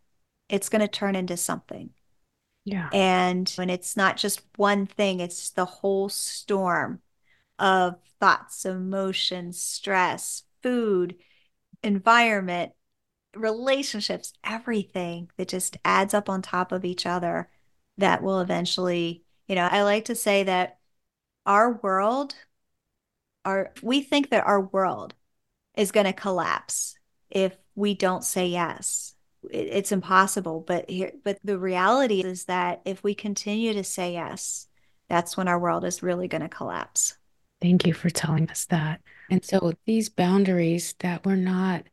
it's 0.49 0.70
going 0.70 0.82
to 0.82 0.88
turn 0.88 1.16
into 1.16 1.38
something. 1.38 1.91
Yeah. 2.63 2.89
And 2.91 3.49
when 3.55 3.70
it's 3.70 3.95
not 3.95 4.18
just 4.18 4.41
one 4.55 4.86
thing, 4.86 5.20
it's 5.20 5.49
the 5.51 5.66
whole 5.66 6.09
storm 6.09 7.01
of 7.59 7.95
thoughts, 8.20 8.66
emotions, 8.66 9.61
stress, 9.61 10.43
food, 10.63 11.16
environment, 11.84 12.72
relationships, 13.36 14.34
everything 14.43 15.30
that 15.38 15.47
just 15.47 15.78
adds 15.86 16.13
up 16.13 16.30
on 16.30 16.41
top 16.41 16.72
of 16.72 16.86
each 16.86 17.05
other 17.05 17.49
that 17.97 18.24
will 18.24 18.39
eventually, 18.41 19.24
you 19.47 19.55
know, 19.55 19.68
I 19.70 19.84
like 19.84 20.05
to 20.05 20.16
say 20.16 20.43
that 20.43 20.74
our 21.46 21.74
world, 21.82 22.36
our 23.43 23.72
we 23.82 24.02
think 24.02 24.30
that 24.30 24.46
our 24.46 24.62
world 24.62 25.14
is 25.76 25.91
going 25.91 26.06
to 26.06 26.14
collapse 26.14 26.98
if 27.30 27.56
we 27.76 27.93
don't 27.93 28.24
say 28.24 28.48
yes. 28.48 29.16
It, 29.52 29.68
it's 29.72 29.91
impossible, 29.91 30.64
but 30.66 30.89
here, 30.89 31.12
but 31.24 31.39
the 31.43 31.60
reality 31.60 32.22
is 32.22 32.46
that 32.46 32.82
if 32.86 33.04
we 33.04 33.14
continue 33.14 33.74
to 33.74 33.84
say 33.84 34.14
yes, 34.14 34.68
that's 35.10 35.38
when 35.38 35.48
our 35.48 35.60
world 35.60 35.86
is 35.86 36.02
really 36.02 36.28
going 36.28 36.41
to 36.41 36.50
collapse. 36.50 37.16
Thank 37.62 37.86
you 37.86 37.93
for 37.93 38.10
telling 38.10 38.50
us 38.50 38.66
that. 38.66 39.02
And 39.30 39.43
so 39.43 39.74
these 39.86 40.10
boundaries 40.10 40.96
that 41.00 41.26
we're 41.26 41.36
not 41.36 41.84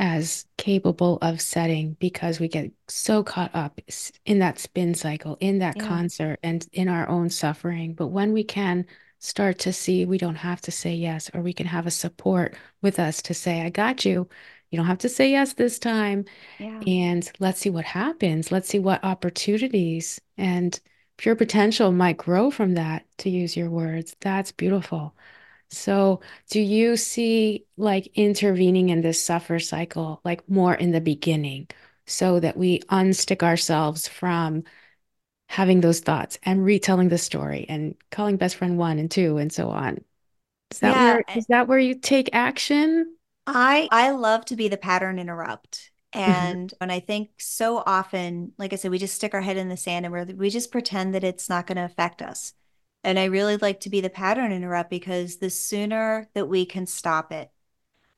as 0.00 0.46
capable 0.58 1.18
of 1.22 1.40
setting 1.40 1.94
because 2.00 2.40
we 2.40 2.48
get 2.48 2.72
so 2.88 3.22
caught 3.22 3.54
up 3.54 3.80
in 4.24 4.40
that 4.40 4.58
spin 4.58 4.94
cycle, 4.94 5.36
in 5.40 5.60
that 5.60 5.76
Yeah. 5.76 5.86
concert, 5.86 6.40
and 6.42 6.66
in 6.72 6.88
our 6.88 7.08
own 7.08 7.30
suffering. 7.30 7.94
But 7.94 8.08
when 8.08 8.32
we 8.32 8.44
can 8.44 8.86
start 9.18 9.58
to 9.60 9.72
see 9.72 10.06
we 10.06 10.18
don't 10.18 10.36
have 10.36 10.60
to 10.62 10.70
say 10.72 10.94
yes, 10.94 11.30
or 11.34 11.42
we 11.42 11.52
can 11.52 11.66
have 11.66 11.86
a 11.86 11.90
support 11.90 12.56
with 12.82 12.98
us 12.98 13.22
to 13.22 13.34
say, 13.34 13.62
I 13.62 13.70
got 13.70 14.04
you. 14.06 14.28
You 14.70 14.78
don't 14.78 14.86
have 14.86 14.98
to 14.98 15.08
say 15.10 15.30
yes 15.32 15.54
this 15.54 15.78
time. 15.78 16.24
Yeah. 16.58 16.80
And 16.86 17.30
let's 17.40 17.60
see 17.60 17.70
what 17.70 17.84
happens. 17.84 18.50
Let's 18.52 18.68
see 18.68 18.78
what 18.78 19.04
opportunities 19.04 20.20
and 20.38 20.80
pure 21.18 21.36
potential 21.36 21.92
might 21.92 22.16
grow 22.16 22.50
from 22.50 22.74
that, 22.74 23.04
to 23.18 23.30
use 23.30 23.56
your 23.56 23.68
words. 23.70 24.16
That's 24.20 24.52
beautiful. 24.52 25.14
So, 25.72 26.20
do 26.50 26.60
you 26.60 26.96
see 26.96 27.66
like 27.76 28.08
intervening 28.16 28.88
in 28.90 29.02
this 29.02 29.24
suffer 29.24 29.58
cycle 29.60 30.20
like 30.24 30.48
more 30.48 30.74
in 30.74 30.90
the 30.92 31.00
beginning 31.00 31.68
so 32.06 32.40
that 32.40 32.56
we 32.56 32.80
unstick 32.90 33.42
ourselves 33.42 34.08
from 34.08 34.64
having 35.50 35.80
those 35.82 36.00
thoughts 36.00 36.38
and 36.44 36.64
retelling 36.64 37.08
the 37.10 37.18
story 37.18 37.66
and 37.68 37.96
calling 38.12 38.36
best 38.38 38.56
friend 38.56 38.78
one 38.78 38.98
and 38.98 39.10
two 39.10 39.38
and 39.38 39.52
so 39.52 39.70
on? 39.70 40.04
Is 40.72 40.80
that 40.80 40.98
Yeah. 40.98 41.00
where 41.00 41.24
eh 41.28 41.36
is 41.36 41.46
that 41.48 41.68
where 41.68 41.78
you 41.80 41.96
take 41.96 42.30
action? 42.34 43.16
I 43.46 43.88
I 43.92 44.10
love 44.10 44.44
to 44.46 44.56
be 44.56 44.68
the 44.68 44.76
pattern 44.76 45.18
interrupt. 45.18 45.90
And 46.12 46.72
And 46.80 46.90
I 46.90 47.00
think 47.00 47.30
so 47.38 47.78
often, 47.86 48.52
like 48.58 48.72
I 48.72 48.76
said, 48.76 48.90
we 48.90 48.98
just 48.98 49.14
stick 49.14 49.34
our 49.34 49.40
head 49.42 49.56
in 49.56 49.68
the 49.68 49.76
sand 49.76 50.04
and 50.06 50.12
we're, 50.12 50.24
we 50.24 50.50
just 50.50 50.72
pretend 50.72 51.14
that 51.14 51.24
it's 51.24 51.48
not 51.48 51.66
going 51.66 51.76
to 51.76 51.84
affect 51.84 52.22
us. 52.22 52.54
And 53.02 53.18
I 53.18 53.24
really 53.24 53.56
like 53.56 53.80
to 53.80 53.90
be 53.90 54.00
the 54.00 54.10
pattern 54.10 54.52
interrupt 54.52 54.90
because 54.90 55.36
the 55.36 55.50
sooner 55.50 56.28
that 56.34 56.46
we 56.48 56.66
can 56.66 56.86
stop 56.86 57.32
it 57.32 57.50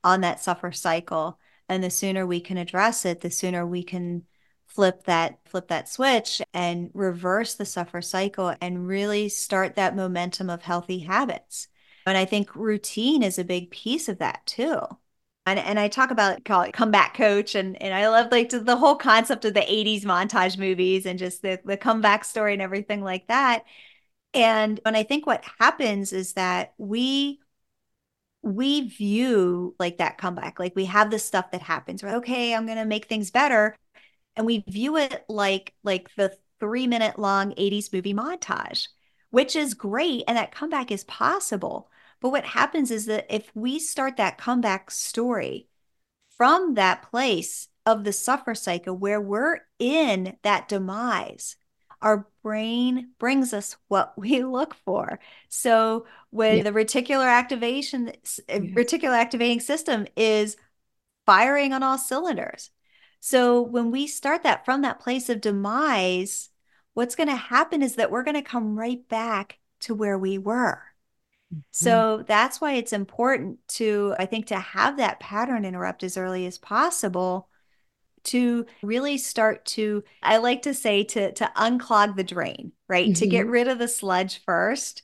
on 0.03 0.21
that 0.21 0.41
suffer 0.41 0.71
cycle 0.71 1.39
and 1.69 1.83
the 1.83 1.89
sooner 1.89 2.25
we 2.25 2.41
can 2.41 2.57
address 2.57 3.05
it, 3.05 3.21
the 3.21 3.31
sooner 3.31 3.65
we 3.65 3.83
can 3.83 4.23
flip 4.67 5.03
that 5.03 5.37
flip 5.45 5.67
that 5.67 5.87
switch 5.87 6.41
and 6.53 6.89
reverse 6.93 7.53
the 7.53 7.65
suffer 7.65 8.01
cycle 8.01 8.55
and 8.59 8.87
really 8.87 9.29
start 9.29 9.75
that 9.75 9.95
momentum 9.95 10.49
of 10.49 10.63
healthy 10.63 10.99
habits. 10.99 11.67
And 12.05 12.17
I 12.17 12.25
think 12.25 12.55
routine 12.55 13.23
is 13.23 13.39
a 13.39 13.43
big 13.43 13.71
piece 13.71 14.09
of 14.09 14.17
that 14.19 14.45
too. 14.45 14.79
And, 15.45 15.59
and 15.59 15.77
I 15.79 15.89
talk 15.89 16.11
about 16.11 16.45
call 16.45 16.61
it 16.61 16.73
comeback 16.73 17.15
coach 17.15 17.55
and 17.55 17.81
and 17.81 17.93
I 17.93 18.07
love 18.09 18.31
like 18.31 18.49
the 18.49 18.75
whole 18.75 18.95
concept 18.95 19.45
of 19.45 19.53
the 19.53 19.61
80s 19.71 20.05
montage 20.05 20.57
movies 20.57 21.05
and 21.05 21.19
just 21.19 21.41
the 21.41 21.59
the 21.63 21.77
comeback 21.77 22.25
story 22.25 22.53
and 22.53 22.61
everything 22.61 23.01
like 23.03 23.27
that. 23.27 23.63
And 24.33 24.79
when 24.83 24.95
I 24.95 25.03
think 25.03 25.25
what 25.25 25.43
happens 25.59 26.13
is 26.13 26.33
that 26.33 26.73
we 26.77 27.39
we 28.41 28.89
view 28.89 29.73
like 29.79 29.99
that 29.99 30.17
comeback 30.17 30.59
like 30.59 30.75
we 30.75 30.85
have 30.85 31.09
the 31.09 31.19
stuff 31.19 31.51
that 31.51 31.61
happens. 31.61 32.03
Right 32.03 32.15
okay 32.15 32.53
i'm 32.53 32.67
to 32.67 32.85
make 32.85 33.05
things 33.07 33.31
better. 33.31 33.75
And 34.35 34.45
we 34.45 34.63
view 34.67 34.97
it 34.97 35.23
like 35.29 35.73
like 35.83 36.09
the 36.15 36.35
3 36.59 36.87
minute 36.87 37.19
long 37.19 37.53
80s 37.57 37.91
movie 37.93 38.13
montage 38.13 38.87
which 39.31 39.55
is 39.55 39.73
great 39.73 40.23
and 40.27 40.37
that 40.37 40.51
comeback 40.53 40.91
is 40.91 41.03
possible. 41.05 41.89
But 42.21 42.29
what 42.29 42.45
happens 42.45 42.91
is 42.91 43.07
that 43.07 43.25
if 43.33 43.49
we 43.55 43.79
start 43.79 44.17
that 44.17 44.37
comeback 44.37 44.91
story 44.91 45.67
from 46.37 46.75
that 46.75 47.09
place 47.09 47.67
of 47.85 48.03
the 48.03 48.13
suffer 48.13 48.53
cycle 48.55 48.95
where 48.95 49.19
we're 49.19 49.61
in 49.79 50.37
that 50.43 50.67
demise 50.69 51.55
our 52.03 52.27
brain 52.43 53.11
brings 53.19 53.53
us 53.53 53.77
what 53.87 54.17
we 54.17 54.43
look 54.45 54.75
for. 54.85 55.19
So 55.49 56.05
when 56.29 56.57
Yeah. 56.57 56.63
the 56.63 56.71
reticular 56.71 57.27
activation, 57.27 58.11
eh, 58.49 58.59
Yes. 58.59 58.75
reticular 58.75 59.17
activating 59.17 59.61
system 59.61 60.07
is 60.17 60.57
firing 61.25 61.73
on 61.73 61.83
all 61.83 61.97
cylinders. 61.97 62.71
So 63.19 63.61
when 63.61 63.91
we 63.91 64.07
start 64.07 64.43
that 64.43 64.65
from 64.65 64.81
that 64.81 64.99
place 64.99 65.29
of 65.29 65.41
demise, 65.41 66.49
what's 66.93 67.15
going 67.15 67.29
to 67.29 67.35
happen 67.35 67.81
is 67.81 67.95
that 67.95 68.11
we're 68.11 68.23
going 68.23 68.35
to 68.35 68.41
come 68.41 68.77
right 68.77 69.07
back 69.09 69.59
to 69.81 69.95
where 69.95 70.17
we 70.17 70.37
were. 70.37 70.81
So 71.71 72.23
mm-hmm. 72.23 72.25
that's 72.27 72.61
why 72.61 72.73
it's 72.73 72.93
important 72.93 73.59
to, 73.69 74.15
I 74.19 74.25
think, 74.25 74.47
to 74.47 74.59
have 74.59 74.97
that 74.97 75.19
pattern 75.19 75.65
interrupt 75.65 76.03
as 76.03 76.17
early 76.17 76.45
as 76.45 76.57
possible 76.57 77.49
to 78.25 78.65
really 78.81 79.17
start 79.17 79.65
to, 79.65 80.03
I 80.21 80.37
like 80.37 80.63
to 80.63 80.73
say 80.73 81.03
to 81.05 81.31
to 81.33 81.51
unclog 81.55 82.15
the 82.15 82.23
drain, 82.23 82.73
right? 82.87 83.13
To 83.15 83.27
get 83.27 83.47
Mhm. 83.47 83.49
rid 83.49 83.67
of 83.67 83.79
the 83.79 83.87
sludge 83.87 84.43
first 84.45 85.03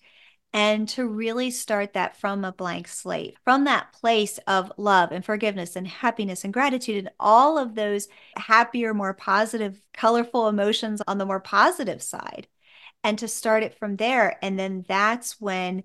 and 0.53 0.89
to 0.89 1.07
really 1.07 1.51
start 1.51 1.93
that 1.93 2.17
from 2.17 2.43
a 2.43 2.51
blank 2.51 2.87
slate, 2.87 3.37
from 3.43 3.65
that 3.65 3.93
place 3.93 4.39
of 4.47 4.71
love 4.77 5.11
and 5.11 5.23
forgiveness 5.23 5.75
and 5.75 5.87
happiness 5.87 6.43
and 6.43 6.53
gratitude 6.53 6.97
and 6.97 7.11
all 7.19 7.57
of 7.57 7.75
those 7.75 8.07
happier, 8.35 8.93
more 8.93 9.13
positive, 9.13 9.79
colorful 9.93 10.47
emotions 10.47 11.01
on 11.07 11.19
the 11.19 11.25
more 11.25 11.39
positive 11.39 12.01
side. 12.01 12.47
And 13.03 13.19
to 13.19 13.27
start 13.27 13.63
it 13.63 13.77
from 13.79 13.95
there. 13.97 14.37
And 14.41 14.57
then 14.59 14.85
that's 14.87 15.39
when 15.41 15.83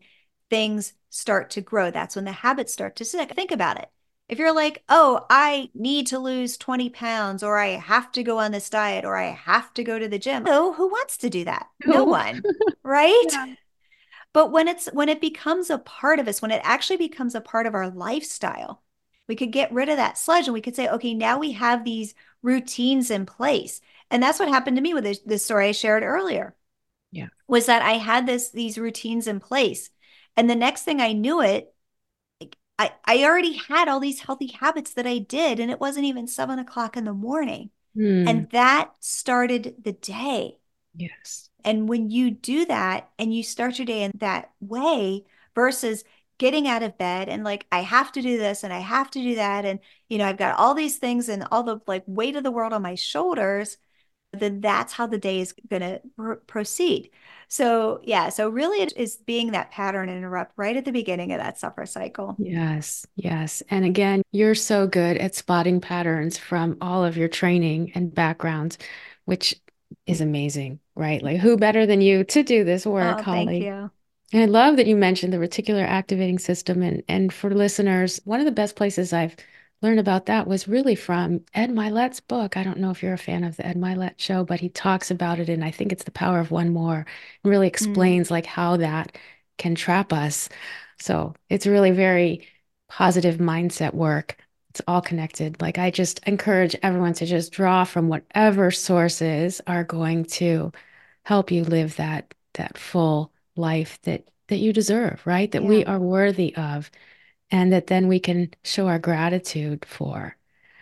things 0.51 0.95
start 1.11 1.51
to 1.51 1.61
grow. 1.61 1.91
That's 1.91 2.17
when 2.17 2.25
the 2.25 2.33
habits 2.33 2.73
start 2.73 2.97
to 2.97 3.05
stick. 3.05 3.33
Think 3.35 3.53
about 3.53 3.79
it. 3.79 3.89
If 4.29 4.39
you're 4.39 4.55
like, 4.55 4.83
oh, 4.89 5.27
I 5.31 5.71
need 5.75 6.09
to 6.09 6.19
lose 6.19 6.57
20 6.57 6.91
pounds, 6.91 7.43
or 7.43 7.59
I 7.59 7.69
have 7.71 8.11
to 8.13 8.23
go 8.23 8.39
on 8.39 8.53
this 8.53 8.71
diet, 8.71 9.05
or 9.05 9.17
I 9.17 9.27
have 9.31 9.73
to 9.75 9.85
go 9.85 9.99
to 9.99 10.09
the 10.09 10.19
gym. 10.19 10.45
No, 10.45 10.73
who 10.73 10.89
wants 10.89 11.19
to 11.19 11.31
do 11.31 11.45
that? 11.45 11.69
No 11.85 12.05
No. 12.05 12.05
one, 12.05 12.43
right? 12.83 13.27
Yeah. 13.31 13.55
But 14.33 14.53
when 14.53 14.69
it's 14.69 14.87
when 14.93 15.09
it 15.09 15.21
becomes 15.21 15.71
a 15.71 15.79
part 15.79 16.19
of 16.21 16.29
us, 16.29 16.43
when 16.43 16.51
it 16.53 16.63
actually 16.65 16.99
becomes 16.99 17.35
a 17.35 17.41
part 17.41 17.67
of 17.67 17.75
our 17.75 17.91
lifestyle, 17.91 18.83
we 19.29 19.37
could 19.37 19.53
get 19.53 19.73
rid 19.73 19.89
of 19.89 19.97
that 19.99 20.19
sludge 20.19 20.47
and 20.47 20.55
we 20.55 20.61
could 20.63 20.77
say, 20.77 20.89
okay, 20.89 21.15
now 21.15 21.39
we 21.39 21.53
have 21.53 21.85
these 21.85 22.15
routines 22.43 23.11
in 23.11 23.27
place. 23.27 23.81
And 24.11 24.23
that's 24.23 24.39
what 24.39 24.49
happened 24.49 24.77
to 24.77 24.83
me 24.83 24.95
with 24.95 25.25
the, 25.27 25.39
story 25.39 25.69
I 25.69 25.73
shared 25.73 26.03
earlier. 26.03 26.55
Yeah. 27.13 27.29
Was 27.49 27.67
that 27.67 27.83
I 27.83 27.95
had 27.95 28.27
this 28.27 28.51
these 28.51 28.79
routines 28.79 29.27
in 29.27 29.41
place. 29.41 29.91
And 30.37 30.51
the 30.51 30.57
next 30.57 30.83
thing 30.85 31.01
I 31.01 31.13
knew 31.13 31.43
it, 31.43 31.74
I, 32.79 32.93
I 33.05 33.25
already 33.25 33.55
had 33.69 33.89
all 33.89 34.01
these 34.01 34.21
healthy 34.21 34.49
habits 34.49 34.95
that 34.95 35.07
I 35.07 35.19
did, 35.19 35.61
and 35.61 35.71
it 35.71 35.81
wasn't 35.81 36.07
even 36.07 36.27
seven 36.27 36.59
o'clock 36.59 36.97
in 36.97 37.05
the 37.05 37.13
morning. 37.13 37.71
Mm. 37.97 38.29
And 38.29 38.51
that 38.51 38.93
started 39.01 39.77
the 39.83 39.93
day. 39.93 40.59
Yes. 40.97 41.51
And 41.65 41.89
when 41.89 42.11
you 42.11 42.31
do 42.31 42.67
that 42.67 43.11
and 43.19 43.35
you 43.35 43.43
start 43.43 43.79
your 43.79 43.87
day 43.87 44.03
in 44.03 44.13
that 44.19 44.51
way 44.61 45.25
versus 45.55 46.05
getting 46.39 46.67
out 46.67 46.83
of 46.83 46.99
bed 46.99 47.29
and 47.29 47.45
like, 47.45 47.67
I 47.71 47.81
have 47.81 48.11
to 48.13 48.23
do 48.23 48.37
this 48.37 48.65
and 48.65 48.73
I 48.73 48.81
have 48.81 49.11
to 49.13 49.21
do 49.21 49.37
that. 49.37 49.65
And, 49.65 49.79
you 50.09 50.19
know, 50.19 50.27
I've 50.27 50.37
got 50.37 50.59
all 50.59 50.75
these 50.75 50.99
things 50.99 51.29
and 51.29 51.47
all 51.51 51.63
the 51.63 51.81
like 51.87 52.03
weight 52.07 52.37
of 52.37 52.43
the 52.43 52.51
world 52.51 52.73
on 52.73 52.83
my 52.83 52.97
shoulders, 52.97 53.77
then 54.33 54.61
that's 54.61 54.93
how 54.93 55.07
the 55.07 55.19
day 55.19 55.41
is 55.41 55.55
going 55.69 55.83
to 55.83 56.01
pr- 56.17 56.33
proceed. 56.47 57.11
So, 57.55 58.01
yeah, 58.03 58.31
so 58.31 58.49
really 58.49 58.83
it 58.83 58.97
is 58.97 59.17
being 59.17 59.53
that 59.53 59.71
pattern 59.71 60.09
interrupt 60.09 60.55
right 60.57 60.77
at 60.77 60.85
the 60.85 60.91
beginning 60.91 61.31
of 61.31 61.39
that 61.39 61.57
suffer 61.57 61.87
cycle. 61.87 62.35
Yes, 62.37 63.07
yes. 63.15 63.63
And 63.71 63.85
again, 63.85 64.23
you're 64.33 64.57
so 64.57 64.89
good 64.89 65.19
at 65.19 65.37
spotting 65.37 65.81
patterns 65.81 66.37
from 66.37 66.77
all 66.81 67.05
of 67.05 67.17
your 67.17 67.29
training 67.29 67.93
and 67.95 68.13
backgrounds, 68.13 68.77
which 69.25 69.55
is 70.05 70.21
amazing, 70.21 70.81
right? 70.97 71.23
Like, 71.23 71.39
who 71.39 71.57
better 71.57 71.87
than 71.87 72.01
you 72.01 72.25
to 72.25 72.43
do 72.43 72.65
this 72.65 72.85
work, 72.87 73.21
oh, 73.21 73.23
Holly? 73.23 73.47
Thank 73.47 73.63
you. 73.63 73.91
And 74.33 74.43
I 74.43 74.47
love 74.47 74.77
that 74.77 74.89
you 74.89 74.97
mentioned 74.97 75.33
the 75.33 75.37
reticular 75.37 75.87
activating 75.87 76.41
system. 76.41 76.83
And, 76.83 77.05
and 77.07 77.33
for 77.33 77.55
listeners, 77.55 78.21
one 78.25 78.41
of 78.41 78.47
the 78.47 78.51
best 78.51 78.75
places 78.75 79.13
I've 79.13 79.37
learned 79.85 80.01
about 80.01 80.25
that 80.27 80.47
was 80.47 80.67
really 80.67 80.95
from 80.95 81.45
Ed 81.53 81.69
Mylett's 81.69 82.19
book. 82.19 82.57
I 82.57 82.63
don't 82.63 82.79
know 82.79 82.91
if 82.91 83.03
you're 83.03 83.13
a 83.13 83.19
fan 83.19 83.45
of 83.45 83.57
the 83.57 83.67
Ed 83.67 83.77
Mylett 83.77 84.15
show, 84.17 84.43
but 84.43 84.59
he 84.59 84.71
talks 84.71 85.11
about 85.11 85.39
it. 85.39 85.51
And 85.51 85.63
I 85.63 85.71
think 85.71 85.93
it's 85.93 86.05
The 86.05 86.11
Power 86.11 86.41
of 86.41 86.51
One 86.51 86.73
More 86.73 87.05
and 87.45 87.51
really 87.51 87.67
mm. 87.67 87.69
explains 87.69 88.29
mm. 88.29 88.31
like 88.31 88.47
how 88.47 88.79
that 88.79 89.19
can 89.59 89.75
trap 89.75 90.11
us. 90.11 90.49
So 90.99 91.35
it's 91.51 91.67
really 91.67 91.91
very 91.91 92.49
positive 92.89 93.37
mindset 93.37 93.93
work. 93.93 94.39
It's 94.71 94.81
all 94.89 95.03
connected. 95.03 95.61
Like 95.61 95.77
I 95.77 95.91
just 95.91 96.19
encourage 96.27 96.75
everyone 96.83 97.13
to 97.15 97.27
just 97.27 97.53
draw 97.53 97.85
from 97.85 98.09
whatever 98.09 98.71
sources 98.71 99.61
are 99.67 99.85
going 99.85 100.25
to 100.25 100.73
help 101.25 101.51
you 101.51 101.63
live 101.63 101.97
that 101.97 102.33
that 102.55 102.79
full 102.79 103.33
life 103.55 104.01
that 104.05 104.29
that 104.49 104.57
you 104.57 104.73
deserve, 104.73 105.21
right? 105.27 105.53
That 105.53 105.63
yeah. 105.63 105.69
we 105.69 105.85
are 105.85 105.99
worthy 105.99 106.57
of 106.57 106.91
and 107.51 107.73
that 107.73 107.87
then 107.89 108.09
we 108.09 108.19
can 108.21 108.51
show 108.63 108.89
our 108.89 108.99
gratitude 108.99 109.85
for. 109.85 110.37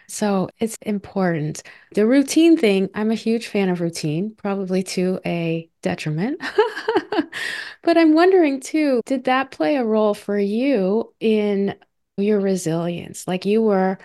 So 0.09 0.51
it's 0.59 0.77
important. 0.83 1.63
The 1.95 2.07
routine 2.07 2.57
thing, 2.59 2.91
I'm 2.95 3.11
a 3.11 3.15
huge 3.15 3.47
fan 3.47 3.71
of 3.71 3.81
routine, 3.81 4.35
probably 4.37 4.83
to 4.85 5.21
a 5.25 5.71
detriment. 5.81 6.41
but 7.83 7.97
I'm 7.97 8.13
wondering 8.13 8.61
too, 8.61 9.01
did 9.07 9.25
that 9.25 9.51
play 9.51 9.77
a 9.77 9.85
role 9.85 10.13
for 10.15 10.39
you 10.39 11.15
in 11.19 11.75
your 12.19 12.41
resilience? 12.41 13.27
Like 13.27 13.47
you 13.47 13.63
were 13.63 13.99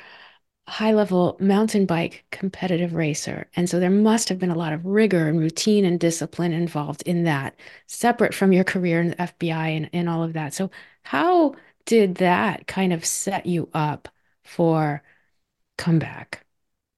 high 0.67 0.93
level 0.93 1.37
mountain 1.39 1.85
bike 1.85 2.25
competitive 2.31 2.93
racer. 2.93 3.49
And 3.55 3.69
so 3.69 3.79
there 3.79 3.89
must 3.89 4.27
have 4.29 4.39
been 4.39 4.51
a 4.51 4.55
lot 4.57 4.73
of 4.73 4.85
rigor 4.85 5.27
and 5.27 5.39
routine 5.39 5.85
and 5.85 5.99
discipline 5.99 6.51
involved 6.51 7.01
in 7.03 7.23
that, 7.23 7.55
separate 7.87 8.33
from 8.33 8.51
your 8.51 8.65
career 8.65 8.99
in 9.01 9.09
the 9.09 9.15
FBI 9.15 9.77
and, 9.77 9.89
and 9.93 10.09
all 10.09 10.23
of 10.23 10.33
that. 10.33 10.53
So, 10.53 10.69
how 11.03 11.55
did 11.87 12.17
that 12.17 12.67
kind 12.67 12.93
of 12.93 13.05
set 13.05 13.47
you 13.47 13.69
up 13.73 14.09
for 14.45 15.03
comeback? 15.77 16.45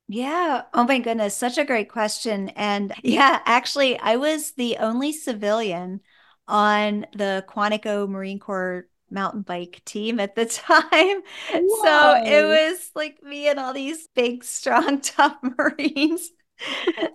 Yeah. 0.08 0.64
Oh 0.74 0.86
my 0.86 1.00
goodness. 1.00 1.36
Such 1.38 1.58
a 1.58 1.66
great 1.66 1.90
question. 1.90 2.50
And 2.50 2.94
yeah, 3.04 3.42
actually, 3.46 3.98
I 4.00 4.16
was 4.16 4.52
the 4.54 4.78
only 4.78 5.12
civilian 5.12 6.02
on 6.48 7.06
the 7.14 7.46
Quantico 7.48 8.10
Marine 8.10 8.40
Corps 8.40 8.88
mountain 9.12 9.44
bike 9.44 9.82
team 9.86 10.20
at 10.20 10.36
the 10.36 10.46
time. 10.48 11.22
Whoa. 11.48 11.68
So 11.68 12.16
it 12.26 12.44
was 12.48 12.90
like 12.96 13.22
me 13.22 13.48
and 13.50 13.60
all 13.60 13.74
these 13.74 14.08
big, 14.16 14.44
strong, 14.44 15.02
tough 15.02 15.38
Marines. 15.44 16.32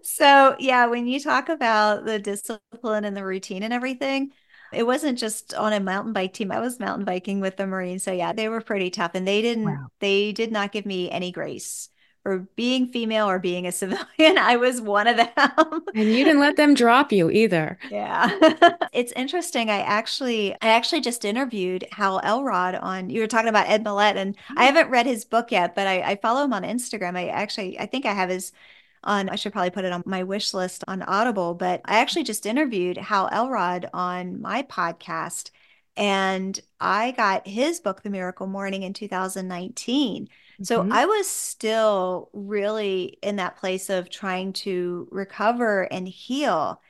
so 0.02 0.56
yeah, 0.58 0.86
when 0.86 1.06
you 1.06 1.20
talk 1.20 1.48
about 1.48 2.04
the 2.04 2.18
discipline 2.18 3.04
and 3.04 3.16
the 3.16 3.24
routine 3.24 3.62
and 3.62 3.72
everything, 3.72 4.32
it 4.74 4.86
wasn't 4.86 5.18
just 5.18 5.54
on 5.54 5.72
a 5.72 5.80
mountain 5.80 6.12
bike 6.12 6.32
team. 6.32 6.52
I 6.52 6.60
was 6.60 6.80
mountain 6.80 7.04
biking 7.04 7.40
with 7.40 7.56
the 7.56 7.66
Marines. 7.66 8.02
So 8.02 8.12
yeah, 8.12 8.32
they 8.32 8.48
were 8.48 8.60
pretty 8.60 8.90
tough 8.90 9.12
and 9.14 9.26
they 9.26 9.42
didn't 9.42 9.64
wow. 9.64 9.86
they 10.00 10.32
did 10.32 10.52
not 10.52 10.72
give 10.72 10.86
me 10.86 11.10
any 11.10 11.32
grace 11.32 11.88
for 12.24 12.38
being 12.56 12.88
female 12.88 13.28
or 13.28 13.38
being 13.38 13.66
a 13.66 13.72
civilian. 13.72 14.38
I 14.38 14.56
was 14.56 14.80
one 14.80 15.06
of 15.06 15.16
them. 15.16 15.82
and 15.94 16.08
you 16.08 16.24
didn't 16.24 16.40
let 16.40 16.56
them 16.56 16.74
drop 16.74 17.12
you 17.12 17.30
either. 17.30 17.78
Yeah. 17.90 18.30
it's 18.92 19.12
interesting. 19.12 19.70
I 19.70 19.80
actually 19.80 20.54
I 20.54 20.68
actually 20.68 21.02
just 21.02 21.24
interviewed 21.24 21.86
Hal 21.92 22.20
Elrod 22.24 22.74
on 22.76 23.10
you 23.10 23.20
were 23.20 23.26
talking 23.26 23.48
about 23.48 23.68
Ed 23.68 23.84
Mylett 23.84 24.16
and 24.16 24.36
I 24.56 24.64
mm. 24.64 24.66
haven't 24.66 24.90
read 24.90 25.06
his 25.06 25.24
book 25.24 25.52
yet, 25.52 25.74
but 25.74 25.86
I, 25.86 26.00
I 26.00 26.16
follow 26.16 26.44
him 26.44 26.52
on 26.52 26.62
Instagram. 26.62 27.16
I 27.16 27.28
actually 27.28 27.78
I 27.78 27.86
think 27.86 28.06
I 28.06 28.14
have 28.14 28.30
his 28.30 28.52
on 29.04 29.28
I 29.28 29.36
should 29.36 29.52
probably 29.52 29.70
put 29.70 29.84
it 29.84 29.92
on 29.92 30.02
my 30.06 30.22
wish 30.24 30.54
list 30.54 30.84
on 30.88 31.02
Audible, 31.02 31.54
but 31.54 31.80
I 31.84 31.98
actually 32.00 32.24
just 32.24 32.46
interviewed 32.46 32.96
Hal 32.96 33.28
Elrod 33.32 33.88
on 33.92 34.40
my 34.40 34.62
podcast 34.62 35.50
and 35.96 36.58
I 36.80 37.12
got 37.12 37.46
his 37.46 37.80
book 37.80 38.02
The 38.02 38.10
Miracle 38.10 38.46
Morning 38.46 38.82
in 38.82 38.92
2019 38.92 40.28
so 40.62 40.82
mm-hmm. 40.82 40.92
I 40.92 41.06
was 41.06 41.28
still 41.28 42.30
really 42.32 43.18
in 43.22 43.36
that 43.36 43.56
place 43.56 43.90
of 43.90 44.10
trying 44.10 44.52
to 44.54 45.08
recover 45.10 45.82
and 45.82 46.06
heal. 46.06 46.80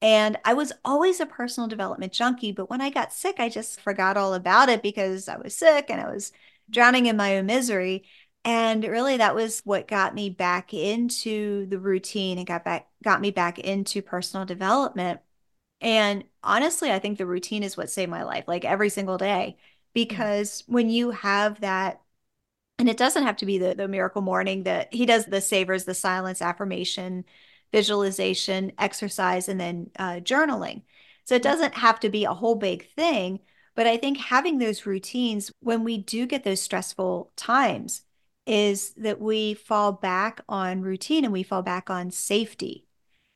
And 0.00 0.38
I 0.44 0.54
was 0.54 0.72
always 0.84 1.18
a 1.18 1.26
personal 1.26 1.68
development 1.68 2.12
junkie, 2.12 2.52
but 2.52 2.70
when 2.70 2.80
I 2.80 2.90
got 2.90 3.12
sick, 3.12 3.40
I 3.40 3.48
just 3.48 3.80
forgot 3.80 4.16
all 4.16 4.34
about 4.34 4.68
it 4.68 4.82
because 4.82 5.28
I 5.28 5.36
was 5.38 5.56
sick 5.56 5.86
and 5.88 6.00
I 6.00 6.08
was 6.08 6.30
drowning 6.70 7.06
in 7.06 7.16
my 7.16 7.36
own 7.38 7.46
misery. 7.46 8.04
And 8.48 8.82
really 8.82 9.18
that 9.18 9.34
was 9.34 9.60
what 9.66 9.86
got 9.86 10.14
me 10.14 10.30
back 10.30 10.72
into 10.72 11.66
the 11.66 11.78
routine 11.78 12.38
and 12.38 12.46
got 12.46 12.64
back 12.64 12.88
got 13.04 13.20
me 13.20 13.30
back 13.30 13.58
into 13.58 14.00
personal 14.00 14.46
development. 14.46 15.20
And 15.82 16.24
honestly, 16.42 16.90
I 16.90 16.98
think 16.98 17.18
the 17.18 17.26
routine 17.26 17.62
is 17.62 17.76
what 17.76 17.90
saved 17.90 18.10
my 18.10 18.22
life 18.22 18.44
like 18.48 18.64
every 18.64 18.88
single 18.88 19.18
day 19.18 19.58
because 19.92 20.62
mm-hmm. 20.62 20.72
when 20.72 20.88
you 20.88 21.10
have 21.10 21.60
that 21.60 22.00
and 22.78 22.88
it 22.88 22.96
doesn't 22.96 23.24
have 23.24 23.36
to 23.36 23.46
be 23.46 23.58
the, 23.58 23.74
the 23.74 23.86
miracle 23.86 24.22
morning 24.22 24.62
that 24.62 24.94
he 24.94 25.04
does 25.04 25.26
the 25.26 25.42
savers 25.42 25.84
the 25.84 25.92
silence 25.92 26.40
affirmation 26.40 27.26
visualization 27.70 28.72
exercise 28.78 29.50
and 29.50 29.60
then 29.60 29.90
uh, 29.98 30.20
journaling 30.20 30.80
so 31.26 31.34
it 31.34 31.42
doesn't 31.42 31.74
have 31.74 32.00
to 32.00 32.08
be 32.08 32.24
a 32.24 32.32
whole 32.32 32.54
big 32.54 32.88
thing 32.94 33.40
but 33.74 33.86
i 33.86 33.96
think 33.96 34.16
having 34.16 34.58
those 34.58 34.86
routines 34.86 35.52
when 35.60 35.84
we 35.84 35.98
do 35.98 36.26
get 36.26 36.44
those 36.44 36.62
stressful 36.62 37.30
times 37.36 38.02
is 38.48 38.92
that 38.94 39.20
we 39.20 39.54
fall 39.54 39.92
back 39.92 40.40
on 40.48 40.82
routine 40.82 41.24
and 41.24 41.32
we 41.32 41.42
fall 41.42 41.62
back 41.62 41.90
on 41.90 42.10
safety 42.10 42.86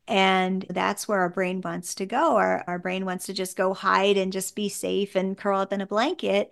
and 0.09 0.67
that's 0.71 1.07
where 1.07 1.21
our 1.21 1.29
brain 1.31 1.61
wants 1.61 1.95
to 1.95 2.07
go 2.07 2.37
our, 2.37 2.65
our 2.67 2.79
brain 2.79 3.05
wants 3.05 3.27
to 3.27 3.33
just 3.33 3.57
go 3.57 3.75
hide 3.75 4.17
and 4.17 4.33
just 4.33 4.57
be 4.57 4.69
safe 4.69 5.15
and 5.15 5.39
curl 5.39 5.61
up 5.61 5.73
in 5.73 5.81
a 5.81 5.87
blanket 5.87 6.51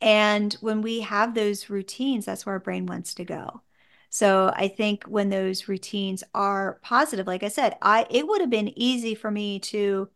and 0.00 0.54
when 0.60 0.82
we 0.82 1.00
have 1.00 1.34
those 1.34 1.68
routines, 1.70 2.24
that's 2.26 2.46
where 2.46 2.54
our 2.54 2.60
brain 2.60 2.86
wants 2.86 3.14
to 3.14 3.24
go. 3.24 3.62
So 4.10 4.52
I 4.54 4.68
think 4.68 5.04
when 5.04 5.28
those 5.30 5.68
routines 5.68 6.24
are 6.34 6.78
positive, 6.82 7.26
like 7.26 7.42
I 7.42 7.48
said, 7.48 7.76
I 7.82 8.06
it 8.10 8.26
would 8.26 8.40
have 8.40 8.50
been 8.50 8.78
easy 8.78 9.14
for 9.14 9.30
me 9.30 9.58
to 9.60 10.08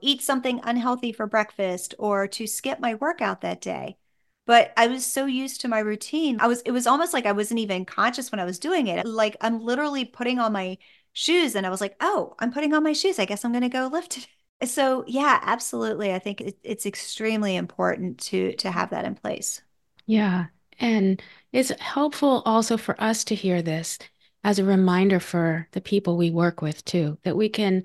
eat 0.00 0.22
something 0.22 0.60
unhealthy 0.64 1.12
for 1.12 1.26
breakfast 1.26 1.94
or 1.98 2.28
to 2.28 2.46
skip 2.46 2.80
my 2.80 2.94
workout 2.96 3.42
that 3.42 3.60
day. 3.60 3.98
But 4.46 4.72
I 4.76 4.86
was 4.88 5.04
so 5.04 5.26
used 5.26 5.60
to 5.62 5.68
my 5.68 5.80
routine. 5.80 6.38
I 6.40 6.46
was 6.46 6.60
it 6.62 6.70
was 6.72 6.86
almost 6.86 7.12
like 7.12 7.26
I 7.26 7.32
wasn't 7.32 7.60
even 7.60 7.84
conscious 7.84 8.30
when 8.32 8.40
I 8.40 8.44
was 8.44 8.58
doing 8.58 8.86
it. 8.86 9.06
Like 9.06 9.36
I'm 9.40 9.60
literally 9.60 10.04
putting 10.04 10.38
on 10.38 10.52
my 10.52 10.78
shoes 11.12 11.54
and 11.56 11.66
I 11.66 11.70
was 11.70 11.80
like, 11.80 11.96
"Oh, 12.00 12.34
I'm 12.38 12.52
putting 12.52 12.72
on 12.74 12.82
my 12.84 12.92
shoes. 12.92 13.18
I 13.18 13.24
guess 13.26 13.44
I'm 13.44 13.52
going 13.52 13.62
to 13.62 13.68
go 13.68 13.88
lift 13.88 14.12
today." 14.12 14.26
So 14.64 15.04
yeah, 15.06 15.38
absolutely. 15.42 16.14
I 16.14 16.18
think 16.18 16.40
it, 16.40 16.58
it's 16.62 16.86
extremely 16.86 17.56
important 17.56 18.18
to 18.20 18.54
to 18.54 18.70
have 18.70 18.88
that 18.90 19.04
in 19.04 19.14
place. 19.14 19.60
Yeah. 20.06 20.46
And 20.78 21.22
it's 21.52 21.70
helpful 21.80 22.42
also 22.44 22.76
for 22.76 23.00
us 23.00 23.24
to 23.24 23.34
hear 23.34 23.62
this 23.62 23.98
as 24.44 24.58
a 24.58 24.64
reminder 24.64 25.18
for 25.20 25.68
the 25.72 25.80
people 25.80 26.16
we 26.16 26.30
work 26.30 26.62
with 26.62 26.84
too, 26.84 27.18
that 27.24 27.36
we 27.36 27.48
can 27.48 27.82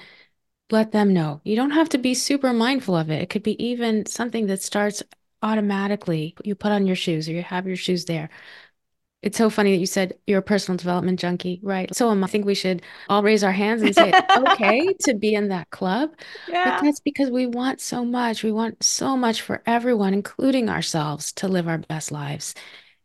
let 0.71 0.91
them 0.93 1.13
know. 1.13 1.41
You 1.43 1.55
don't 1.55 1.71
have 1.71 1.89
to 1.89 1.97
be 1.99 2.15
super 2.15 2.53
mindful 2.53 2.95
of 2.95 3.11
it. 3.11 3.21
It 3.23 3.29
could 3.29 3.43
be 3.43 3.61
even 3.63 4.05
something 4.07 4.47
that 4.47 4.63
starts 4.63 5.03
automatically. 5.41 6.35
You 6.43 6.55
put 6.55 6.71
on 6.71 6.87
your 6.87 6.95
shoes 6.95 7.27
or 7.27 7.33
you 7.33 7.43
have 7.43 7.67
your 7.67 7.75
shoes 7.75 8.05
there. 8.05 8.29
It's 9.21 9.37
so 9.37 9.51
funny 9.51 9.73
that 9.73 9.79
you 9.79 9.85
said 9.85 10.17
you're 10.25 10.39
a 10.39 10.43
personal 10.43 10.77
development 10.77 11.19
junkie, 11.19 11.59
right? 11.61 11.93
So 11.95 12.09
I 12.09 12.27
think 12.27 12.45
we 12.45 12.55
should 12.55 12.81
all 13.07 13.21
raise 13.21 13.43
our 13.43 13.51
hands 13.51 13.83
and 13.83 13.93
say, 13.93 14.11
okay, 14.37 14.93
to 15.01 15.13
be 15.13 15.35
in 15.35 15.49
that 15.49 15.69
club. 15.69 16.11
Yeah. 16.47 16.71
But 16.71 16.83
that's 16.83 16.99
because 16.99 17.29
we 17.29 17.45
want 17.45 17.81
so 17.81 18.03
much. 18.03 18.43
We 18.43 18.51
want 18.51 18.83
so 18.83 19.15
much 19.15 19.41
for 19.43 19.61
everyone, 19.67 20.15
including 20.15 20.69
ourselves, 20.69 21.31
to 21.33 21.47
live 21.47 21.67
our 21.67 21.77
best 21.77 22.11
lives. 22.11 22.55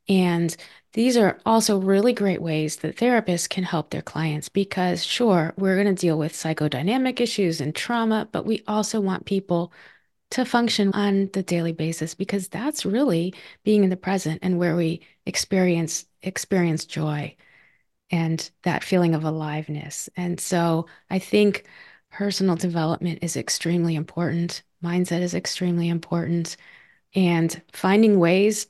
And 0.09 0.57
these 0.95 1.18
are 1.18 1.39
also 1.45 1.78
really 1.78 2.14
great 2.14 2.41
ways 2.41 2.76
that 2.76 2.97
therapists 2.97 3.51
can 3.51 3.64
help 3.64 3.91
their 3.91 4.01
clients 4.01 4.49
because, 4.49 5.05
sure, 5.05 5.53
we're 5.59 5.74
going 5.82 5.95
to 5.95 6.01
deal 6.01 6.16
with 6.16 6.32
psychodynamic 6.32 7.20
issues 7.20 7.61
and 7.61 7.74
trauma, 7.74 8.26
but 8.32 8.47
we 8.47 8.62
also 8.66 9.01
want 9.01 9.26
people 9.26 9.72
to 10.31 10.45
function 10.45 10.93
on 10.93 11.31
the 11.33 11.43
daily 11.43 11.72
basis 11.72 12.14
because 12.14 12.49
that's 12.49 12.85
really 12.85 13.35
being 13.64 13.85
in 13.85 13.91
the 13.91 13.97
present 13.97 14.41
and 14.43 14.59
where 14.59 14.77
we 14.77 15.01
experience 15.24 16.07
experience 16.22 16.85
joy 16.85 17.35
and 18.11 18.51
that 18.62 18.85
feeling 18.85 19.14
of 19.14 19.24
aliveness. 19.24 20.09
And 20.16 20.41
so 20.41 20.87
I 21.11 21.18
think 21.18 21.66
personal 22.11 22.57
development 22.57 23.20
is 23.22 23.37
extremely 23.37 23.95
important. 23.95 24.62
Mindset 24.83 25.20
is 25.20 25.35
extremely 25.35 25.89
important. 25.89 26.57
And 27.14 27.61
finding 27.72 28.18
ways, 28.18 28.66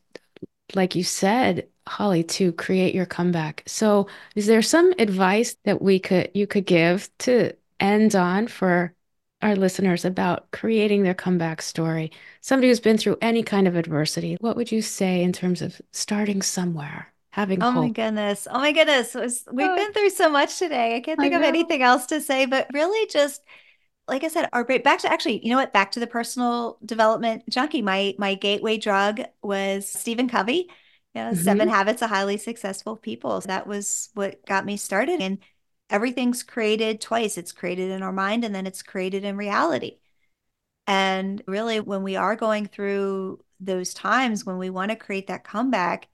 like 0.74 0.94
you 0.94 1.04
said, 1.04 1.68
Holly, 1.86 2.24
to 2.24 2.52
create 2.52 2.94
your 2.94 3.07
comeback. 3.07 3.62
So 3.66 4.09
is 4.34 4.46
there 4.46 4.62
some 4.62 4.92
advice 4.98 5.57
that 5.64 5.80
we 5.80 5.98
could 6.00 6.30
you 6.34 6.46
could 6.46 6.66
give 6.66 7.09
to 7.18 7.52
end 7.78 8.16
on 8.16 8.48
for 8.48 8.95
our 9.47 9.57
listeners 9.57 10.05
about 10.05 10.51
creating 10.51 11.03
their 11.03 11.14
comeback 11.14 11.62
story? 11.62 12.11
Somebody 12.40 12.68
who's 12.68 12.80
been 12.80 12.99
through 12.99 13.18
any 13.22 13.42
kind 13.42 13.68
of 13.68 13.76
adversity, 13.76 14.36
what 14.40 14.57
would 14.57 14.72
you 14.72 14.82
say 14.82 15.22
in 15.22 15.32
terms 15.32 15.62
of 15.62 15.80
starting 15.92 16.42
somewhere? 16.42 17.12
having 17.36 17.62
oh 17.62 17.70
hope. 17.70 17.84
my 17.84 17.90
goodness. 17.90 18.49
Oh 18.51 18.59
my 18.59 18.72
goodness. 18.72 19.14
We've 19.14 19.68
oh, 19.68 19.76
been 19.76 19.92
through 19.92 20.09
so 20.09 20.30
much 20.30 20.59
today. 20.59 20.97
I 20.97 21.01
can't 21.01 21.20
think 21.20 21.34
I 21.34 21.36
of 21.36 21.42
anything 21.42 21.82
else 21.82 22.07
to 22.07 22.22
say 22.22 22.47
but 22.47 22.66
really 22.72 23.07
just 23.09 23.42
like 24.09 24.24
i 24.24 24.28
said 24.28 24.49
our 24.55 24.64
back 24.64 25.01
to 25.01 25.12
actually 25.12 25.44
you 25.44 25.51
know 25.51 25.59
what? 25.59 25.74
Back 25.74 25.92
to 25.92 26.01
the 26.01 26.07
personal 26.07 26.78
development. 26.82 27.42
Junkie 27.51 27.82
my 27.82 28.14
my 28.16 28.36
gateway 28.36 28.78
drug 28.78 29.20
was 29.42 29.86
stephen 29.86 30.30
covey. 30.30 30.70
You 31.14 31.22
know, 31.22 31.30
mm-hmm. 31.32 31.42
seven 31.42 31.68
habits 31.68 32.01
of 32.01 32.09
highly 32.09 32.38
successful 32.38 32.97
people. 32.97 33.42
So 33.42 33.49
that 33.49 33.66
was 33.66 34.09
what 34.14 34.44
got 34.47 34.64
me 34.64 34.78
started. 34.78 35.20
And 35.20 35.38
everything's 35.91 36.43
created 36.43 37.01
twice. 37.01 37.39
It's 37.39 37.53
created 37.53 37.91
in 37.91 38.03
our 38.03 38.12
mind 38.12 38.45
and 38.45 38.55
then 38.55 38.66
it's 38.66 38.82
created 38.82 39.24
in 39.24 39.37
reality. 39.37 39.99
And 40.87 41.43
really 41.47 41.80
when 41.80 42.03
we 42.03 42.16
are 42.16 42.37
going 42.37 42.66
through 42.66 43.41
those 43.59 43.95
times 43.95 44.45
when 44.45 44.59
we 44.59 44.68
want 44.70 44.91
to 44.91 44.97
create 44.97 45.28
that 45.28 45.45
comeback 45.45 46.09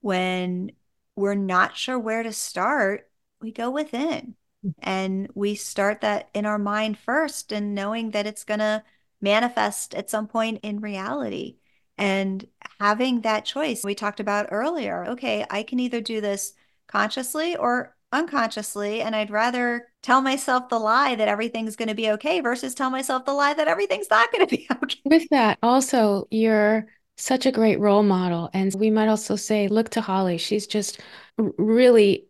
when 0.00 0.72
we're 1.16 1.34
not 1.34 1.76
sure 1.76 1.98
where 1.98 2.22
to 2.22 2.32
start, 2.32 3.10
we 3.40 3.52
go 3.52 3.70
within. 3.70 4.34
Mm. 4.64 4.74
and 4.80 5.28
we 5.34 5.56
start 5.56 6.02
that 6.02 6.30
in 6.34 6.46
our 6.46 6.58
mind 6.58 6.96
first 6.96 7.50
and 7.50 7.74
knowing 7.74 8.12
that 8.12 8.26
it's 8.28 8.44
going 8.44 8.60
to 8.60 8.84
manifest 9.20 9.92
at 9.92 10.08
some 10.08 10.28
point 10.28 10.60
in 10.62 10.80
reality. 10.80 11.56
And 11.98 12.46
having 12.82 13.20
that 13.20 13.44
choice 13.44 13.84
we 13.84 13.94
talked 13.94 14.18
about 14.18 14.48
earlier 14.50 15.04
okay 15.06 15.46
i 15.50 15.62
can 15.62 15.78
either 15.78 16.00
do 16.00 16.20
this 16.20 16.52
consciously 16.88 17.54
or 17.54 17.94
unconsciously 18.12 19.00
and 19.00 19.16
i'd 19.16 19.30
rather 19.30 19.88
tell 20.02 20.20
myself 20.20 20.68
the 20.68 20.78
lie 20.78 21.14
that 21.14 21.28
everything's 21.28 21.76
going 21.76 21.88
to 21.88 21.94
be 21.94 22.10
okay 22.10 22.40
versus 22.40 22.74
tell 22.74 22.90
myself 22.90 23.24
the 23.24 23.32
lie 23.32 23.54
that 23.54 23.68
everything's 23.68 24.10
not 24.10 24.30
going 24.32 24.46
to 24.46 24.56
be 24.56 24.66
okay 24.82 25.00
with 25.04 25.28
that 25.30 25.58
also 25.62 26.26
you're 26.30 26.86
such 27.16 27.46
a 27.46 27.52
great 27.52 27.78
role 27.78 28.02
model. 28.02 28.50
And 28.52 28.74
we 28.74 28.90
might 28.90 29.08
also 29.08 29.36
say, 29.36 29.68
look 29.68 29.90
to 29.90 30.00
Holly. 30.00 30.38
She's 30.38 30.66
just 30.66 31.00
really 31.38 32.26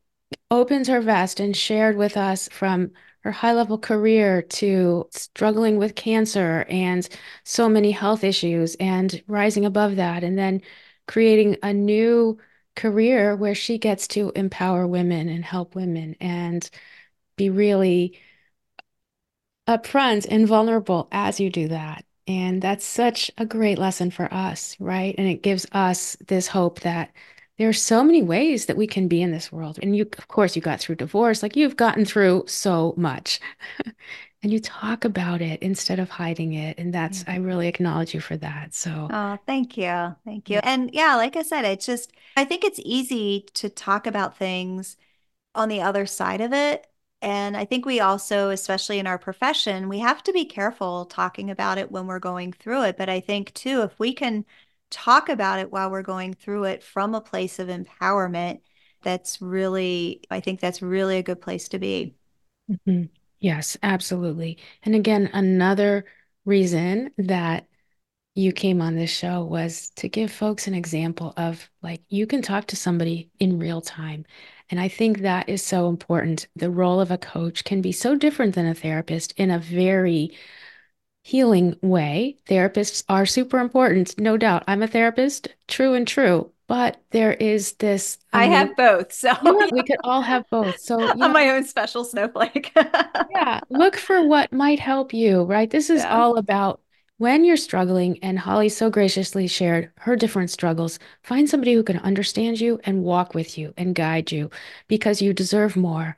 opens 0.50 0.88
her 0.88 1.00
vest 1.00 1.40
and 1.40 1.56
shared 1.56 1.96
with 1.96 2.16
us 2.16 2.48
from 2.52 2.90
her 3.20 3.32
high 3.32 3.52
level 3.52 3.78
career 3.78 4.42
to 4.42 5.08
struggling 5.12 5.78
with 5.78 5.94
cancer 5.94 6.66
and 6.68 7.08
so 7.44 7.68
many 7.68 7.92
health 7.92 8.24
issues 8.24 8.74
and 8.76 9.22
rising 9.28 9.64
above 9.64 9.96
that. 9.96 10.24
And 10.24 10.36
then 10.36 10.60
creating 11.06 11.56
a 11.62 11.72
new 11.72 12.38
career 12.76 13.36
where 13.36 13.54
she 13.54 13.78
gets 13.78 14.08
to 14.08 14.32
empower 14.36 14.86
women 14.86 15.28
and 15.28 15.44
help 15.44 15.74
women 15.74 16.16
and 16.20 16.68
be 17.36 17.50
really 17.50 18.20
upfront 19.68 20.26
and 20.30 20.46
vulnerable 20.46 21.08
as 21.12 21.40
you 21.40 21.50
do 21.50 21.68
that. 21.68 22.04
And 22.26 22.62
that's 22.62 22.84
such 22.84 23.30
a 23.38 23.44
great 23.46 23.78
lesson 23.78 24.10
for 24.10 24.32
us, 24.32 24.76
right? 24.80 25.14
And 25.18 25.26
it 25.26 25.42
gives 25.42 25.66
us 25.72 26.16
this 26.28 26.48
hope 26.48 26.80
that 26.80 27.10
there 27.58 27.68
are 27.68 27.72
so 27.72 28.02
many 28.02 28.22
ways 28.22 28.66
that 28.66 28.76
we 28.76 28.86
can 28.86 29.08
be 29.08 29.22
in 29.22 29.30
this 29.32 29.52
world. 29.52 29.78
And 29.82 29.96
you, 29.96 30.04
of 30.18 30.28
course, 30.28 30.56
you 30.56 30.62
got 30.62 30.80
through 30.80 30.96
divorce, 30.96 31.42
like 31.42 31.56
you've 31.56 31.76
gotten 31.76 32.04
through 32.04 32.44
so 32.46 32.94
much. 32.96 33.40
and 34.42 34.52
you 34.52 34.60
talk 34.60 35.04
about 35.04 35.40
it 35.40 35.62
instead 35.62 35.98
of 35.98 36.10
hiding 36.10 36.54
it. 36.54 36.78
And 36.78 36.92
that's, 36.92 37.24
I 37.26 37.36
really 37.36 37.68
acknowledge 37.68 38.14
you 38.14 38.20
for 38.20 38.36
that. 38.38 38.74
So, 38.74 39.08
oh, 39.10 39.38
thank 39.46 39.76
you. 39.76 40.16
Thank 40.24 40.50
you. 40.50 40.60
And 40.62 40.90
yeah, 40.92 41.16
like 41.16 41.36
I 41.36 41.42
said, 41.42 41.64
it's 41.64 41.86
just, 41.86 42.12
I 42.36 42.44
think 42.44 42.64
it's 42.64 42.80
easy 42.84 43.46
to 43.54 43.68
talk 43.68 44.06
about 44.06 44.36
things 44.36 44.96
on 45.54 45.68
the 45.68 45.80
other 45.82 46.06
side 46.06 46.40
of 46.40 46.52
it 46.52 46.86
and 47.22 47.56
I 47.56 47.64
think 47.64 47.86
we 47.86 48.00
also, 48.00 48.50
especially 48.50 48.98
in 48.98 49.06
our 49.06 49.16
profession, 49.18 49.88
we 49.88 50.00
have 50.00 50.24
to 50.24 50.32
be 50.32 50.44
careful 50.44 51.04
talking 51.06 51.50
about 51.50 51.78
it 51.78 51.90
when 51.90 52.08
we're 52.08 52.18
going 52.18 52.52
through 52.52 52.82
it. 52.82 52.96
But 52.98 53.08
I 53.08 53.20
think 53.20 53.54
too, 53.54 53.82
if 53.82 53.96
we 54.00 54.12
can 54.12 54.44
talk 54.90 55.28
about 55.28 55.60
it 55.60 55.70
while 55.70 55.88
we're 55.88 56.02
going 56.02 56.34
through 56.34 56.64
it 56.64 56.82
from 56.82 57.14
a 57.14 57.20
place 57.20 57.60
of 57.60 57.68
empowerment, 57.68 58.60
that's 59.02 59.40
really, 59.40 60.22
I 60.32 60.40
think 60.40 60.58
that's 60.58 60.82
really 60.82 61.16
a 61.18 61.22
good 61.22 61.40
place 61.40 61.68
to 61.68 61.78
be. 61.78 62.16
Mm-hmm. 62.68 63.04
Yes, 63.42 63.76
absolutely. 63.82 64.58
And 64.84 64.94
again, 64.94 65.28
another 65.34 66.04
reason 66.46 67.10
that 67.18 67.68
you 68.34 68.52
came 68.52 68.82
on 68.82 68.96
this 68.96 69.10
show 69.10 69.44
was 69.44 69.90
to 69.96 70.08
give 70.08 70.32
folks 70.32 70.66
an 70.68 70.74
example 70.74 71.34
of 71.36 71.70
like 71.82 72.02
you 72.08 72.26
can 72.26 72.42
talk 72.42 72.66
to 72.68 72.76
somebody 72.76 73.30
in 73.40 73.58
real 73.58 73.80
time. 73.82 74.26
And 74.70 74.80
I 74.80 74.88
think 74.88 75.20
that 75.20 75.48
is 75.48 75.64
so 75.64 75.88
important. 75.88 76.48
The 76.56 76.70
role 76.70 77.00
of 77.00 77.10
a 77.12 77.18
coach 77.18 77.64
can 77.64 77.82
be 77.82 77.92
so 77.92 78.16
different 78.16 78.54
than 78.54 78.66
a 78.66 78.74
therapist 78.74 79.34
in 79.38 79.50
a 79.50 79.58
very 79.60 80.36
healing 81.22 81.76
way. 81.82 82.38
Therapists 82.48 83.04
are 83.08 83.26
super 83.26 83.58
important, 83.60 84.18
no 84.20 84.36
doubt. 84.36 84.64
I'm 84.68 84.82
a 84.82 84.88
therapist, 84.88 85.48
true 85.68 85.94
and 85.94 86.06
true. 86.08 86.52
But 86.72 87.02
there 87.10 87.34
is 87.34 87.74
this. 87.74 88.16
I, 88.32 88.44
mean, 88.44 88.52
have 88.52 88.76
both. 88.76 89.12
So 89.12 89.28
yeah, 89.28 89.68
we 89.72 89.82
could 89.82 89.98
all 90.04 90.22
have 90.22 90.46
both. 90.50 90.80
So 90.80 91.06
I'm 91.06 91.18
know, 91.18 91.28
my 91.28 91.50
own 91.50 91.64
special 91.64 92.02
snowflake. 92.02 92.72
yeah. 93.30 93.60
Look 93.68 93.94
for 93.94 94.26
what 94.26 94.54
might 94.54 94.80
help 94.80 95.12
you, 95.12 95.42
right? 95.42 95.68
This 95.68 95.90
is 95.90 96.00
yeah. 96.00 96.16
all 96.16 96.38
about 96.38 96.80
when 97.18 97.44
you're 97.44 97.58
struggling, 97.58 98.18
and 98.22 98.38
Holly 98.38 98.70
so 98.70 98.88
graciously 98.88 99.48
shared 99.48 99.90
her 99.98 100.16
different 100.16 100.48
struggles, 100.48 100.98
find 101.22 101.46
somebody 101.46 101.74
who 101.74 101.82
can 101.82 101.98
understand 101.98 102.58
you 102.58 102.80
and 102.84 103.04
walk 103.04 103.34
with 103.34 103.58
you 103.58 103.74
and 103.76 103.94
guide 103.94 104.32
you 104.32 104.48
because 104.88 105.20
you 105.20 105.34
deserve 105.34 105.76
more. 105.76 106.16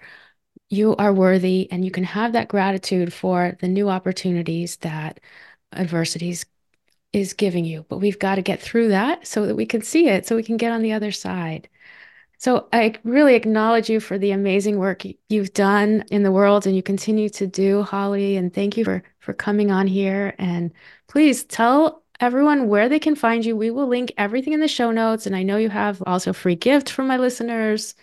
You 0.71 0.95
are 0.95 1.13
worthy, 1.13 1.67
and 1.73 1.85
you 1.85 1.91
can 1.91 2.05
have 2.05 2.33
that 2.35 2.47
gratitude 2.47 3.13
for 3.13 3.57
the 3.59 3.67
new 3.67 3.89
opportunities 3.89 4.77
that 4.77 5.19
adversities 5.73 6.47
is 7.15 7.33
giving 7.33 7.65
you. 7.65 7.87
But 7.89 7.99
we've 7.99 8.19
got 8.19 8.35
to 8.35 8.43
get 8.43 8.61
through 8.61 8.89
that 8.89 9.27
so 9.27 9.47
that 9.47 9.55
we 9.55 9.67
can 9.67 9.83
see 9.83 10.09
it, 10.09 10.27
so 10.27 10.37
we 10.37 10.43
can 10.43 10.57
get 10.57 10.73
on 10.73 10.83
the 10.83 10.93
other 10.93 11.13
side. 11.13 11.69
So 12.39 12.69
I 12.73 12.95
really 13.05 13.37
acknowledge 13.37 13.89
you 13.89 14.01
for 14.01 14.19
the 14.19 14.33
amazing 14.33 14.79
work 14.79 15.05
you've 15.29 15.55
done 15.55 16.05
in 16.11 16.25
the 16.25 16.33
world 16.33 16.67
and 16.67 16.77
you 16.77 16.83
continue 16.83 17.29
to 17.31 17.47
do, 17.47 17.83
Holly. 17.83 18.37
And 18.37 18.53
thank 18.53 18.77
you 18.77 18.85
for 18.85 19.03
for 19.21 19.33
coming 19.33 19.71
on 19.71 19.87
here. 19.87 20.35
And 20.39 20.73
please 21.09 21.45
tell 21.45 22.03
everyone 22.21 22.69
where 22.69 22.89
they 22.89 22.99
can 22.99 23.17
find 23.17 23.45
you. 23.45 23.57
We 23.57 23.71
will 23.71 23.87
link 23.87 24.13
everything 24.19 24.53
in 24.53 24.61
the 24.61 24.69
show 24.69 24.91
notes. 24.91 25.27
And 25.27 25.35
I 25.35 25.43
know 25.43 25.57
you 25.57 25.71
have 25.71 26.03
also 26.07 26.33
free 26.33 26.57
gift 26.57 26.91
for 26.91 27.03
my 27.05 27.17
listeners. 27.17 27.95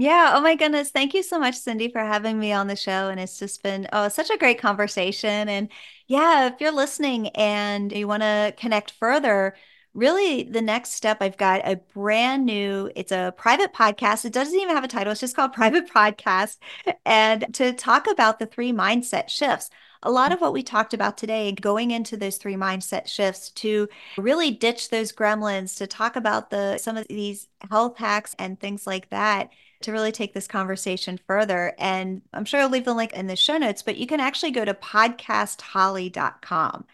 Yeah. 0.00 0.32
Oh 0.34 0.40
my 0.40 0.54
goodness. 0.54 0.90
Thank 0.90 1.12
you 1.12 1.22
so 1.22 1.38
much, 1.38 1.56
Cindy, 1.56 1.90
for 1.90 2.00
having 2.00 2.38
me 2.38 2.52
on 2.52 2.68
the 2.68 2.76
show. 2.76 3.10
And 3.10 3.20
it's 3.20 3.38
just 3.38 3.62
been 3.62 3.86
oh 3.92 4.08
such 4.08 4.30
a 4.30 4.38
great 4.38 4.58
conversation. 4.58 5.46
And 5.50 5.68
yeah, 6.06 6.46
if 6.46 6.58
you're 6.60 6.72
listening 6.72 7.28
and 7.30 7.92
you 7.92 8.08
want 8.08 8.22
to 8.22 8.54
connect 8.56 8.92
further, 8.92 9.54
really 9.92 10.44
the 10.44 10.62
next 10.62 10.92
step 10.92 11.16
i've 11.20 11.36
got 11.36 11.60
a 11.66 11.74
brand 11.74 12.46
new 12.46 12.88
it's 12.94 13.10
a 13.10 13.34
private 13.36 13.72
podcast 13.74 14.24
it 14.24 14.32
doesn't 14.32 14.60
even 14.60 14.76
have 14.76 14.84
a 14.84 14.88
title 14.88 15.10
it's 15.10 15.20
just 15.20 15.34
called 15.34 15.52
private 15.54 15.90
podcast 15.90 16.58
and 17.04 17.52
to 17.52 17.72
talk 17.72 18.06
about 18.08 18.38
the 18.38 18.46
three 18.46 18.72
mindset 18.72 19.28
shifts 19.28 19.68
a 20.02 20.10
lot 20.10 20.32
of 20.32 20.40
what 20.40 20.52
we 20.52 20.62
talked 20.62 20.94
about 20.94 21.18
today 21.18 21.52
going 21.52 21.90
into 21.90 22.16
those 22.16 22.36
three 22.36 22.54
mindset 22.54 23.06
shifts 23.06 23.50
to 23.50 23.88
really 24.16 24.50
ditch 24.50 24.90
those 24.90 25.12
gremlins 25.12 25.76
to 25.76 25.86
talk 25.86 26.16
about 26.16 26.50
the 26.50 26.78
some 26.78 26.96
of 26.96 27.06
these 27.08 27.48
health 27.70 27.98
hacks 27.98 28.34
and 28.38 28.58
things 28.58 28.86
like 28.86 29.10
that 29.10 29.50
to 29.82 29.92
really 29.92 30.12
take 30.12 30.34
this 30.34 30.46
conversation 30.46 31.18
further 31.26 31.74
and 31.78 32.22
i'm 32.32 32.44
sure 32.44 32.60
i'll 32.60 32.68
leave 32.68 32.84
the 32.84 32.94
link 32.94 33.12
in 33.12 33.26
the 33.26 33.36
show 33.36 33.58
notes 33.58 33.82
but 33.82 33.96
you 33.96 34.06
can 34.06 34.20
actually 34.20 34.50
go 34.50 34.64
to 34.64 34.74
podcastholly.com 34.74 36.84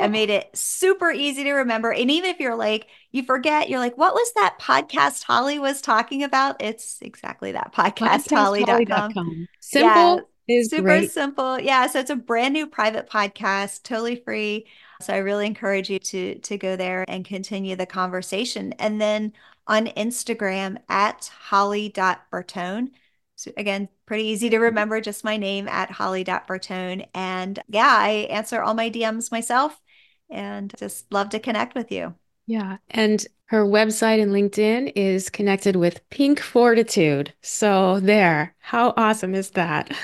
and 0.00 0.12
made 0.12 0.30
it 0.30 0.56
super 0.56 1.10
easy 1.10 1.44
to 1.44 1.52
remember. 1.52 1.92
And 1.92 2.10
even 2.10 2.30
if 2.30 2.40
you're 2.40 2.56
like, 2.56 2.88
you 3.12 3.22
forget, 3.22 3.68
you're 3.68 3.78
like, 3.78 3.98
what 3.98 4.14
was 4.14 4.32
that 4.34 4.58
podcast 4.60 5.24
Holly 5.24 5.58
was 5.58 5.80
talking 5.80 6.22
about? 6.22 6.60
It's 6.60 6.98
exactly 7.02 7.52
that 7.52 7.72
podcast, 7.74 8.28
podcastholly.com. 8.28 8.66
Holly.com. 8.66 9.48
Simple 9.60 10.16
yeah, 10.16 10.20
is 10.50 10.70
super 10.70 10.82
great. 10.82 11.10
simple. 11.10 11.58
Yeah. 11.58 11.86
So 11.86 12.00
it's 12.00 12.10
a 12.10 12.16
brand 12.16 12.54
new 12.54 12.66
private 12.66 13.08
podcast, 13.08 13.82
totally 13.82 14.16
free. 14.16 14.66
So 15.00 15.14
I 15.14 15.18
really 15.18 15.46
encourage 15.46 15.90
you 15.90 15.98
to 15.98 16.38
to 16.38 16.58
go 16.58 16.76
there 16.76 17.04
and 17.08 17.24
continue 17.24 17.76
the 17.76 17.86
conversation. 17.86 18.72
And 18.74 19.00
then 19.00 19.32
on 19.66 19.86
Instagram 19.86 20.78
at 20.88 21.30
holly.bertone. 21.48 22.90
So 23.36 23.52
again, 23.56 23.88
pretty 24.04 24.24
easy 24.24 24.50
to 24.50 24.56
mm-hmm. 24.56 24.64
remember, 24.64 25.00
just 25.00 25.24
my 25.24 25.36
name 25.36 25.68
at 25.68 25.90
holly.bertone. 25.90 27.08
And 27.14 27.58
yeah, 27.68 27.88
I 27.88 28.10
answer 28.30 28.60
all 28.60 28.74
my 28.74 28.90
DMs 28.90 29.30
myself 29.30 29.80
and 30.28 30.72
just 30.76 31.10
love 31.12 31.30
to 31.30 31.38
connect 31.38 31.74
with 31.74 31.90
you. 31.90 32.14
Yeah. 32.50 32.78
And 32.90 33.24
her 33.44 33.64
website 33.64 34.20
and 34.20 34.32
LinkedIn 34.32 34.94
is 34.96 35.30
connected 35.30 35.76
with 35.76 36.00
Pink 36.10 36.40
Fortitude. 36.40 37.32
So 37.42 38.00
there, 38.00 38.56
how 38.58 38.92
awesome 38.96 39.36
is 39.36 39.50
that? 39.50 39.96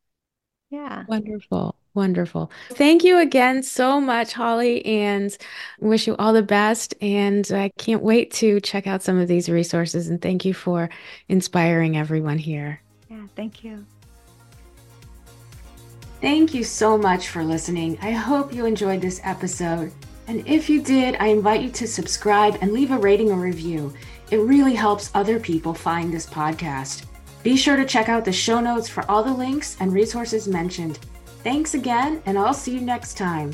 yeah. 0.70 1.04
Wonderful. 1.08 1.74
Wonderful. 1.94 2.50
Thank 2.72 3.02
you 3.02 3.18
again 3.18 3.62
so 3.62 3.98
much, 3.98 4.34
Holly, 4.34 4.84
and 4.84 5.34
wish 5.80 6.06
you 6.06 6.16
all 6.16 6.34
the 6.34 6.42
best. 6.42 6.94
And 7.00 7.50
I 7.50 7.70
can't 7.78 8.02
wait 8.02 8.30
to 8.32 8.60
check 8.60 8.86
out 8.86 9.02
some 9.02 9.18
of 9.18 9.26
these 9.26 9.48
resources. 9.48 10.08
And 10.08 10.20
thank 10.20 10.44
you 10.44 10.52
for 10.52 10.90
inspiring 11.30 11.96
everyone 11.96 12.36
here. 12.36 12.82
Yeah, 13.08 13.26
thank 13.36 13.64
you. 13.64 13.86
Thank 16.20 16.52
you 16.52 16.62
so 16.62 16.98
much 16.98 17.28
for 17.28 17.42
listening. 17.42 17.98
I 18.02 18.10
hope 18.10 18.52
you 18.52 18.66
enjoyed 18.66 19.00
this 19.00 19.22
episode. 19.24 19.90
And 20.30 20.46
if 20.46 20.70
you 20.70 20.80
did, 20.80 21.16
I 21.18 21.26
invite 21.26 21.60
you 21.60 21.70
to 21.70 21.88
subscribe 21.88 22.56
and 22.60 22.72
leave 22.72 22.92
a 22.92 22.98
rating 22.98 23.32
or 23.32 23.40
review. 23.40 23.92
It 24.30 24.36
really 24.36 24.76
helps 24.76 25.10
other 25.12 25.40
people 25.40 25.74
find 25.74 26.14
this 26.14 26.24
podcast. 26.24 27.06
Be 27.42 27.56
sure 27.56 27.74
to 27.74 27.84
check 27.84 28.08
out 28.08 28.24
the 28.24 28.32
show 28.32 28.60
notes 28.60 28.88
for 28.88 29.04
all 29.10 29.24
the 29.24 29.34
links 29.34 29.76
and 29.80 29.92
resources 29.92 30.46
mentioned. 30.46 31.00
Thanks 31.42 31.74
again, 31.74 32.22
and 32.26 32.38
I'll 32.38 32.54
see 32.54 32.74
you 32.74 32.80
next 32.80 33.16
time. 33.16 33.50